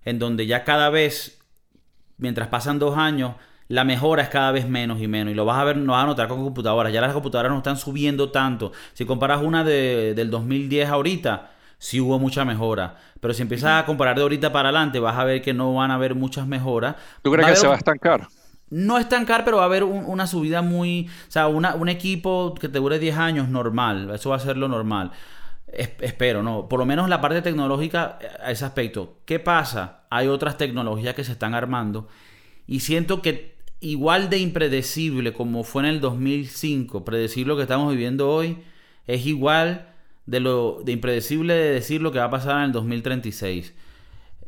en 0.04 0.18
donde 0.18 0.46
ya 0.46 0.64
cada 0.64 0.88
vez, 0.88 1.38
mientras 2.16 2.48
pasan 2.48 2.78
dos 2.78 2.96
años, 2.96 3.34
la 3.68 3.84
mejora 3.84 4.22
es 4.22 4.28
cada 4.30 4.50
vez 4.50 4.66
menos 4.66 5.00
y 5.00 5.08
menos. 5.08 5.32
Y 5.32 5.34
lo 5.34 5.44
vas 5.44 5.58
a 5.58 5.64
ver, 5.64 5.76
no 5.76 5.92
vas 5.92 6.04
a 6.04 6.06
notar 6.06 6.26
con 6.26 6.42
computadoras. 6.42 6.92
Ya 6.92 7.00
las 7.00 7.12
computadoras 7.12 7.52
no 7.52 7.58
están 7.58 7.76
subiendo 7.76 8.30
tanto. 8.30 8.72
Si 8.94 9.04
comparas 9.04 9.42
una 9.42 9.62
de, 9.62 10.14
del 10.14 10.30
2010 10.30 10.88
ahorita, 10.88 11.50
sí 11.78 12.00
hubo 12.00 12.18
mucha 12.18 12.44
mejora. 12.44 12.96
Pero 13.20 13.34
si 13.34 13.42
empiezas 13.42 13.82
a 13.82 13.86
comparar 13.86 14.16
de 14.16 14.22
ahorita 14.22 14.50
para 14.52 14.70
adelante, 14.70 14.98
vas 14.98 15.16
a 15.18 15.24
ver 15.24 15.42
que 15.42 15.52
no 15.52 15.74
van 15.74 15.90
a 15.90 15.94
haber 15.94 16.14
muchas 16.14 16.46
mejoras. 16.46 16.96
¿Tú 17.22 17.30
crees 17.30 17.46
que 17.46 17.56
se 17.56 17.66
va 17.66 17.74
a 17.74 17.78
estancar? 17.78 18.26
No 18.70 18.98
estancar, 18.98 19.44
pero 19.44 19.58
va 19.58 19.64
a 19.64 19.66
haber 19.66 19.84
una 19.84 20.26
subida 20.26 20.62
muy. 20.62 21.08
O 21.28 21.30
sea, 21.30 21.48
un 21.48 21.88
equipo 21.88 22.54
que 22.54 22.68
te 22.68 22.78
dure 22.78 22.98
10 22.98 23.16
años 23.16 23.48
normal. 23.48 24.10
Eso 24.14 24.30
va 24.30 24.36
a 24.36 24.40
ser 24.40 24.56
lo 24.56 24.68
normal. 24.68 25.10
espero, 25.66 26.42
¿no? 26.42 26.68
Por 26.68 26.78
lo 26.80 26.86
menos 26.86 27.08
la 27.08 27.20
parte 27.20 27.42
tecnológica, 27.42 28.18
eh, 28.20 28.28
a 28.44 28.50
ese 28.50 28.64
aspecto. 28.64 29.18
¿Qué 29.24 29.38
pasa? 29.38 30.02
Hay 30.10 30.26
otras 30.26 30.56
tecnologías 30.56 31.14
que 31.14 31.24
se 31.24 31.32
están 31.32 31.54
armando. 31.54 32.08
Y 32.66 32.80
siento 32.80 33.22
que 33.22 33.56
igual 33.80 34.30
de 34.30 34.38
impredecible 34.38 35.32
como 35.32 35.64
fue 35.64 35.82
en 35.82 35.88
el 35.88 36.00
2005, 36.00 37.04
predecir 37.04 37.46
lo 37.46 37.56
que 37.56 37.62
estamos 37.62 37.90
viviendo 37.90 38.30
hoy, 38.30 38.58
es 39.06 39.26
igual 39.26 39.88
de 40.26 40.40
lo 40.40 40.82
de 40.84 40.92
impredecible 40.92 41.54
de 41.54 41.70
decir 41.72 42.02
lo 42.02 42.12
que 42.12 42.18
va 42.18 42.26
a 42.26 42.30
pasar 42.30 42.58
en 42.58 42.64
el 42.64 42.72
2036. 42.72 43.74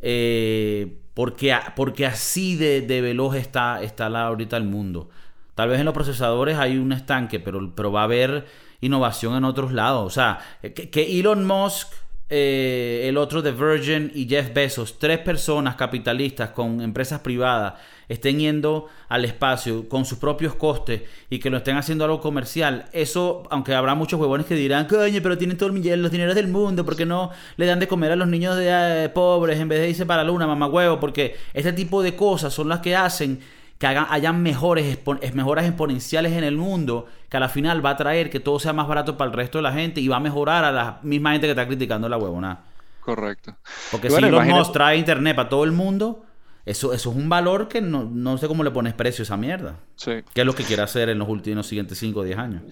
Eh, 0.02 1.01
porque, 1.14 1.56
porque 1.76 2.06
así 2.06 2.56
de, 2.56 3.00
veloz 3.00 3.36
está, 3.36 3.82
está 3.82 4.08
la, 4.08 4.26
ahorita 4.26 4.56
el 4.56 4.64
mundo. 4.64 5.10
Tal 5.54 5.68
vez 5.68 5.78
en 5.78 5.84
los 5.84 5.94
procesadores 5.94 6.56
hay 6.58 6.78
un 6.78 6.92
estanque, 6.92 7.38
pero, 7.38 7.74
pero 7.74 7.92
va 7.92 8.00
a 8.00 8.04
haber 8.04 8.46
innovación 8.80 9.36
en 9.36 9.44
otros 9.44 9.72
lados. 9.72 10.06
O 10.06 10.10
sea, 10.10 10.38
que, 10.62 10.90
que 10.90 11.20
Elon 11.20 11.44
Musk, 11.46 11.92
eh, 12.30 13.04
el 13.04 13.18
otro 13.18 13.42
de 13.42 13.52
Virgin 13.52 14.10
y 14.14 14.26
Jeff 14.26 14.54
Bezos, 14.54 14.98
tres 14.98 15.18
personas 15.18 15.76
capitalistas 15.76 16.50
con 16.50 16.80
empresas 16.80 17.20
privadas, 17.20 17.74
estén 18.12 18.38
yendo 18.38 18.86
al 19.08 19.24
espacio 19.24 19.88
con 19.88 20.04
sus 20.04 20.18
propios 20.18 20.54
costes 20.54 21.02
y 21.30 21.38
que 21.38 21.50
lo 21.50 21.58
estén 21.58 21.76
haciendo 21.76 22.04
algo 22.04 22.20
comercial, 22.20 22.86
eso, 22.92 23.42
aunque 23.50 23.74
habrá 23.74 23.94
muchos 23.94 24.20
huevones 24.20 24.46
que 24.46 24.54
dirán, 24.54 24.86
coño, 24.86 25.20
pero 25.22 25.38
tienen 25.38 25.56
todos 25.56 25.72
los 25.72 26.10
dineros 26.10 26.34
del 26.34 26.48
mundo, 26.48 26.84
¿por 26.84 26.96
qué 26.96 27.06
no 27.06 27.30
le 27.56 27.66
dan 27.66 27.78
de 27.78 27.88
comer 27.88 28.12
a 28.12 28.16
los 28.16 28.28
niños 28.28 28.56
de, 28.56 29.04
eh, 29.04 29.08
pobres 29.08 29.58
en 29.58 29.68
vez 29.68 29.80
de 29.80 29.90
irse 29.90 30.06
para 30.06 30.22
la 30.22 30.30
luna, 30.30 30.46
mamá 30.46 30.66
huevo? 30.66 31.00
Porque 31.00 31.36
este 31.54 31.72
tipo 31.72 32.02
de 32.02 32.14
cosas 32.14 32.52
son 32.52 32.68
las 32.68 32.80
que 32.80 32.96
hacen 32.96 33.40
que 33.78 33.86
hagan, 33.88 34.06
hayan 34.10 34.40
mejores, 34.42 34.96
mejoras 35.34 35.66
exponenciales 35.66 36.32
en 36.34 36.44
el 36.44 36.56
mundo, 36.56 37.08
que 37.28 37.36
a 37.36 37.40
la 37.40 37.48
final 37.48 37.84
va 37.84 37.90
a 37.90 37.96
traer 37.96 38.30
que 38.30 38.38
todo 38.38 38.60
sea 38.60 38.72
más 38.72 38.86
barato 38.86 39.16
para 39.16 39.28
el 39.28 39.36
resto 39.36 39.58
de 39.58 39.62
la 39.62 39.72
gente 39.72 40.00
y 40.00 40.06
va 40.06 40.18
a 40.18 40.20
mejorar 40.20 40.64
a 40.64 40.70
la 40.70 41.00
misma 41.02 41.32
gente 41.32 41.48
que 41.48 41.50
está 41.50 41.66
criticando 41.66 42.08
la 42.08 42.16
huevona. 42.16 42.60
Correcto. 43.00 43.56
Porque 43.90 44.08
si 44.08 44.20
los 44.20 44.30
imagínate... 44.30 44.70
trae 44.72 44.96
internet 44.96 45.34
para 45.34 45.48
todo 45.48 45.64
el 45.64 45.72
mundo, 45.72 46.24
eso, 46.64 46.92
eso 46.92 47.10
es 47.10 47.16
un 47.16 47.28
valor 47.28 47.68
que 47.68 47.80
no, 47.80 48.38
sé 48.38 48.48
cómo 48.48 48.64
le 48.64 48.70
pones 48.70 48.94
precio 48.94 49.22
a 49.22 49.24
esa 49.24 49.36
mierda. 49.36 49.80
Sí. 49.96 50.22
¿Qué 50.34 50.40
es 50.42 50.46
lo 50.46 50.54
que 50.54 50.64
quiere 50.64 50.82
hacer 50.82 51.08
en 51.08 51.18
los 51.18 51.28
últimos 51.28 51.66
siguientes 51.66 51.98
5 51.98 52.20
o 52.20 52.24
10 52.24 52.38
años? 52.38 52.62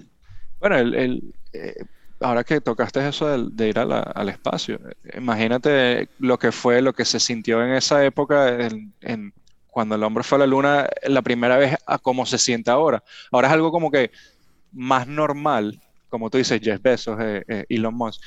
Bueno, 0.59 0.77
el, 0.77 1.33
eh, 1.53 1.75
ahora 2.21 2.45
que 2.45 2.61
tocaste 2.61 3.07
eso 3.07 3.49
de, 3.51 3.69
ir 3.69 3.79
al 3.79 4.29
espacio, 4.29 4.79
imagínate 5.17 6.09
lo 6.19 6.39
que 6.39 6.53
fue, 6.53 6.83
lo 6.83 6.93
que 6.93 7.05
se 7.05 7.19
sintió 7.19 7.65
en 7.65 7.73
esa 7.73 8.05
época 8.05 8.69
en 9.01 9.33
cuando 9.71 9.95
el 9.95 10.03
hombre 10.03 10.25
fue 10.25 10.37
a 10.37 10.41
la 10.41 10.47
luna 10.47 10.89
la 11.05 11.23
primera 11.23 11.57
vez 11.57 11.77
a 11.87 11.99
cómo 11.99 12.27
se 12.27 12.39
siente 12.39 12.71
ahora. 12.71 13.03
Ahora 13.31 13.49
es 13.49 13.55
algo 13.55 13.71
como 13.71 13.91
que 13.91 14.11
más 14.73 15.07
normal, 15.07 15.81
como 16.09 16.31
tú 16.31 16.39
dices, 16.39 16.61
Jeff 16.63 16.83
Bezos, 16.83 17.19
eh, 17.21 17.45
eh, 17.49 17.65
Elon 17.69 17.95
Musk, 17.95 18.21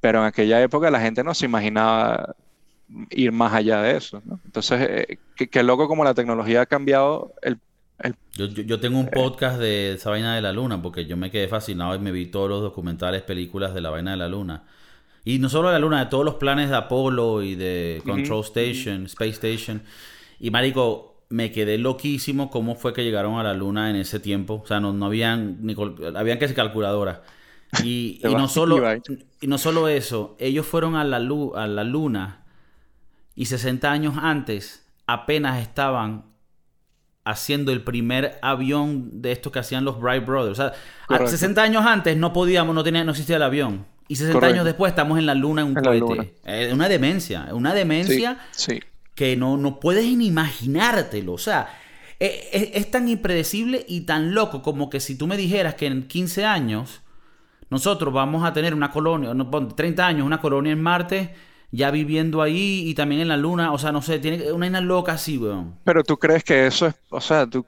pero 0.00 0.20
en 0.20 0.26
aquella 0.26 0.62
época 0.62 0.90
la 0.90 1.00
gente 1.00 1.24
no 1.24 1.34
se 1.34 1.46
imaginaba 1.46 2.34
ir 3.10 3.32
más 3.32 3.52
allá 3.52 3.82
de 3.82 3.96
eso. 3.96 4.22
¿no? 4.24 4.40
Entonces, 4.44 4.80
eh, 4.80 5.18
qué, 5.50 5.62
loco 5.62 5.88
como 5.88 6.04
la 6.04 6.14
tecnología 6.14 6.62
ha 6.62 6.66
cambiado 6.66 7.32
el... 7.42 7.58
yo, 8.32 8.46
yo, 8.46 8.80
tengo 8.80 8.98
un 8.98 9.08
podcast 9.08 9.58
de 9.58 9.92
esa 9.92 10.10
vaina 10.10 10.34
de 10.34 10.42
la 10.42 10.52
luna, 10.52 10.80
porque 10.82 11.06
yo 11.06 11.16
me 11.16 11.30
quedé 11.30 11.48
fascinado 11.48 11.94
y 11.94 11.98
me 11.98 12.12
vi 12.12 12.26
todos 12.26 12.48
los 12.48 12.62
documentales, 12.62 13.22
películas 13.22 13.74
de 13.74 13.80
la 13.80 13.90
vaina 13.90 14.12
de 14.12 14.16
la 14.16 14.28
luna. 14.28 14.64
Y 15.24 15.38
no 15.38 15.48
solo 15.48 15.68
de 15.68 15.74
la 15.74 15.80
luna, 15.80 16.04
de 16.04 16.10
todos 16.10 16.24
los 16.24 16.34
planes 16.34 16.70
de 16.70 16.76
Apolo 16.76 17.42
y 17.42 17.54
de 17.54 18.02
Control 18.04 18.42
Station, 18.44 19.04
Space 19.04 19.32
Station. 19.32 19.82
Y 20.38 20.50
marico, 20.50 21.10
me 21.28 21.52
quedé 21.52 21.78
loquísimo 21.78 22.50
cómo 22.50 22.74
fue 22.74 22.92
que 22.92 23.04
llegaron 23.04 23.38
a 23.38 23.42
la 23.42 23.54
luna 23.54 23.90
en 23.90 23.96
ese 23.96 24.18
tiempo. 24.18 24.62
O 24.64 24.66
sea, 24.66 24.80
no, 24.80 24.92
no 24.92 25.06
habían 25.06 25.58
ni 25.60 25.76
habían 26.16 26.38
que 26.38 26.46
ser 26.46 26.56
calculadoras. 26.56 27.20
Y, 27.84 28.20
y 28.24 28.34
no 28.34 28.48
solo 28.48 28.82
y 29.40 29.46
no 29.46 29.58
solo 29.58 29.88
eso, 29.88 30.36
ellos 30.38 30.66
fueron 30.66 30.96
a 30.96 31.04
la, 31.04 31.18
a 31.18 31.66
la 31.66 31.84
luna 31.84 32.39
y 33.40 33.46
60 33.46 33.90
años 33.90 34.16
antes 34.20 34.84
apenas 35.06 35.62
estaban 35.62 36.26
haciendo 37.24 37.72
el 37.72 37.82
primer 37.82 38.38
avión 38.42 39.22
de 39.22 39.32
estos 39.32 39.50
que 39.50 39.60
hacían 39.60 39.82
los 39.82 39.98
Bright 39.98 40.26
Brothers. 40.26 40.58
O 40.58 40.72
sea, 41.08 41.26
60 41.26 41.62
años 41.62 41.86
antes 41.86 42.18
no 42.18 42.34
podíamos, 42.34 42.74
no 42.74 42.84
tenía, 42.84 43.02
no 43.02 43.12
existía 43.12 43.36
el 43.36 43.42
avión. 43.42 43.86
Y 44.08 44.16
60 44.16 44.46
años 44.46 44.66
después 44.66 44.90
estamos 44.90 45.18
en 45.18 45.24
la 45.24 45.34
luna 45.34 45.62
en 45.62 45.68
un 45.68 45.74
cohete. 45.74 46.34
Es 46.44 46.70
una 46.70 46.86
demencia, 46.90 47.48
una 47.52 47.72
demencia 47.72 48.36
sí, 48.50 48.78
que 49.14 49.38
no, 49.38 49.56
no 49.56 49.80
puedes 49.80 50.04
ni 50.18 50.26
imaginártelo. 50.26 51.32
O 51.32 51.38
sea, 51.38 51.66
e, 52.18 52.50
e, 52.52 52.72
es, 52.74 52.90
tan 52.90 53.08
impredecible 53.08 53.86
y 53.88 54.02
tan 54.02 54.34
loco 54.34 54.60
como 54.60 54.90
que 54.90 55.00
si 55.00 55.16
tú 55.16 55.26
me 55.26 55.38
dijeras 55.38 55.76
que 55.76 55.86
en 55.86 56.06
15 56.06 56.44
años 56.44 57.00
nosotros 57.70 58.12
vamos 58.12 58.44
a 58.44 58.52
tener 58.52 58.74
una 58.74 58.90
colonia, 58.90 59.32
no, 59.32 59.48
30 59.48 60.06
años, 60.06 60.26
una 60.26 60.42
colonia 60.42 60.72
en 60.72 60.82
Marte, 60.82 61.34
ya 61.72 61.90
viviendo 61.90 62.42
ahí 62.42 62.88
y 62.88 62.94
también 62.94 63.20
en 63.20 63.28
la 63.28 63.36
Luna, 63.36 63.72
o 63.72 63.78
sea, 63.78 63.92
no 63.92 64.02
sé, 64.02 64.18
tiene 64.18 64.52
una 64.52 64.66
isla 64.66 64.80
loca 64.80 65.12
así, 65.12 65.38
weón. 65.38 65.74
Pero 65.84 66.02
tú 66.02 66.16
crees 66.16 66.44
que 66.44 66.66
eso 66.66 66.86
es, 66.86 66.94
o 67.10 67.20
sea, 67.20 67.46
tú, 67.46 67.64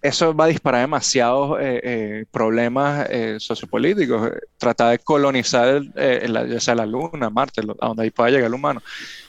eso 0.00 0.34
va 0.34 0.44
a 0.44 0.48
disparar 0.48 0.82
demasiados 0.82 1.58
eh, 1.60 1.80
eh, 1.82 2.24
problemas 2.30 3.08
eh, 3.10 3.36
sociopolíticos. 3.38 4.30
Tratar 4.56 4.92
de 4.92 4.98
colonizar 5.00 5.82
la, 5.94 6.60
sea 6.60 6.74
la 6.74 6.86
Luna, 6.86 7.30
Marte, 7.30 7.62
a 7.80 7.86
donde 7.88 8.04
ahí 8.04 8.10
pueda 8.10 8.30
llegar 8.30 8.46
el 8.46 8.54
humano. 8.54 8.80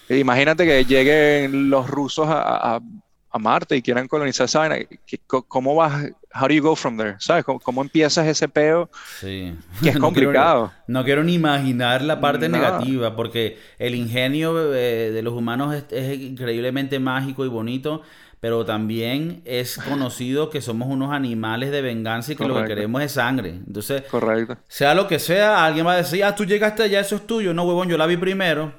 Imagínate 0.10 0.66
que 0.66 0.86
lleguen 0.86 1.70
los 1.70 1.88
rusos 1.90 2.28
a, 2.30 2.80
Marte 3.40 3.78
y 3.78 3.82
quieran 3.82 4.08
colonizar 4.08 4.46
esa 4.46 4.60
vaina. 4.60 4.78
¿Cómo 5.28 5.76
vas? 5.76 6.12
How 6.34 6.48
do 6.48 6.54
you 6.54 6.62
go 6.62 6.76
from 6.76 6.98
there? 6.98 7.16
¿Sabes? 7.20 7.44
¿Cómo, 7.44 7.82
empiezas 7.82 8.28
ese 8.28 8.48
peo? 8.48 8.90
Sí. 9.20 9.56
Que 9.82 9.90
es 9.90 9.98
complicado. 10.00 10.72
no, 10.88 11.04
quiero, 11.04 11.24
ni 11.24 11.34
imaginar 11.34 12.04
la 12.04 12.22
parte 12.22 12.50
negativa, 12.50 13.16
porque 13.16 13.58
el 13.80 13.96
ingenio 13.96 14.74
eh, 14.74 15.12
de 15.12 15.22
los 15.24 15.34
humanos 15.34 15.84
es, 15.90 16.20
increíblemente 16.20 17.00
mágico 17.00 17.46
y 17.46 17.48
bonito, 17.48 18.04
pero 18.40 18.64
también 18.64 19.42
es 19.44 19.78
conocido 19.78 20.50
que 20.50 20.62
somos 20.62 20.88
unos 20.88 21.12
animales 21.12 21.72
de 21.72 21.82
venganza 21.82 22.34
y 22.34 22.36
que 22.36 22.48
lo 22.48 22.62
que 22.62 22.68
queremos 22.68 23.02
es 23.02 23.14
sangre. 23.14 23.50
Entonces, 23.50 24.04
Correcto. 24.04 24.58
sea 24.68 24.94
lo 24.94 25.08
que 25.08 25.18
sea, 25.18 25.66
alguien 25.66 25.86
va 25.86 25.94
a 25.94 25.98
decir, 25.98 26.24
ah, 26.24 26.36
tú 26.36 26.46
llegaste 26.46 26.84
allá, 26.84 27.00
eso 27.00 27.16
es 27.16 27.26
tuyo. 27.26 27.54
No, 27.54 27.64
huevón, 27.64 27.90
yo 27.90 27.98
la 27.98 28.06
vi 28.06 28.18
primero. 28.18 28.72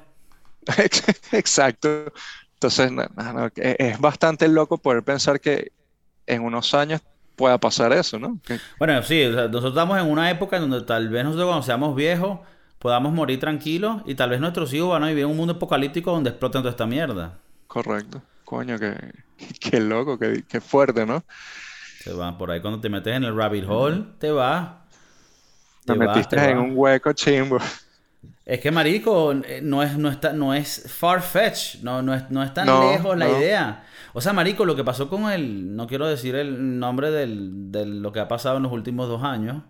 Exacto. 1.31 2.13
Entonces, 2.53 2.91
es 3.57 3.99
bastante 3.99 4.47
loco 4.47 4.77
poder 4.77 5.03
pensar 5.03 5.39
que 5.39 5.71
en 6.27 6.43
unos 6.43 6.73
años 6.73 7.01
pueda 7.41 7.57
pasar 7.57 7.91
eso, 7.91 8.19
¿no? 8.19 8.37
Bueno, 8.77 9.01
sí, 9.01 9.25
nosotros 9.25 9.65
estamos 9.65 9.99
en 9.99 10.05
una 10.05 10.29
época 10.29 10.57
en 10.57 10.69
donde 10.69 10.85
tal 10.85 11.09
vez 11.09 11.23
nosotros 11.23 11.47
cuando 11.47 11.63
seamos 11.63 11.95
viejos 11.95 12.39
podamos 12.77 13.11
morir 13.13 13.39
tranquilos 13.39 14.03
y 14.05 14.13
tal 14.13 14.29
vez 14.29 14.39
nuestros 14.39 14.71
hijos 14.73 14.89
van 14.91 15.03
a 15.03 15.07
vivir 15.07 15.23
en 15.23 15.31
un 15.31 15.37
mundo 15.37 15.53
apocalíptico 15.53 16.11
donde 16.11 16.29
exploten 16.29 16.61
toda 16.61 16.69
esta 16.69 16.85
mierda. 16.85 17.39
Correcto. 17.65 18.21
Coño, 18.45 18.77
qué, 18.77 19.79
loco, 19.79 20.19
qué, 20.19 20.61
fuerte, 20.61 21.03
¿no? 21.03 21.23
Te 22.03 22.13
va 22.13 22.37
por 22.37 22.51
ahí 22.51 22.61
cuando 22.61 22.79
te 22.79 22.89
metes 22.89 23.15
en 23.15 23.23
el 23.23 23.35
rabbit 23.35 23.65
hole, 23.67 24.03
te 24.19 24.29
va. 24.29 24.85
Te, 25.83 25.95
metiste 25.95 26.35
en 26.35 26.59
un 26.59 26.73
hueco 26.75 27.11
chimbo. 27.13 27.57
Es 28.45 28.59
que, 28.59 28.69
marico, 28.69 29.31
eh, 29.31 29.61
no 29.63 29.81
es, 29.81 29.97
no 29.97 30.09
está, 30.09 30.33
no 30.33 30.53
es 30.53 30.83
far-fetched, 30.95 31.81
no, 31.81 32.03
no, 32.03 32.13
es, 32.13 32.29
no 32.29 32.43
es 32.43 32.53
tan 32.53 32.67
lejos 32.67 33.17
la 33.17 33.29
idea. 33.29 33.83
O 34.13 34.21
sea, 34.21 34.33
marico, 34.33 34.65
lo 34.65 34.75
que 34.75 34.83
pasó 34.83 35.09
con 35.09 35.31
el, 35.31 35.75
no 35.75 35.87
quiero 35.87 36.07
decir 36.07 36.35
el 36.35 36.79
nombre 36.79 37.11
del, 37.11 37.71
de 37.71 37.85
lo 37.85 38.11
que 38.11 38.19
ha 38.19 38.27
pasado 38.27 38.57
en 38.57 38.63
los 38.63 38.71
últimos 38.71 39.07
dos 39.07 39.23
años, 39.23 39.63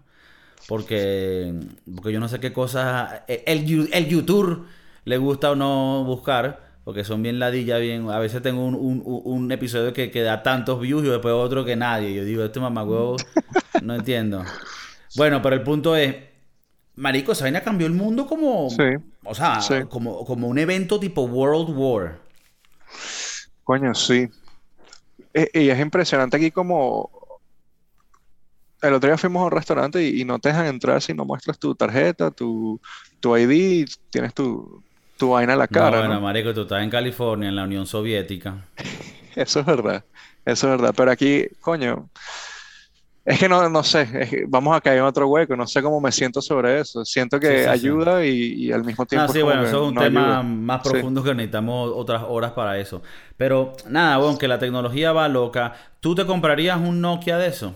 porque, 0.68 1.54
porque 1.96 2.12
yo 2.12 2.20
no 2.20 2.28
sé 2.28 2.40
qué 2.40 2.54
cosas 2.54 3.22
eh, 3.28 3.44
el, 3.48 3.90
el 3.94 4.08
YouTube 4.08 4.66
le 5.06 5.18
gusta 5.18 5.52
o 5.52 5.56
no 5.56 6.04
buscar, 6.06 6.72
porque 6.84 7.04
son 7.04 7.22
bien 7.22 7.40
ladillas, 7.40 7.80
bien, 7.80 8.10
a 8.10 8.20
veces 8.20 8.42
tengo 8.42 8.66
un, 8.66 8.76
un, 8.76 9.04
un 9.06 9.52
episodio 9.52 9.94
que, 9.94 10.10
que, 10.10 10.22
da 10.22 10.42
tantos 10.44 10.80
views 10.80 11.04
y 11.06 11.10
después 11.10 11.34
otro 11.34 11.64
que 11.64 11.76
nadie. 11.76 12.14
Yo 12.14 12.26
digo, 12.26 12.44
este 12.44 12.60
mamagüevo, 12.60 13.18
no 13.84 13.96
entiendo. 13.96 14.44
Bueno, 15.16 15.42
pero 15.42 15.56
el 15.56 15.62
punto 15.62 15.96
es 15.96 16.16
Marico, 16.96 17.32
esa 17.32 17.46
vaina 17.46 17.62
cambió 17.62 17.88
el 17.88 17.94
mundo 17.94 18.28
como. 18.28 18.70
O 19.24 19.36
sea, 19.36 19.60
como, 19.90 20.26
como 20.26 20.48
un 20.48 20.58
evento 20.58 21.00
tipo 21.00 21.24
World 21.24 21.76
War. 21.76 22.20
Coño, 23.72 23.96
sí. 23.96 24.28
E, 25.34 25.50
y, 25.54 25.70
es 25.70 25.80
impresionante 25.80 26.36
aquí 26.36 26.52
como. 26.52 27.10
El 28.82 28.96
otro 28.96 29.08
día 29.08 29.18
fuimos 29.18 29.44
a 29.44 29.46
un 29.46 29.52
restaurante 29.52 30.06
y, 30.06 30.26
no 30.26 30.40
te 30.40 30.50
dejan 30.50 30.66
entrar 30.66 31.02
si 31.02 31.14
no 31.14 31.24
muestras 31.24 31.58
tu 31.58 31.74
tarjeta, 31.74 32.32
tu, 32.32 32.82
tu 33.22 33.38
ID, 33.38 33.88
tienes 34.10 34.34
tu, 34.34 34.84
tu 35.18 35.30
vaina 35.30 35.54
en 35.54 35.60
la 35.60 35.70
cara. 35.70 36.00
bueno, 36.00 36.20
marico, 36.20 36.54
tú 36.54 36.64
estás 36.64 36.84
en 36.84 36.90
California, 36.90 37.48
en 37.48 37.56
la 37.56 37.64
Unión 37.64 37.88
Soviética. 37.88 38.66
Eso 39.38 39.62
es 39.62 39.66
verdad. 39.66 40.04
Eso 40.44 40.68
es 40.68 40.72
verdad. 40.78 40.94
Pero 40.98 41.12
aquí, 41.12 41.48
coño, 41.62 42.10
es 43.24 43.40
que 43.40 43.48
no, 43.48 43.70
no 43.70 43.84
sé, 43.84 44.46
vamos 44.48 44.76
a 44.76 44.82
caer 44.82 44.98
en 45.00 45.04
otro 45.04 45.28
hueco, 45.28 45.56
no 45.56 45.68
sé 45.68 45.82
cómo 45.84 46.02
me 46.02 46.12
siento 46.12 46.42
sobre 46.42 46.80
eso. 46.80 47.06
Siento 47.06 47.40
que 47.40 47.68
ayuda 47.68 48.26
Y, 48.26 48.72
al 48.72 48.84
mismo 48.84 49.06
tiempo. 49.06 49.28
Ah, 49.30 49.34
sí, 49.34 49.42
bueno, 49.42 49.64
eso 49.64 49.84
es 49.84 49.90
un 49.90 49.96
tema 49.96 50.42
más 50.42 50.82
profundo 50.82 51.24
que 51.24 51.36
necesitamos 51.36 51.92
otras 51.94 52.24
horas 52.28 52.54
para 52.54 52.80
eso. 52.80 53.04
Pero 53.38 53.74
nada, 53.88 54.18
bueno, 54.18 54.38
que 54.38 54.48
la 54.48 54.58
tecnología 54.58 55.12
va 55.12 55.28
loca. 55.28 55.76
¿Tú 56.00 56.16
te 56.16 56.26
comprarías 56.26 56.80
un 56.80 57.00
Nokia 57.00 57.38
de 57.38 57.48
eso? 57.48 57.76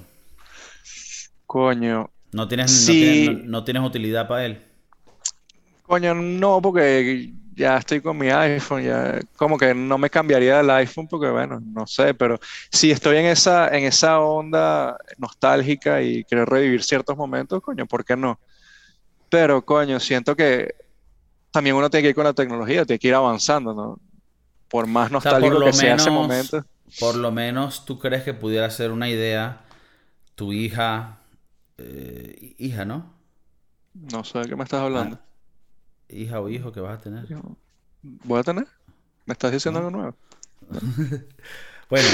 Coño. 1.46 2.10
No 2.32 2.48
tienes, 2.48 2.88
no, 2.88 2.94
tienes 2.94 3.44
no 3.46 3.64
tienes 3.64 3.84
utilidad 3.84 4.28
para 4.28 4.46
él. 4.46 4.62
Coño, 5.84 6.16
no, 6.16 6.60
porque 6.62 7.34
ya 7.56 7.78
estoy 7.78 8.02
con 8.02 8.18
mi 8.18 8.30
iPhone, 8.30 8.84
ya 8.84 9.20
como 9.36 9.58
que 9.58 9.74
no 9.74 9.98
me 9.98 10.10
cambiaría 10.10 10.60
el 10.60 10.70
iPhone 10.70 11.08
porque 11.08 11.30
bueno, 11.30 11.62
no 11.62 11.88
sé, 11.88 12.14
pero 12.14 12.40
si 12.72 12.92
estoy 12.92 13.18
en 13.18 13.26
esa, 13.26 13.70
en 13.70 13.86
esa 13.86 14.20
onda 14.20 14.98
nostálgica 15.18 16.02
y 16.02 16.24
quiero 16.26 16.46
revivir 16.46 16.84
ciertos 16.84 17.16
momentos, 17.16 17.62
coño, 17.62 17.86
¿por 17.86 18.04
qué 18.04 18.16
no? 18.18 18.40
Pero 19.30 19.64
coño, 19.64 20.00
siento 20.00 20.36
que 20.36 20.76
también 21.52 21.76
uno 21.76 21.90
tiene 21.90 22.04
que 22.04 22.10
ir 22.10 22.16
con 22.16 22.26
la 22.26 22.34
tecnología, 22.34 22.86
tiene 22.86 23.00
que 23.00 23.08
ir 23.08 23.16
avanzando, 23.16 23.74
¿no? 23.74 24.00
Por 24.68 24.88
más 24.88 25.10
nostálgico 25.10 25.64
que 25.64 25.74
sea 25.74 25.96
ese 25.96 26.10
momento. 26.10 26.66
Por 27.00 27.16
lo 27.16 27.32
menos 27.32 27.86
tú 27.86 27.98
crees 28.00 28.24
que 28.24 28.34
pudiera 28.34 28.70
ser 28.70 28.92
una 28.92 29.10
idea 29.10 29.62
tu 30.36 30.52
hija, 30.52 31.20
eh, 31.78 32.56
hija, 32.58 32.86
¿no? 32.86 33.14
No 33.94 34.24
sé 34.24 34.40
de 34.40 34.50
qué 34.50 34.56
me 34.56 34.64
estás 34.64 34.82
hablando. 34.82 35.18
Ah, 35.20 35.26
hija 36.10 36.40
o 36.42 36.50
hijo 36.50 36.72
que 36.72 36.80
vas 36.80 37.00
a 37.00 37.02
tener. 37.02 37.28
¿Voy 38.02 38.40
a 38.40 38.44
tener? 38.44 38.68
¿Me 39.26 39.34
estás 39.34 39.52
diciendo 39.52 39.80
¿No? 39.80 39.88
algo 39.88 39.92
nuevo? 39.92 40.18
Bueno, 41.90 42.10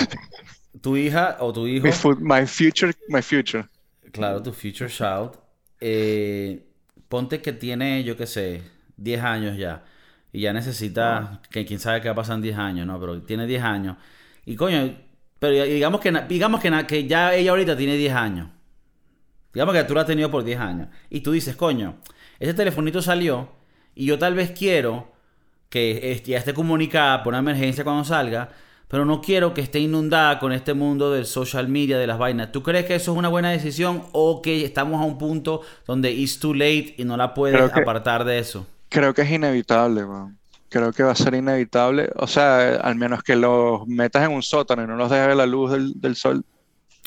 tu 0.81 0.97
hija 0.97 1.37
o 1.39 1.53
tu 1.53 1.67
hijo, 1.67 2.01
my 2.19 2.45
future, 2.47 2.93
my 3.07 3.21
future. 3.21 3.67
claro, 4.11 4.41
tu 4.41 4.51
future 4.53 4.89
child, 4.89 5.31
eh, 5.79 6.67
ponte 7.07 7.41
que 7.41 7.53
tiene, 7.53 8.03
yo 8.03 8.15
qué 8.17 8.27
sé, 8.27 8.63
10 8.97 9.21
años 9.23 9.57
ya. 9.57 9.85
Y 10.33 10.41
ya 10.41 10.53
necesita, 10.53 11.41
que 11.51 11.65
quién 11.65 11.79
sabe 11.79 12.01
qué 12.01 12.07
va 12.07 12.13
a 12.13 12.15
pasar 12.15 12.35
en 12.37 12.41
10 12.43 12.57
años, 12.57 12.87
¿no? 12.87 12.99
Pero 12.99 13.21
tiene 13.23 13.47
10 13.47 13.63
años. 13.63 13.97
Y 14.45 14.55
coño, 14.55 14.95
pero 15.39 15.63
digamos 15.65 16.01
que, 16.01 16.11
digamos 16.29 16.61
que, 16.61 16.85
que 16.87 17.07
ya 17.07 17.33
ella 17.35 17.51
ahorita 17.51 17.75
tiene 17.77 17.95
10 17.97 18.13
años. 18.13 18.49
Digamos 19.53 19.75
que 19.75 19.83
tú 19.83 19.93
lo 19.93 19.99
has 20.01 20.07
tenido 20.07 20.31
por 20.31 20.43
10 20.43 20.59
años. 20.59 20.87
Y 21.09 21.21
tú 21.21 21.31
dices, 21.31 21.55
coño, 21.55 21.97
ese 22.39 22.53
telefonito 22.53 23.01
salió 23.01 23.49
y 23.95 24.05
yo 24.05 24.17
tal 24.19 24.33
vez 24.35 24.51
quiero 24.51 25.11
que 25.69 26.21
ya 26.25 26.37
esté 26.37 26.53
comunicada 26.53 27.23
por 27.23 27.31
una 27.31 27.39
emergencia 27.39 27.83
cuando 27.83 28.03
salga, 28.03 28.49
pero 28.87 29.05
no 29.05 29.21
quiero 29.21 29.53
que 29.53 29.61
esté 29.61 29.79
inundada 29.79 30.37
con 30.37 30.51
este 30.51 30.73
mundo 30.73 31.11
del 31.13 31.25
social 31.25 31.69
media, 31.69 31.97
de 31.97 32.07
las 32.07 32.17
vainas. 32.17 32.51
¿Tú 32.51 32.61
crees 32.61 32.85
que 32.85 32.95
eso 32.95 33.13
es 33.13 33.17
una 33.17 33.29
buena 33.29 33.49
decisión 33.51 34.03
o 34.11 34.41
que 34.41 34.65
estamos 34.65 35.01
a 35.01 35.05
un 35.05 35.17
punto 35.17 35.61
donde 35.87 36.11
it's 36.11 36.39
too 36.39 36.53
late 36.53 36.95
y 36.97 37.05
no 37.05 37.15
la 37.15 37.33
puedes 37.33 37.71
que- 37.71 37.79
apartar 37.79 38.25
de 38.25 38.39
eso? 38.39 38.67
Creo 38.89 39.13
que 39.13 39.21
es 39.21 39.31
inevitable, 39.31 40.03
weón. 40.03 40.37
Creo 40.67 40.91
que 40.91 41.03
va 41.03 41.11
a 41.11 41.15
ser 41.15 41.33
inevitable. 41.35 42.09
O 42.17 42.27
sea, 42.27 42.75
al 42.75 42.95
menos 42.95 43.23
que 43.23 43.37
los 43.37 43.87
metas 43.87 44.25
en 44.27 44.33
un 44.35 44.43
sótano 44.43 44.83
y 44.83 44.87
no 44.87 44.95
los 44.97 45.09
dejes 45.09 45.27
ver 45.27 45.35
la 45.37 45.45
luz 45.45 45.71
del, 45.71 45.93
del 45.99 46.15
sol, 46.17 46.43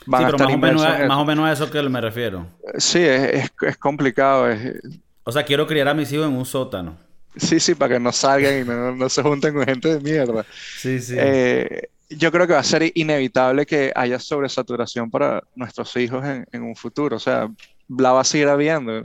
van 0.07 0.21
Sí, 0.21 0.25
a 0.25 0.29
pero 0.29 0.37
estar 0.37 0.47
más 0.49 0.55
o, 0.57 0.59
menos, 0.59 1.09
más 1.09 1.19
o 1.19 1.25
menos 1.27 1.45
a 1.47 1.53
eso 1.53 1.71
que 1.71 1.83
me 1.83 2.01
refiero. 2.01 2.47
Sí, 2.79 3.01
es, 3.01 3.23
es- 3.45 3.53
es 3.61 3.77
complicado. 3.77 4.49
es- 4.51 4.81
O 5.25 5.33
sea, 5.33 5.45
quiero 5.45 5.67
criar 5.67 5.89
a 5.89 5.95
mis 5.95 6.13
hijos 6.13 6.27
en 6.27 6.35
un 6.35 6.45
sótano. 6.45 6.97
sí, 7.37 7.59
sí, 7.59 7.75
para 7.75 7.95
que 7.95 8.01
no 8.01 8.13
salgan 8.13 8.61
y 8.61 8.65
no, 8.65 8.95
no 8.95 9.09
se 9.09 9.23
junten 9.23 9.55
con 9.55 9.65
gente 9.65 9.97
de 9.97 10.01
mierda. 10.01 10.47
Sí, 10.79 11.01
sí. 11.01 11.17
Eh, 11.19 11.89
yo 12.11 12.31
creo 12.31 12.47
que 12.47 12.53
va 12.53 12.61
a 12.61 12.65
ser 12.65 12.93
inevitable 12.95 13.67
que 13.67 13.93
haya 13.95 14.19
sobresaturación 14.19 15.11
para 15.11 15.43
nuestros 15.55 15.97
hijos 15.97 16.25
en, 16.25 16.47
en 16.53 16.63
un 16.63 16.77
futuro. 16.77 17.17
O 17.17 17.21
sea, 17.21 17.49
la 17.89 18.13
va 18.13 18.21
a 18.21 18.25
seguir 18.25 18.49
habiendo. 18.49 19.03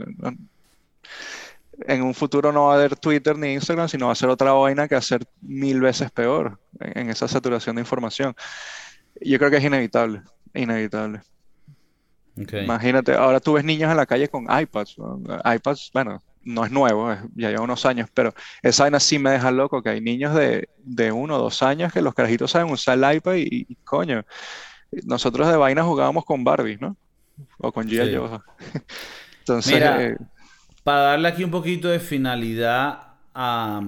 En 1.86 2.02
un 2.02 2.14
futuro 2.14 2.52
no 2.52 2.66
va 2.66 2.74
a 2.74 2.76
haber 2.76 2.96
Twitter 2.96 3.36
ni 3.38 3.54
Instagram, 3.54 3.88
sino 3.88 4.06
va 4.06 4.12
a 4.12 4.16
ser 4.16 4.28
otra 4.28 4.52
vaina 4.52 4.86
que 4.86 4.94
va 4.94 5.00
a 5.00 5.02
ser 5.02 5.24
mil 5.40 5.80
veces 5.80 6.10
peor 6.10 6.60
en, 6.78 6.98
en 7.04 7.10
esa 7.10 7.26
saturación 7.26 7.76
de 7.76 7.82
información. 7.82 8.34
Yo 9.20 9.38
creo 9.38 9.50
que 9.50 9.56
es 9.56 9.64
inevitable, 9.64 10.22
inevitable. 10.54 11.22
Imagínate, 12.58 13.14
ahora 13.14 13.40
tú 13.40 13.54
ves 13.54 13.64
niños 13.64 13.90
en 13.90 13.96
la 13.96 14.06
calle 14.06 14.28
con 14.28 14.44
iPads. 14.44 14.96
iPads, 15.44 15.90
bueno, 15.94 16.22
no 16.42 16.64
es 16.64 16.70
nuevo, 16.70 17.12
es- 17.12 17.20
ya 17.34 17.50
lleva 17.50 17.62
unos 17.62 17.86
años, 17.86 18.08
pero 18.14 18.32
esa 18.62 18.84
vaina 18.84 19.00
sí 19.00 19.18
me 19.18 19.30
deja 19.30 19.50
loco, 19.50 19.82
que 19.82 19.90
hay 19.90 20.00
niños 20.00 20.34
de, 20.34 20.68
de 20.78 21.12
uno 21.12 21.36
o 21.36 21.38
dos 21.38 21.62
años 21.62 21.92
que 21.92 22.02
los 22.02 22.14
carajitos 22.14 22.50
saben 22.50 22.70
usar 22.72 22.98
el 23.02 23.16
iPad 23.16 23.34
y, 23.36 23.66
y, 23.68 23.76
coño, 23.84 24.22
nosotros 25.04 25.48
de 25.50 25.56
vaina 25.56 25.84
jugábamos 25.84 26.24
con 26.24 26.44
Barbie, 26.44 26.78
¿no? 26.80 26.96
O 27.58 27.72
con 27.72 27.88
G.I. 27.88 28.16
Sí. 28.16 28.16
Entonces, 29.40 29.72
Mira, 29.72 30.04
eh, 30.06 30.16
Para 30.82 31.00
darle 31.02 31.28
aquí 31.28 31.44
un 31.44 31.50
poquito 31.50 31.88
de 31.88 32.00
finalidad 32.00 33.14
a- 33.34 33.82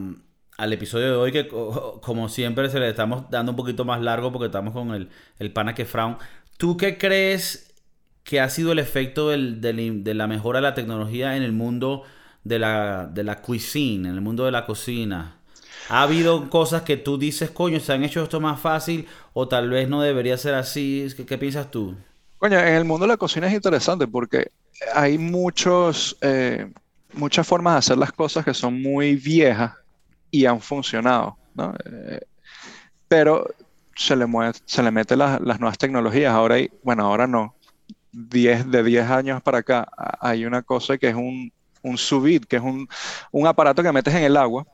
al 0.59 0.73
episodio 0.73 1.07
de 1.09 1.17
hoy, 1.17 1.33
que 1.33 1.49
co- 1.49 2.01
como 2.03 2.29
siempre 2.29 2.69
se 2.71 2.79
le 2.81 2.89
estamos 2.91 3.31
dando 3.31 3.53
un 3.53 3.57
poquito 3.57 3.85
más 3.85 4.01
largo 4.01 4.33
porque 4.33 4.47
estamos 4.47 4.73
con 4.75 4.93
el, 4.95 5.11
el 5.39 5.53
pana 5.53 5.75
que 5.75 5.85
frown. 5.87 6.19
¿Tú 6.59 6.77
qué 6.77 6.99
crees 6.99 7.72
que 8.33 8.41
ha 8.41 8.49
sido 8.49 8.73
el 8.73 8.79
efecto 8.79 9.29
de 9.29 10.15
la 10.15 10.27
mejora 10.27 10.61
de 10.61 10.63
la 10.63 10.75
tecnología 10.75 11.37
en 11.37 11.43
el 11.43 11.53
mundo 11.53 12.05
de 12.45 12.59
la, 12.59 13.05
de 13.05 13.21
en 13.21 14.07
el 14.07 14.23
mundo 14.23 14.47
de 14.47 14.51
la 14.51 14.65
cocina? 14.65 15.37
¿Ha 15.91 16.01
habido 16.01 16.49
cosas 16.49 16.81
que 16.81 16.97
tú 16.97 17.19
dices, 17.19 17.51
coño, 17.51 17.79
se 17.79 17.93
han 17.93 18.05
hecho 18.05 18.23
esto 18.23 18.41
más 18.41 18.59
fácil 18.59 19.07
o 19.35 19.49
tal 19.49 19.69
vez 19.69 19.87
no 19.87 20.01
debería 20.01 20.39
ser 20.39 20.55
así? 20.55 21.09
¿Qué, 21.29 21.37
piensas 21.37 21.71
tú? 21.71 21.95
Coño, 22.39 22.59
en 22.59 22.75
el 22.75 22.87
mundo 22.87 23.05
de 23.05 23.09
la 23.09 23.19
cocina 23.19 23.49
es 23.49 23.53
interesante 23.53 24.07
porque 24.07 24.51
hay 24.95 25.19
eh, 26.23 26.73
muchas 27.13 27.47
formas 27.47 27.75
de 27.75 27.79
hacer 27.81 27.99
las 27.99 28.13
cosas 28.13 28.47
que 28.47 28.55
son 28.55 28.81
muy 28.81 29.15
viejas 29.15 29.75
y 30.31 30.47
han 30.47 30.59
funcionado, 30.59 31.37
¿no? 31.55 31.75
Eh, 31.85 32.21
pero 33.07 33.47
se 33.95 34.17
le 34.17 34.25
mueve, 34.25 34.55
se 34.65 34.83
le 34.83 34.91
las, 35.19 35.61
nuevas 35.61 35.77
tecnologías. 35.77 36.33
Ahora 36.33 36.57
bueno, 36.83 37.05
ahora 37.05 37.27
no. 37.27 37.57
10, 38.13 38.71
de 38.71 38.83
10 38.85 39.09
años 39.11 39.43
para 39.43 39.59
acá 39.59 39.89
hay 40.21 40.45
una 40.45 40.63
cosa 40.63 40.99
que 40.99 41.09
es 41.09 41.15
un, 41.15 41.53
un 41.83 41.99
sous 41.99 42.23
vide, 42.23 42.47
que 42.47 42.57
es 42.57 42.63
un, 42.63 42.87
un 43.31 43.47
aparato 43.47 43.83
que 43.83 43.91
metes 43.93 44.15
en 44.15 44.25
el 44.25 44.37
agua 44.37 44.67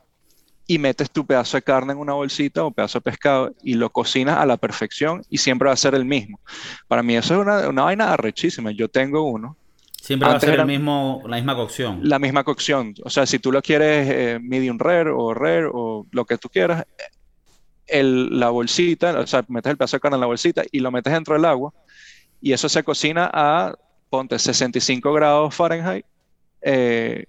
y 0.67 0.77
metes 0.77 1.09
tu 1.09 1.25
pedazo 1.25 1.57
de 1.57 1.63
carne 1.63 1.93
en 1.93 1.99
una 1.99 2.13
bolsita 2.13 2.63
o 2.63 2.69
pedazo 2.71 2.99
de 2.99 3.03
pescado 3.03 3.53
y 3.63 3.73
lo 3.73 3.89
cocinas 3.89 4.37
a 4.37 4.45
la 4.45 4.57
perfección 4.57 5.23
y 5.29 5.37
siempre 5.39 5.67
va 5.67 5.73
a 5.73 5.77
ser 5.77 5.95
el 5.95 6.05
mismo. 6.05 6.39
Para 6.87 7.01
mí 7.01 7.15
eso 7.15 7.33
es 7.33 7.39
una, 7.39 7.67
una 7.69 7.83
vaina 7.83 8.13
arrechísima. 8.13 8.71
Yo 8.71 8.87
tengo 8.89 9.23
uno, 9.23 9.55
Siempre 10.01 10.29
va 10.29 10.35
a 10.35 10.39
ser 10.39 10.59
el 10.59 10.65
mismo, 10.65 11.21
la 11.27 11.35
misma 11.37 11.55
cocción. 11.55 11.99
la 12.03 12.19
misma 12.19 12.43
cocción. 12.43 12.93
O 13.03 13.09
sea, 13.09 13.25
si 13.25 13.39
tú 13.39 13.51
lo 13.51 13.61
quieres 13.61 14.07
eh, 14.09 14.39
medium 14.41 14.77
rare 14.77 15.09
o 15.11 15.33
rare 15.33 15.67
o 15.73 16.05
lo 16.11 16.25
que 16.25 16.37
tú 16.37 16.49
quieras, 16.49 16.85
el- 17.87 18.39
la 18.39 18.49
bolsita, 18.49 19.19
o 19.19 19.27
sea, 19.27 19.43
metes 19.47 19.71
el 19.71 19.77
pedazo 19.77 19.97
de 19.97 20.01
carne 20.01 20.15
en 20.15 20.21
la 20.21 20.27
bolsita 20.27 20.63
y 20.71 20.79
lo 20.79 20.91
metes 20.91 21.11
dentro 21.11 21.33
del 21.33 21.45
agua 21.45 21.73
y 22.41 22.53
eso 22.53 22.69
se 22.69 22.83
cocina 22.83 23.29
a, 23.33 23.75
ponte, 24.09 24.39
65 24.39 25.13
grados 25.13 25.55
Fahrenheit 25.55 26.05
eh, 26.61 27.25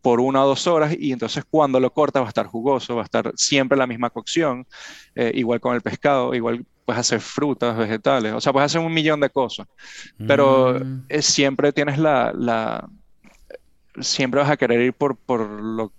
por 0.00 0.20
una 0.20 0.44
o 0.44 0.48
dos 0.48 0.66
horas 0.66 0.94
y 0.98 1.12
entonces 1.12 1.44
cuando 1.50 1.80
lo 1.80 1.92
cortas 1.92 2.22
va 2.22 2.26
a 2.26 2.30
estar 2.30 2.46
jugoso, 2.46 2.94
va 2.96 3.02
a 3.02 3.04
estar 3.04 3.32
siempre 3.36 3.76
la 3.76 3.86
misma 3.86 4.10
cocción, 4.10 4.66
eh, 5.14 5.32
igual 5.34 5.60
con 5.60 5.74
el 5.74 5.82
pescado, 5.82 6.34
igual 6.34 6.64
puedes 6.84 7.00
hacer 7.00 7.20
frutas, 7.20 7.76
vegetales, 7.76 8.32
o 8.32 8.40
sea, 8.40 8.52
puedes 8.52 8.66
hacer 8.66 8.80
un 8.80 8.94
millón 8.94 9.20
de 9.20 9.30
cosas 9.30 9.66
pero 10.26 10.80
Mm. 10.80 11.06
eh, 11.10 11.22
siempre 11.22 11.72
tienes 11.72 11.98
la, 11.98 12.32
la- 12.36 12.88
siempre 14.00 14.40
vas 14.40 14.50
a 14.50 14.56
querer 14.56 14.80
ir 14.80 14.94
por, 14.94 15.16
por 15.16 15.40
lo, 15.48 15.92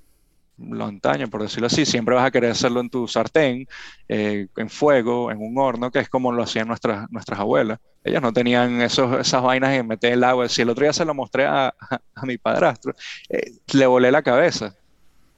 lo 0.60 0.86
antaño, 0.86 1.30
por 1.30 1.41
decirlo 1.41 1.68
así, 1.68 1.86
siempre 1.86 2.16
vas 2.16 2.26
a 2.26 2.32
querer 2.32 2.51
hacerlo 2.51 2.82
en 2.82 2.89
tu 2.89 3.07
sartén, 3.07 3.66
eh, 4.07 4.47
en 4.55 4.70
fuego, 4.70 5.32
en 5.32 5.39
un 5.41 5.57
horno, 5.57 5.91
que 5.91 5.99
es 5.99 6.10
como 6.10 6.32
lo 6.32 6.43
hacían 6.43 6.68
nuestras, 6.68 7.10
nuestras 7.12 7.39
abuelas. 7.39 7.80
Ellas 8.03 8.22
no 8.22 8.34
tenían 8.34 8.82
esas 8.82 9.41
vainas 9.43 9.72
de 9.72 9.84
meter 9.84 10.14
el 10.14 10.24
agua. 10.24 10.47
Si 10.49 10.62
el 10.62 10.70
otro 10.70 10.84
día 10.84 10.93
se 10.93 11.05
lo 11.05 11.14
mostré 11.14 11.45
a, 11.45 11.68
a- 11.70 11.74
a 12.16 12.26
mi 12.26 12.38
padrastro, 12.38 12.93
eh, 13.30 13.51
le 13.74 13.86
volé 13.88 14.12
la 14.12 14.22
cabeza. 14.24 14.74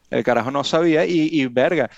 El 0.10 0.24
carajo 0.24 0.52
no 0.52 0.64
sabía 0.64 1.06
y, 1.06 1.30
y 1.32 1.48
verga. 1.48 1.90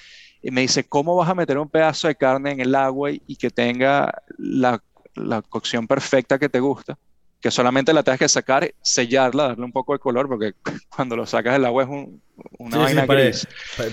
Y 0.42 0.52
me 0.52 0.62
dice, 0.62 0.84
¿cómo 0.88 1.16
vas 1.16 1.30
a 1.30 1.36
meter 1.36 1.58
un 1.58 1.70
pedazo 1.70 2.08
de 2.08 2.16
carne 2.16 2.52
en 2.52 2.60
el 2.62 2.76
agua 2.76 3.12
y, 3.12 3.22
y 3.28 3.36
que 3.38 3.50
tenga 3.50 4.14
la, 4.38 4.80
la 5.16 5.42
cocción 5.44 5.88
perfecta 5.88 6.40
que 6.40 6.50
te 6.50 6.60
gusta? 6.60 6.96
Que 7.44 7.52
solamente 7.52 7.92
la 7.94 8.04
tengas 8.04 8.20
que 8.20 8.30
sacar, 8.30 8.74
sellarla, 8.82 9.50
darle 9.50 9.66
un 9.66 9.72
poco 9.74 9.92
de 9.94 10.00
color, 10.00 10.30
porque 10.30 10.54
cuando 10.90 11.18
lo 11.18 11.26
sacas 11.26 11.54
del 11.54 11.66
agua 11.66 11.84
es 11.84 11.90
un- 11.90 12.22
una 12.58 12.72
Sí, 12.72 12.78
sí, 12.78 12.84
vaina 12.96 13.06
pare- 13.06 13.24
gris. 13.26 13.48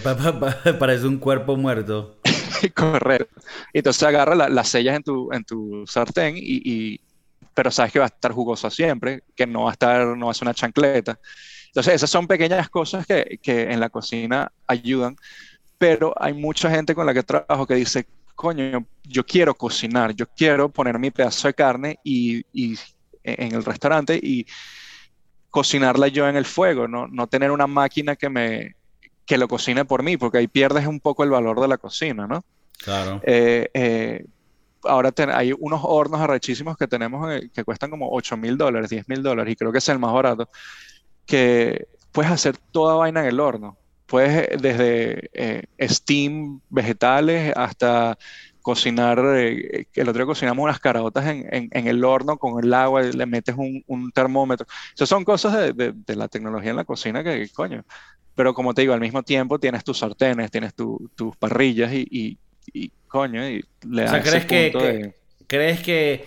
pa- 0.04 0.14
pa- 0.16 0.38
pa- 0.40 0.56
parece 0.78 1.06
un 1.08 1.18
cuerpo 1.18 1.56
muerto. 1.56 2.20
Correcto. 2.76 3.40
Entonces 3.72 4.02
agarra 4.04 4.34
la- 4.36 4.48
las 4.48 4.68
sellas 4.68 4.96
en 4.96 5.02
tu, 5.02 5.32
en 5.32 5.44
tu 5.44 5.84
sartén, 5.86 6.36
y, 6.36 6.62
y- 6.64 7.00
pero 7.52 7.72
sabes 7.72 7.92
que 7.92 7.98
va 7.98 8.04
a 8.04 8.08
estar 8.08 8.30
jugosa 8.32 8.70
siempre, 8.70 9.24
que 9.34 9.46
no 9.48 9.64
va 9.64 9.70
a 9.70 9.72
estar, 9.72 10.06
no 10.16 10.26
va 10.26 10.30
a 10.30 10.34
ser 10.34 10.46
una 10.46 10.54
chancleta. 10.54 11.18
Entonces, 11.66 11.94
esas 11.94 12.08
son 12.10 12.26
pequeñas 12.28 12.68
cosas 12.68 13.04
que, 13.06 13.38
que 13.42 13.62
en 13.62 13.80
la 13.80 13.90
cocina 13.90 14.50
ayudan, 14.68 15.16
pero 15.78 16.14
hay 16.16 16.34
mucha 16.34 16.70
gente 16.70 16.94
con 16.94 17.04
la 17.06 17.12
que 17.14 17.22
trabajo 17.24 17.66
que 17.66 17.74
dice, 17.74 18.06
coño, 18.36 18.86
yo 19.04 19.26
quiero 19.26 19.54
cocinar, 19.54 20.14
yo 20.14 20.26
quiero 20.36 20.68
poner 20.68 20.98
mi 21.00 21.10
pedazo 21.10 21.48
de 21.48 21.54
carne 21.54 21.98
y, 22.04 22.42
y 22.52 22.76
en 23.24 23.54
el 23.54 23.64
restaurante 23.64 24.18
y 24.22 24.46
cocinarla 25.50 26.08
yo 26.08 26.28
en 26.28 26.36
el 26.36 26.44
fuego, 26.44 26.86
no, 26.88 27.08
no 27.08 27.26
tener 27.26 27.50
una 27.50 27.66
máquina 27.66 28.16
que 28.16 28.28
me 28.28 28.76
que 29.26 29.38
lo 29.38 29.46
cocine 29.46 29.84
por 29.84 30.02
mí, 30.02 30.16
porque 30.16 30.38
ahí 30.38 30.48
pierdes 30.48 30.86
un 30.88 30.98
poco 30.98 31.22
el 31.22 31.30
valor 31.30 31.60
de 31.60 31.68
la 31.68 31.78
cocina, 31.78 32.26
¿no? 32.26 32.44
Claro. 32.78 33.20
Eh, 33.24 33.68
eh, 33.74 34.24
ahora 34.82 35.12
ten- 35.12 35.30
hay 35.30 35.52
unos 35.56 35.82
hornos 35.84 36.20
arrechísimos 36.20 36.76
que 36.76 36.88
tenemos 36.88 37.30
eh, 37.32 37.48
que 37.54 37.62
cuestan 37.62 37.90
como 37.90 38.08
8 38.10 38.36
mil 38.36 38.58
dólares, 38.58 38.90
10 38.90 39.08
mil 39.08 39.22
dólares, 39.22 39.52
y 39.52 39.56
creo 39.56 39.70
que 39.70 39.78
es 39.78 39.88
el 39.88 40.00
más 40.00 40.12
barato, 40.12 40.48
que 41.26 41.86
puedes 42.10 42.32
hacer 42.32 42.56
toda 42.72 42.96
vaina 42.96 43.20
en 43.20 43.26
el 43.26 43.38
horno. 43.38 43.76
Puedes 44.06 44.48
eh, 44.48 44.56
desde 44.60 45.30
eh, 45.32 45.62
steam 45.88 46.60
vegetales 46.68 47.52
hasta 47.54 48.18
cocinar, 48.62 49.18
eh, 49.36 49.86
el 49.94 50.08
otro 50.08 50.20
día 50.20 50.26
cocinamos 50.26 50.62
unas 50.64 50.80
caraotas 50.80 51.26
en, 51.26 51.46
en- 51.52 51.68
en 51.72 51.86
el 51.88 52.04
horno 52.04 52.36
con 52.38 52.62
el 52.64 52.72
agua, 52.74 53.04
y 53.06 53.12
le 53.12 53.26
metes 53.26 53.54
un, 53.56 53.82
un 53.86 54.10
termómetro. 54.12 54.66
Esas 54.94 55.08
son 55.08 55.24
cosas 55.24 55.54
de, 55.58 55.72
de- 55.72 55.92
de 55.94 56.16
la 56.16 56.28
tecnología 56.28 56.70
en 56.70 56.76
la 56.76 56.84
cocina 56.84 57.22
que, 57.24 57.48
coño. 57.50 57.84
Pero 58.34 58.54
como 58.54 58.74
te 58.74 58.82
digo, 58.82 58.94
al 58.94 59.00
mismo 59.00 59.22
tiempo 59.22 59.58
tienes 59.58 59.84
tus 59.84 59.98
sartenes, 59.98 60.50
tienes 60.50 60.74
tu- 60.74 61.10
tus 61.14 61.36
parrillas 61.36 61.92
y, 61.92 62.06
y- 62.10 62.38
y, 62.72 62.92
coño, 63.08 63.46
y 63.48 63.62
le 63.88 64.02
O 64.02 64.06
da 64.06 64.10
sea, 64.10 64.22
¿crees 64.22 64.44
que, 64.46 64.70
punto 64.70 64.78
que- 64.78 64.92
de- 64.92 65.14
crees 65.46 65.80
que 65.80 66.24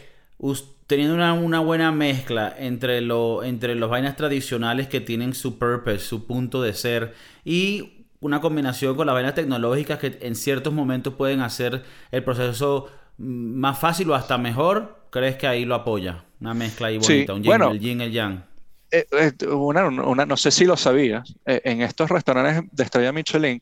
teniendo 0.87 1.15
una, 1.15 1.33
una, 1.33 1.59
buena 1.59 1.91
mezcla 1.91 2.53
entre, 2.57 3.01
lo, 3.01 3.43
entre 3.43 3.75
los 3.75 3.89
vainas 3.89 4.15
tradicionales 4.15 4.87
que 4.87 5.01
tienen 5.01 5.33
su 5.33 5.57
purpose, 5.57 5.99
su 5.99 6.27
punto 6.27 6.61
de 6.61 6.73
ser, 6.73 7.13
y 7.45 8.02
una 8.23 8.39
combinación 8.39 8.95
con 8.95 9.05
las 9.05 9.13
vainas 9.13 9.35
tecnológicas 9.35 9.99
que 9.99 10.17
en 10.21 10.35
ciertos 10.35 10.73
momentos 10.73 11.13
pueden 11.15 11.41
hacer 11.41 11.83
el 12.09 12.23
proceso 12.23 12.89
más 13.17 13.77
fácil 13.77 14.09
o 14.11 14.15
hasta 14.15 14.37
mejor, 14.37 15.07
¿crees 15.09 15.35
que 15.35 15.45
ahí 15.45 15.65
lo 15.65 15.75
apoya? 15.75 16.23
Una 16.39 16.53
mezcla 16.53 16.87
ahí 16.87 16.97
bonita, 16.97 17.33
un 17.33 17.43
yin, 17.43 17.61
el 17.61 17.79
yin, 17.79 18.01
el 18.01 18.11
yang. 18.11 18.43
Eh, 18.91 19.05
eh, 19.11 19.47
una, 19.47 19.87
una, 19.87 20.25
no 20.25 20.37
sé 20.37 20.51
si 20.51 20.63
lo 20.63 20.77
sabías, 20.77 21.35
eh, 21.45 21.61
en 21.65 21.81
estos 21.81 22.09
restaurantes 22.09 22.63
de 22.71 22.83
estrella 22.83 23.11
Michelin, 23.11 23.61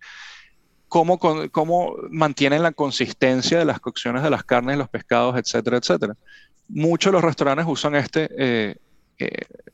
cómo, 0.87 1.17
cómo 1.17 1.95
mantienen 2.11 2.61
la 2.61 2.71
consistencia 2.71 3.57
de 3.57 3.65
las 3.65 3.79
cocciones 3.79 4.21
de 4.21 4.29
las 4.29 4.43
carnes, 4.43 4.77
los 4.77 4.89
pescados, 4.89 5.37
etcétera, 5.37 5.77
etcétera. 5.77 6.15
Muchos 6.67 7.11
de 7.11 7.13
los 7.13 7.23
restaurantes 7.23 7.65
usan 7.67 7.95
este 7.95 8.77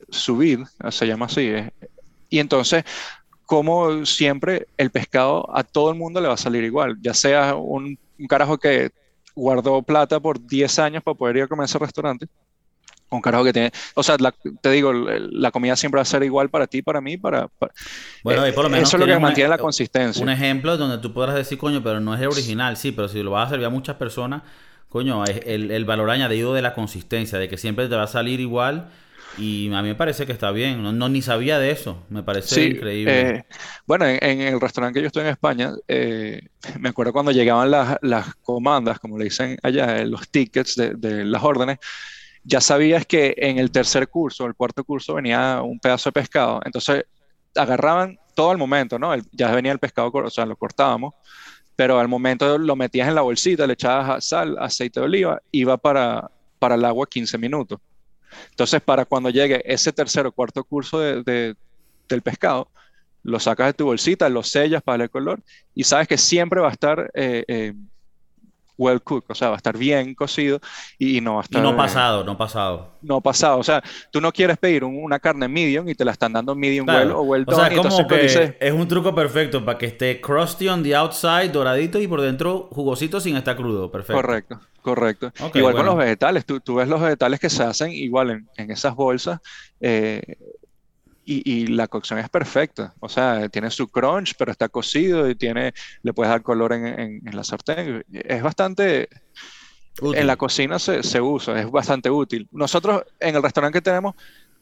subid, 0.08 0.60
se 0.90 1.06
llama 1.06 1.26
así, 1.26 1.52
y 2.30 2.38
entonces 2.38 2.84
como 3.48 4.04
siempre 4.04 4.66
el 4.76 4.90
pescado 4.90 5.48
a 5.56 5.64
todo 5.64 5.90
el 5.90 5.96
mundo 5.96 6.20
le 6.20 6.28
va 6.28 6.34
a 6.34 6.36
salir 6.36 6.62
igual, 6.64 6.98
ya 7.00 7.14
sea 7.14 7.54
un, 7.54 7.98
un 8.18 8.26
carajo 8.26 8.58
que 8.58 8.90
guardó 9.34 9.80
plata 9.80 10.20
por 10.20 10.38
10 10.38 10.78
años 10.80 11.02
para 11.02 11.14
poder 11.14 11.38
ir 11.38 11.42
a 11.44 11.46
comer 11.48 11.62
a 11.62 11.64
ese 11.64 11.78
restaurante, 11.78 12.26
un 13.08 13.22
carajo 13.22 13.44
que 13.44 13.54
tiene, 13.54 13.72
o 13.94 14.02
sea, 14.02 14.18
te 14.60 14.70
digo, 14.70 14.92
la 14.92 15.50
comida 15.50 15.76
siempre 15.76 15.96
va 15.96 16.02
a 16.02 16.04
ser 16.04 16.24
igual 16.24 16.50
para 16.50 16.66
ti, 16.66 16.82
para 16.82 17.00
mí, 17.00 17.16
para... 17.16 17.48
bueno, 18.22 18.46
y 18.46 18.52
por 18.52 18.64
lo 18.64 18.68
menos 18.68 18.90
eso 18.90 18.98
es 18.98 19.00
lo 19.00 19.06
que 19.06 19.18
mantiene 19.18 19.48
la 19.48 19.56
consistencia. 19.56 20.22
Un 20.22 20.28
ejemplo 20.28 20.76
donde 20.76 20.98
tú 20.98 21.14
podrás 21.14 21.34
decir, 21.34 21.56
coño, 21.56 21.82
pero 21.82 22.00
no 22.00 22.14
es 22.14 22.20
el 22.20 22.28
original, 22.28 22.76
sí, 22.76 22.92
pero 22.92 23.08
si 23.08 23.22
lo 23.22 23.30
vas 23.30 23.46
a 23.46 23.50
servir 23.52 23.64
a 23.64 23.70
muchas 23.70 23.96
personas, 23.96 24.42
coño, 24.90 25.24
el, 25.24 25.70
el 25.70 25.84
valor 25.86 26.10
añadido 26.10 26.52
de 26.52 26.60
la 26.60 26.74
consistencia, 26.74 27.38
de 27.38 27.48
que 27.48 27.56
siempre 27.56 27.88
te 27.88 27.96
va 27.96 28.02
a 28.02 28.08
salir 28.08 28.40
igual. 28.40 28.90
Y 29.38 29.72
a 29.72 29.82
mí 29.82 29.88
me 29.88 29.94
parece 29.94 30.26
que 30.26 30.32
está 30.32 30.50
bien. 30.50 30.82
No, 30.82 31.08
ni 31.08 31.22
sabía 31.22 31.58
de 31.58 31.70
eso. 31.70 32.04
Me 32.10 32.22
parece 32.22 32.64
increíble. 32.64 33.20
Eh, 33.20 33.44
bueno, 33.86 34.06
en, 34.06 34.40
el 34.40 34.60
restaurante 34.60 34.98
que 34.98 35.02
yo 35.02 35.06
estoy 35.06 35.22
en 35.22 35.28
España, 35.28 35.72
eh, 35.86 36.40
me 36.78 36.88
acuerdo 36.88 37.12
cuando 37.12 37.30
llegaban 37.30 37.70
las, 37.70 37.98
las, 38.02 38.34
comandas, 38.36 38.98
como 38.98 39.16
le 39.18 39.24
dicen 39.24 39.56
allá, 39.62 40.04
los 40.04 40.28
tickets 40.28 40.76
de, 40.76 40.94
de 40.94 41.24
las 41.24 41.42
órdenes 41.42 41.78
ya 42.48 42.60
sabías 42.62 43.04
que 43.04 43.34
en 43.36 43.58
el 43.58 43.70
tercer 43.70 44.08
curso, 44.08 44.46
el 44.46 44.54
cuarto 44.54 44.82
curso, 44.82 45.14
venía 45.14 45.60
un 45.62 45.78
pedazo 45.78 46.08
de 46.08 46.12
pescado. 46.12 46.60
Entonces 46.64 47.04
agarraban 47.54 48.18
todo 48.34 48.52
el 48.52 48.58
momento, 48.58 48.98
¿no? 48.98 49.14
ya 49.32 49.50
venía 49.50 49.72
el 49.72 49.78
pescado, 49.78 50.10
o 50.12 50.30
sea, 50.30 50.46
lo 50.46 50.56
cortábamos, 50.56 51.14
pero 51.76 51.98
al 51.98 52.08
momento 52.08 52.56
lo 52.56 52.76
metías 52.76 53.08
en 53.08 53.14
la 53.14 53.20
bolsita, 53.20 53.66
le 53.66 53.74
echabas 53.74 54.26
sal, 54.26 54.56
aceite 54.58 55.00
de 55.00 55.06
oliva, 55.06 55.42
iba 55.50 55.76
para, 55.76 56.30
para 56.58 56.76
el 56.76 56.84
agua 56.84 57.06
15 57.06 57.36
minutos. 57.36 57.80
Entonces, 58.50 58.80
para 58.80 59.04
cuando 59.04 59.30
llegue 59.30 59.62
ese 59.64 59.92
tercer 59.92 60.26
o 60.26 60.32
cuarto 60.32 60.64
curso 60.64 61.00
de, 61.00 61.54
del 62.08 62.22
pescado, 62.22 62.68
lo 63.22 63.40
sacas 63.40 63.68
de 63.68 63.72
tu 63.74 63.84
bolsita, 63.84 64.28
lo 64.28 64.42
sellas 64.42 64.82
para 64.82 65.04
el 65.04 65.10
color 65.10 65.40
y 65.74 65.84
sabes 65.84 66.08
que 66.08 66.18
siempre 66.18 66.60
va 66.60 66.68
a 66.68 66.72
estar 66.72 67.10
eh, 67.14 67.44
eh, 67.46 67.74
well 68.78 69.02
cooked, 69.02 69.30
o 69.30 69.34
sea, 69.34 69.48
va 69.48 69.54
a 69.54 69.56
estar 69.56 69.76
bien 69.76 70.14
cocido 70.14 70.60
y, 70.98 71.20
no 71.20 71.34
va 71.34 71.40
a 71.40 71.42
estar... 71.42 71.60
Y 71.60 71.62
no 71.62 71.76
pasado, 71.76 72.24
no 72.24 72.38
pasado. 72.38 72.92
No 73.02 73.20
pasado, 73.20 73.58
o 73.58 73.62
sea, 73.62 73.82
tú 74.10 74.20
no 74.20 74.32
quieres 74.32 74.56
pedir 74.56 74.84
una 74.84 75.18
carne 75.18 75.48
medium 75.48 75.88
y 75.88 75.94
te 75.94 76.04
la 76.04 76.12
están 76.12 76.32
dando 76.32 76.54
medium 76.54 76.88
well 76.88 77.10
o 77.10 77.22
well 77.22 77.44
done. 77.44 77.56
O 77.56 77.60
sea, 77.60 77.76
como 77.76 78.06
que 78.06 78.56
es 78.58 78.72
un 78.72 78.88
truco 78.88 79.14
perfecto 79.14 79.64
para 79.64 79.76
que 79.76 79.86
esté 79.86 80.20
crusty 80.20 80.68
on 80.68 80.82
the 80.82 80.94
outside, 80.94 81.50
doradito 81.50 82.00
y 82.00 82.06
por 82.06 82.20
dentro 82.20 82.68
jugosito 82.70 83.20
sin 83.20 83.36
estar 83.36 83.56
crudo, 83.56 83.90
perfecto. 83.90 84.22
Correcto, 84.22 84.60
correcto. 84.94 85.32
igual 85.54 85.74
con 85.74 85.86
los 85.86 85.96
vegetales, 85.96 86.44
tú, 86.44 86.60
tú, 86.60 86.76
ves 86.76 86.88
los 86.88 87.00
vegetales 87.00 87.40
que 87.40 87.50
se 87.50 87.62
hacen 87.62 87.92
igual 87.92 88.30
en, 88.30 88.48
en 88.56 88.70
esas 88.70 88.94
bolsas. 88.94 89.40
Eh, 89.80 90.36
y, 91.30 91.66
la 91.66 91.88
cocción 91.88 92.18
es 92.18 92.28
perfecta. 92.30 92.94
O 93.00 93.08
sea, 93.08 93.48
tiene 93.50 93.70
su 93.70 93.88
crunch, 93.88 94.34
pero 94.38 94.50
está 94.50 94.68
cocido 94.68 95.28
y 95.28 95.34
tiene, 95.34 95.74
le 96.02 96.14
puedes 96.14 96.30
dar 96.30 96.42
color 96.42 96.72
en, 96.72 96.86
en, 96.86 97.36
la 97.36 97.44
sartén. 97.44 98.04
Es 98.10 98.42
bastante... 98.42 99.08
En 100.00 100.26
la 100.28 100.36
cocina 100.36 100.78
se, 100.78 101.02
se, 101.02 101.20
usa, 101.20 101.60
es 101.60 101.70
bastante 101.70 102.08
útil. 102.08 102.48
Nosotros 102.52 103.02
en 103.18 103.34
el 103.34 103.42
restaurante 103.42 103.78
que 103.78 103.82
tenemos, 103.82 104.14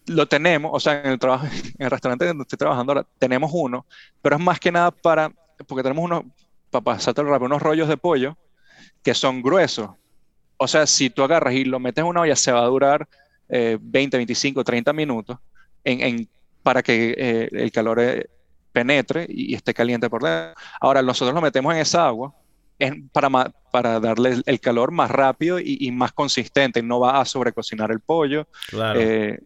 lo 0.06 0.26
tenemos, 0.26 0.70
o 0.74 0.80
sea, 0.80 1.02
en 1.02 1.12
el, 1.12 1.18
trabajo, 1.18 1.46
en 1.78 1.84
el 1.84 1.90
restaurante 1.90 2.26
donde 2.26 2.42
estoy 2.42 2.56
trabajando 2.56 2.92
ahora, 2.92 3.06
tenemos 3.18 3.50
uno, 3.52 3.84
pero 4.22 4.36
es 4.36 4.42
más 4.42 4.58
que 4.58 4.72
nada 4.72 4.90
para, 4.90 5.30
porque 5.66 5.82
tenemos 5.82 6.04
unos, 6.04 6.24
para 6.70 6.82
pasarte 6.82 7.22
rápido, 7.22 7.46
unos 7.46 7.62
rollos 7.62 7.86
de 7.86 7.98
pollo 7.98 8.36
que 9.02 9.14
son 9.14 9.42
gruesos. 9.42 9.90
O 10.56 10.66
sea, 10.66 10.86
si 10.86 11.10
tú 11.10 11.22
agarras 11.22 11.54
y 11.54 11.64
lo 11.64 11.78
metes 11.78 12.02
en 12.02 12.08
una 12.08 12.22
olla, 12.22 12.36
se 12.36 12.52
va 12.52 12.60
a 12.60 12.66
durar 12.66 13.08
20, 13.48 14.16
25, 14.16 14.64
30 14.64 14.92
minutos 14.92 15.38
en, 15.84 16.00
en 16.00 16.28
para 16.66 16.82
que 16.82 17.14
eh, 17.16 17.48
el 17.52 17.70
calor 17.70 18.00
eh, 18.00 18.28
penetre 18.72 19.24
y, 19.28 19.54
esté 19.54 19.72
caliente 19.72 20.10
por 20.10 20.20
dentro. 20.20 20.60
Ahora, 20.80 21.00
nosotros 21.00 21.32
lo 21.32 21.40
metemos 21.40 21.72
en 21.72 21.80
esa 21.80 22.08
agua 22.08 22.34
para, 23.12 23.52
para 23.70 24.00
darle 24.00 24.42
el 24.44 24.60
calor 24.60 24.90
más 24.90 25.08
rápido 25.08 25.60
y, 25.60 25.88
más 25.92 26.10
consistente. 26.10 26.82
No 26.82 26.98
va 26.98 27.20
a 27.20 27.24
sobrecocinar 27.24 27.92
el 27.92 28.00
pollo. 28.00 28.48
Claro. 28.68 28.98
Eh, 29.00 29.44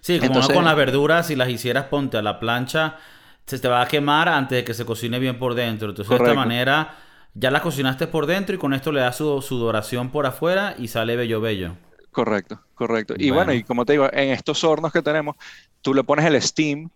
sí, 0.00 0.20
como 0.20 0.38
no 0.38 0.48
con 0.48 0.64
las 0.64 0.76
verduras, 0.76 1.26
si 1.26 1.34
las 1.34 1.48
hicieras 1.48 1.86
ponte 1.86 2.16
a 2.16 2.22
la 2.22 2.38
plancha, 2.38 2.96
se 3.44 3.58
te 3.58 3.66
va 3.66 3.82
a 3.82 3.88
quemar 3.88 4.28
antes 4.28 4.58
de 4.58 4.64
que 4.64 4.72
se 4.72 4.84
cocine 4.84 5.18
bien 5.18 5.40
por 5.40 5.54
dentro. 5.54 5.88
Entonces, 5.88 6.16
de 6.16 6.24
esta 6.24 6.34
manera, 6.34 6.96
ya 7.34 7.50
las 7.50 7.62
cocinaste 7.62 8.06
por 8.06 8.26
dentro 8.26 8.54
y 8.54 8.58
con 8.58 8.74
esto 8.74 8.92
le 8.92 9.00
das 9.00 9.16
su 9.16 9.40
sudoración 9.42 10.10
por 10.10 10.26
afuera 10.26 10.74
y 10.78 10.88
sale 10.88 11.16
bello 11.16 11.40
bello. 11.40 11.76
Correcto, 12.10 12.60
correcto. 12.74 13.14
Y 13.16 13.30
bueno, 13.30 13.54
y 13.54 13.64
como 13.64 13.86
te 13.86 13.94
digo, 13.94 14.06
en 14.12 14.30
estos 14.30 14.62
hornos 14.64 14.92
que 14.92 15.00
tenemos, 15.00 15.36
tú 15.80 15.94
le 15.94 16.04
pones 16.04 16.26
el 16.26 16.40
steam 16.42 16.90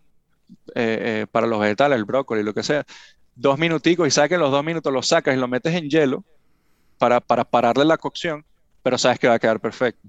eh, 0.75 1.23
eh, 1.23 1.27
para 1.31 1.47
los 1.47 1.59
vegetales, 1.59 1.97
el 1.97 2.05
brócoli, 2.05 2.43
lo 2.43 2.53
que 2.53 2.63
sea, 2.63 2.85
dos 3.35 3.59
minuticos 3.59 4.07
y 4.07 4.11
sabes 4.11 4.29
que 4.29 4.35
en 4.35 4.43
los 4.43 4.51
dos 4.51 4.63
minutos 4.63 4.93
lo 4.93 5.03
sacas 5.03 5.35
y 5.35 5.39
lo 5.39 5.49
metes 5.49 5.75
en 5.75 5.89
hielo 5.89 6.23
para, 6.99 7.21
para 7.21 7.45
pararle 7.45 7.87
la 7.87 7.97
cocción, 7.97 8.45
pero 8.83 8.99
sabes 8.99 9.19
que 9.19 9.29
va 9.29 9.35
a 9.35 9.39
quedar 9.39 9.59
perfecto. 9.59 10.07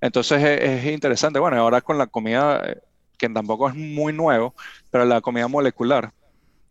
Entonces 0.00 0.42
es, 0.42 0.84
interesante. 0.86 1.38
Bueno, 1.38 1.58
ahora 1.58 1.80
con 1.80 1.96
la 1.96 2.08
comida, 2.08 2.60
eh, 2.66 2.80
que 3.16 3.28
tampoco 3.28 3.68
es 3.68 3.76
muy 3.76 4.12
nuevo, 4.12 4.52
pero 4.90 5.04
la 5.04 5.20
comida 5.20 5.46
molecular 5.46 6.12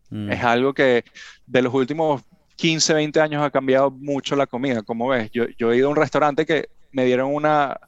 mm. 0.09 0.31
es 0.31 0.43
algo 0.43 0.73
que 0.73 1.05
de 1.47 1.61
los 1.61 1.73
últimos 1.73 2.23
15, 2.55 2.93
20 2.93 3.19
años 3.19 3.43
ha 3.43 3.49
cambiado 3.49 3.91
mucho 3.91 4.35
la 4.35 4.47
comida. 4.47 4.81
Como 4.83 5.07
ves, 5.07 5.31
yo, 5.31 5.45
he 5.45 5.77
ido 5.77 5.87
a 5.87 5.91
un 5.91 5.95
restaurante 5.95 6.45
que 6.45 6.69
me 6.91 7.05
dieron 7.05 7.33
una, 7.33 7.79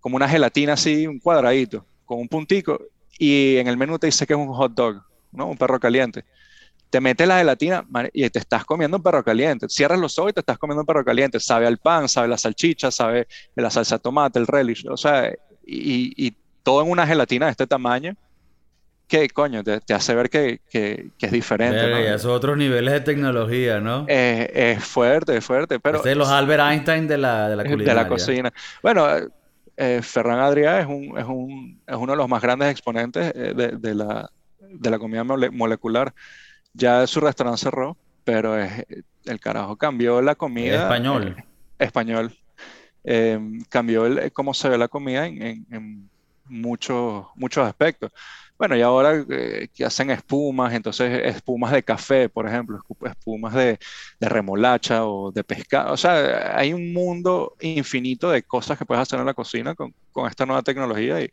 como 0.00 0.16
una 0.16 0.28
gelatina 0.28 0.74
así, 0.74 1.06
un 1.06 1.18
cuadradito, 1.18 1.84
con 2.04 2.18
un 2.18 2.28
puntico, 2.28 2.80
y 3.18 3.56
en 3.56 3.66
el 3.66 3.76
menú 3.76 3.98
te 3.98 4.06
dice 4.06 4.26
que 4.26 4.32
es 4.32 4.38
un 4.38 4.48
hot 4.48 4.72
dog, 4.72 5.02
¿no? 5.32 5.46
Un 5.46 5.56
perro 5.56 5.80
caliente. 5.80 6.24
Te 6.90 7.00
metes 7.00 7.28
la 7.28 7.38
gelatina 7.38 7.84
y 8.14 8.30
te 8.30 8.38
estás 8.38 8.64
comiendo 8.64 8.96
un 8.96 9.02
perro 9.02 9.22
caliente. 9.22 9.68
Cierras 9.68 9.98
los 9.98 10.18
ojos 10.18 10.30
y 10.30 10.34
te 10.34 10.40
estás 10.40 10.56
comiendo 10.56 10.82
un 10.82 10.86
perro 10.86 11.04
caliente. 11.04 11.38
Sabe 11.38 11.66
al 11.66 11.76
pan, 11.76 12.08
sabe 12.08 12.28
la 12.28 12.38
salchicha, 12.38 12.90
sabe 12.90 13.28
la 13.54 13.70
salsa 13.70 13.96
de 13.96 14.00
tomate, 14.00 14.38
el 14.38 14.46
relish, 14.46 14.86
o 14.88 14.96
sea, 14.96 15.30
y, 15.66 16.34
todo 16.62 16.82
en 16.82 16.90
una 16.90 17.06
gelatina 17.06 17.46
de 17.46 17.52
este 17.52 17.66
tamaño 17.66 18.14
que 19.08 19.28
coño, 19.30 19.64
te, 19.64 19.94
hace 19.94 20.14
ver 20.14 20.28
que, 20.28 20.60
es 20.70 21.32
diferente. 21.32 21.88
¿no? 21.88 21.96
esos 21.96 22.26
otros 22.26 22.56
niveles 22.56 22.92
de 22.92 23.00
tecnología, 23.00 23.80
¿no? 23.80 24.04
es 24.06 24.84
fuerte, 24.84 25.38
es 25.38 25.44
fuerte. 25.44 25.80
Pero, 25.80 25.96
este 25.96 26.12
es 26.12 26.16
los 26.16 26.28
Albert 26.28 26.62
Einstein 26.62 27.08
de 27.08 27.18
la, 27.18 27.48
de 27.48 27.56
la 27.56 27.64
culinaria. 27.64 27.94
De 27.94 28.02
la 28.02 28.08
cocina. 28.08 28.52
Bueno, 28.82 29.06
eh, 29.80 30.02
Ferran 30.02 30.40
Adrià 30.40 30.80
es, 30.80 30.86
un, 30.86 31.16
es, 31.16 31.24
un, 31.24 31.80
es, 31.86 31.96
uno 31.96 32.12
de 32.12 32.16
los 32.16 32.28
más 32.28 32.42
grandes 32.42 32.68
exponentes 32.68 33.32
eh, 33.34 33.54
de, 33.54 33.68
de, 33.78 33.94
la, 33.94 34.28
de 34.60 34.90
la 34.90 34.98
comida 34.98 35.24
molecular. 35.24 36.12
Ya 36.74 37.06
su 37.06 37.20
restaurante 37.20 37.62
cerró, 37.62 37.96
pero 38.24 38.58
es, 38.58 38.84
el 39.24 39.40
carajo 39.40 39.76
cambió 39.76 40.20
la 40.20 40.34
comida. 40.34 40.82
Español. 40.82 41.36
Eh, 41.38 41.44
español. 41.78 42.36
cambió 43.68 44.06
el, 44.06 44.32
cómo 44.32 44.52
se 44.52 44.68
ve 44.68 44.76
la 44.76 44.88
comida 44.88 45.26
en, 45.26 45.42
en, 45.42 45.66
en 45.70 46.10
muchos, 46.46 47.26
muchos 47.36 47.66
aspectos. 47.66 48.12
Bueno, 48.58 48.76
y 48.76 48.82
ahora 48.82 49.24
eh, 49.30 49.68
que 49.72 49.84
hacen 49.84 50.10
espumas, 50.10 50.74
entonces 50.74 51.20
espumas 51.24 51.70
de 51.70 51.84
café, 51.84 52.28
por 52.28 52.48
ejemplo, 52.48 52.80
espumas 53.06 53.54
de, 53.54 53.78
remolacha 54.20 55.06
o 55.06 55.30
de 55.30 55.44
pescado. 55.44 55.92
O 55.92 55.96
sea, 55.96 56.58
hay 56.58 56.72
un 56.72 56.92
mundo 56.92 57.54
infinito 57.60 58.30
de 58.30 58.42
cosas 58.42 58.76
que 58.76 58.84
puedes 58.84 59.02
hacer 59.02 59.20
en 59.20 59.26
la 59.26 59.34
cocina 59.34 59.76
con, 59.76 59.94
esta 60.28 60.44
nueva 60.44 60.62
tecnología. 60.62 61.22
Y, 61.22 61.30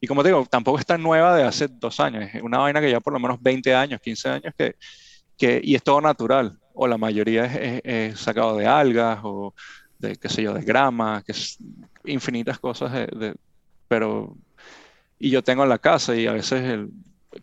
y, 0.00 0.06
como 0.08 0.22
te 0.22 0.30
digo, 0.30 0.44
tampoco 0.50 0.78
es 0.80 0.86
tan 0.86 1.00
nueva 1.02 1.36
de 1.36 1.44
hace 1.44 1.68
dos 1.68 2.00
años. 2.00 2.28
Es 2.34 2.42
una 2.42 2.58
vaina 2.58 2.80
que 2.80 2.90
ya 2.90 3.00
por 3.00 3.12
lo 3.12 3.20
menos 3.20 3.40
20 3.40 3.72
años, 3.74 4.00
15 4.00 4.28
años, 4.28 4.54
que, 4.58 4.74
que 5.38 5.60
y 5.62 5.76
es 5.76 5.82
todo 5.84 6.00
natural. 6.00 6.58
O 6.74 6.88
la 6.88 6.98
mayoría 6.98 7.44
es, 7.84 8.18
sacado 8.20 8.56
de 8.56 8.66
algas 8.66 9.20
o 9.22 9.54
de, 9.98 10.16
qué 10.16 10.28
sé 10.28 10.42
yo, 10.42 10.52
de 10.54 10.62
grama, 10.62 11.22
que 11.24 11.32
es 11.32 11.58
infinitas 12.04 12.58
cosas 12.58 12.92
de 12.92 13.34
pero 13.88 14.36
y 15.24 15.30
yo 15.30 15.42
tengo 15.42 15.62
en 15.62 15.70
la 15.70 15.78
casa 15.78 16.14
y 16.14 16.26
a 16.26 16.32
veces 16.32 16.86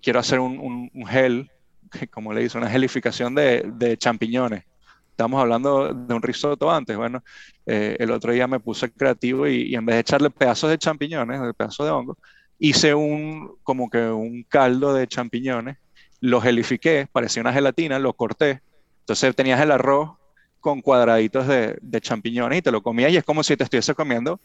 quiero 0.03 0.19
hacer 0.19 0.39
un, 0.39 0.91
un, 0.93 1.07
gel, 1.07 1.49
como 2.11 2.31
le 2.31 2.41
dice, 2.41 2.59
una 2.59 2.69
gelificación 2.69 3.33
de, 3.33 3.71
de 3.73 3.97
champiñones. 3.97 4.65
Estamos 5.09 5.41
hablando 5.41 5.91
de 5.91 6.13
un 6.13 6.21
risotto 6.21 6.69
antes. 6.69 6.95
Bueno, 6.95 7.23
eh, 7.65 7.97
el 7.97 8.11
otro 8.11 8.33
día 8.33 8.45
me 8.45 8.59
puse 8.59 8.91
creativo 8.91 9.47
y, 9.47 9.73
en 9.73 9.83
vez 9.83 9.95
de 9.95 9.99
echarle 10.01 10.29
pedazos 10.29 10.69
de 10.69 10.77
champiñones, 10.77 11.41
de 11.41 11.55
pedazos 11.55 11.87
de 11.87 11.91
hongo, 11.91 12.19
hice 12.59 12.93
un, 12.93 13.55
como 13.63 13.89
que 13.89 13.97
un 13.97 14.43
caldo 14.43 14.93
de 14.93 15.07
champiñones, 15.07 15.77
lo 16.19 16.39
gelifiqué, 16.39 17.07
parecía 17.11 17.41
una 17.41 17.51
gelatina, 17.51 17.97
lo 17.97 18.13
corté. 18.13 18.61
Entonces 18.99 19.35
tenías 19.35 19.59
el 19.59 19.71
arroz 19.71 20.11
con 20.59 20.81
cuadraditos 20.81 21.47
de, 21.47 21.79
de 21.81 21.99
champiñones 21.99 22.59
y 22.59 22.61
te 22.61 22.71
lo 22.71 22.83
comías 22.83 23.11
y 23.11 23.17
es 23.17 23.23
como 23.23 23.41
si 23.41 23.57
te 23.57 23.63
estuviese 23.63 23.95
comiendo 23.95 24.39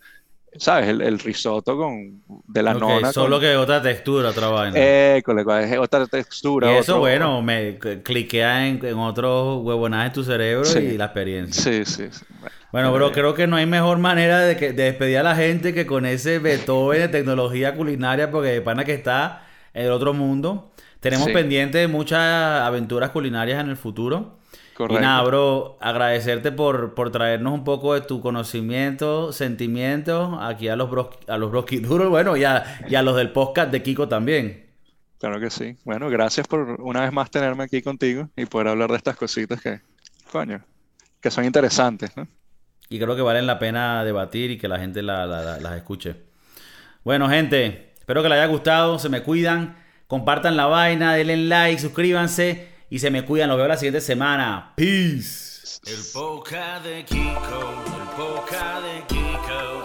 ¿sabes? 0.59 0.89
El, 0.89 1.01
el 1.01 1.19
risotto 1.19 1.77
con, 1.77 2.23
de 2.47 2.63
la 2.63 2.75
nona. 2.75 3.13
Solo 3.13 3.39
que 3.41 3.57
otra 3.57 3.81
textura, 3.83 4.31
otra 4.31 4.49
vaina. 4.49 4.77
Eh, 4.79 5.23
con 5.25 5.39
otra 5.39 6.07
textura. 6.07 6.73
Y 6.73 6.77
eso, 6.77 6.99
bueno, 6.99 7.43
me 7.43 7.79
cliquea 8.03 8.67
en, 8.67 8.85
en 8.85 8.99
otros 8.99 9.63
huevonajes 9.63 10.09
en 10.09 10.13
tu 10.13 10.25
cerebro 10.25 10.69
y 10.81 10.97
la 10.97 11.07
experiencia. 11.07 11.63
Sí, 11.63 11.85
sí. 11.85 12.05
Bueno, 12.73 12.93
bro, 12.93 13.13
creo 13.13 13.35
que 13.35 13.47
no 13.47 13.57
hay 13.57 13.67
mejor 13.67 13.99
manera 13.99 14.41
de, 14.41 14.57
que, 14.57 14.73
de 14.73 14.85
despedir 14.85 15.19
a 15.19 15.23
la 15.23 15.35
gente 15.35 15.73
que 15.73 15.87
con 15.87 16.05
ese 16.05 16.39
Beethoven 16.39 17.01
de 17.01 17.09
tecnología 17.09 17.75
culinaria, 17.75 18.31
porque 18.31 18.51
de 18.51 18.61
pana 18.61 18.85
que 18.85 18.95
está 18.95 19.47
en 19.73 19.87
el 19.87 19.93
otro 19.93 20.13
mundo. 20.13 20.73
Tenemos 21.01 21.31
pendientes 21.31 21.89
muchas 21.89 22.21
aventuras 22.63 23.11
culinarias 23.11 23.61
en 23.61 23.71
el 23.71 23.77
futuro. 23.77 24.39
Y 24.79 24.95
nada, 24.95 25.23
bro, 25.23 25.79
agradecerte 25.81 26.53
por, 26.53 26.95
por 26.95 27.11
traernos 27.11 27.55
un 27.55 27.65
poco 27.65 27.95
de 27.95 28.03
tu 28.03 28.21
conocimiento, 28.21 29.33
sentimientos 29.33 30.37
aquí 30.41 30.69
a 30.69 30.77
los 30.77 30.91
bros, 30.91 31.09
a 31.29 31.39
los 31.39 31.51
duros, 31.51 32.11
bueno, 32.11 32.37
y 32.37 32.45
a, 32.45 32.81
y 32.87 32.95
a 32.95 33.03
los 33.03 33.17
del 33.17 33.31
podcast 33.31 33.71
de 33.71 33.83
Kiko 33.83 34.07
también. 34.07 34.67
Claro 35.19 35.41
que 35.41 35.49
sí. 35.49 35.77
Bueno, 35.85 36.11
gracias 36.11 36.47
por 36.47 36.79
una 36.83 37.01
vez 37.01 37.13
más 37.13 37.31
tenerme 37.31 37.65
aquí 37.65 37.81
contigo 37.81 38.29
y 38.37 38.45
poder 38.45 38.69
hablar 38.69 38.91
de 38.91 38.99
estas 38.99 39.17
cositas 39.17 39.63
que, 39.63 39.81
coño, 40.31 40.61
que 41.21 41.31
son 41.31 41.45
interesantes, 41.47 42.15
¿no? 42.15 42.29
Y 42.91 42.99
creo 42.99 43.17
que 43.17 43.23
valen 43.23 43.47
la 43.47 43.59
pena 43.59 44.05
debatir 44.05 44.51
y 44.51 44.59
que 44.59 44.69
la 44.69 44.79
gente 44.79 45.03
las 45.03 45.73
escuche. 45.75 46.17
Bueno, 47.03 47.29
gente, 47.31 47.95
espero 47.99 48.23
que 48.23 48.29
les 48.29 48.39
haya 48.39 48.47
gustado. 48.47 48.99
Se 48.99 49.09
me 49.09 49.23
cuidan. 49.23 49.77
Compartan 50.07 50.57
la 50.57 50.67
vaina, 50.67 51.15
denle 51.15 51.37
like, 51.37 51.81
suscríbanse 51.81 52.76
y 52.91 52.99
se 52.99 53.11
me 53.11 53.25
cuidan. 53.25 53.49
Nos 53.49 53.59
veo 53.59 53.69
la 53.69 53.77
siguiente 53.77 54.01
semana. 54.01 54.73
Peace. 54.77 55.79
El 55.87 56.03
poca 56.13 56.81
de 56.81 57.05
Kiko, 57.05 57.85
el 57.97 58.09
poca 58.17 58.81
de 58.81 59.05
Kiko. 59.07 59.76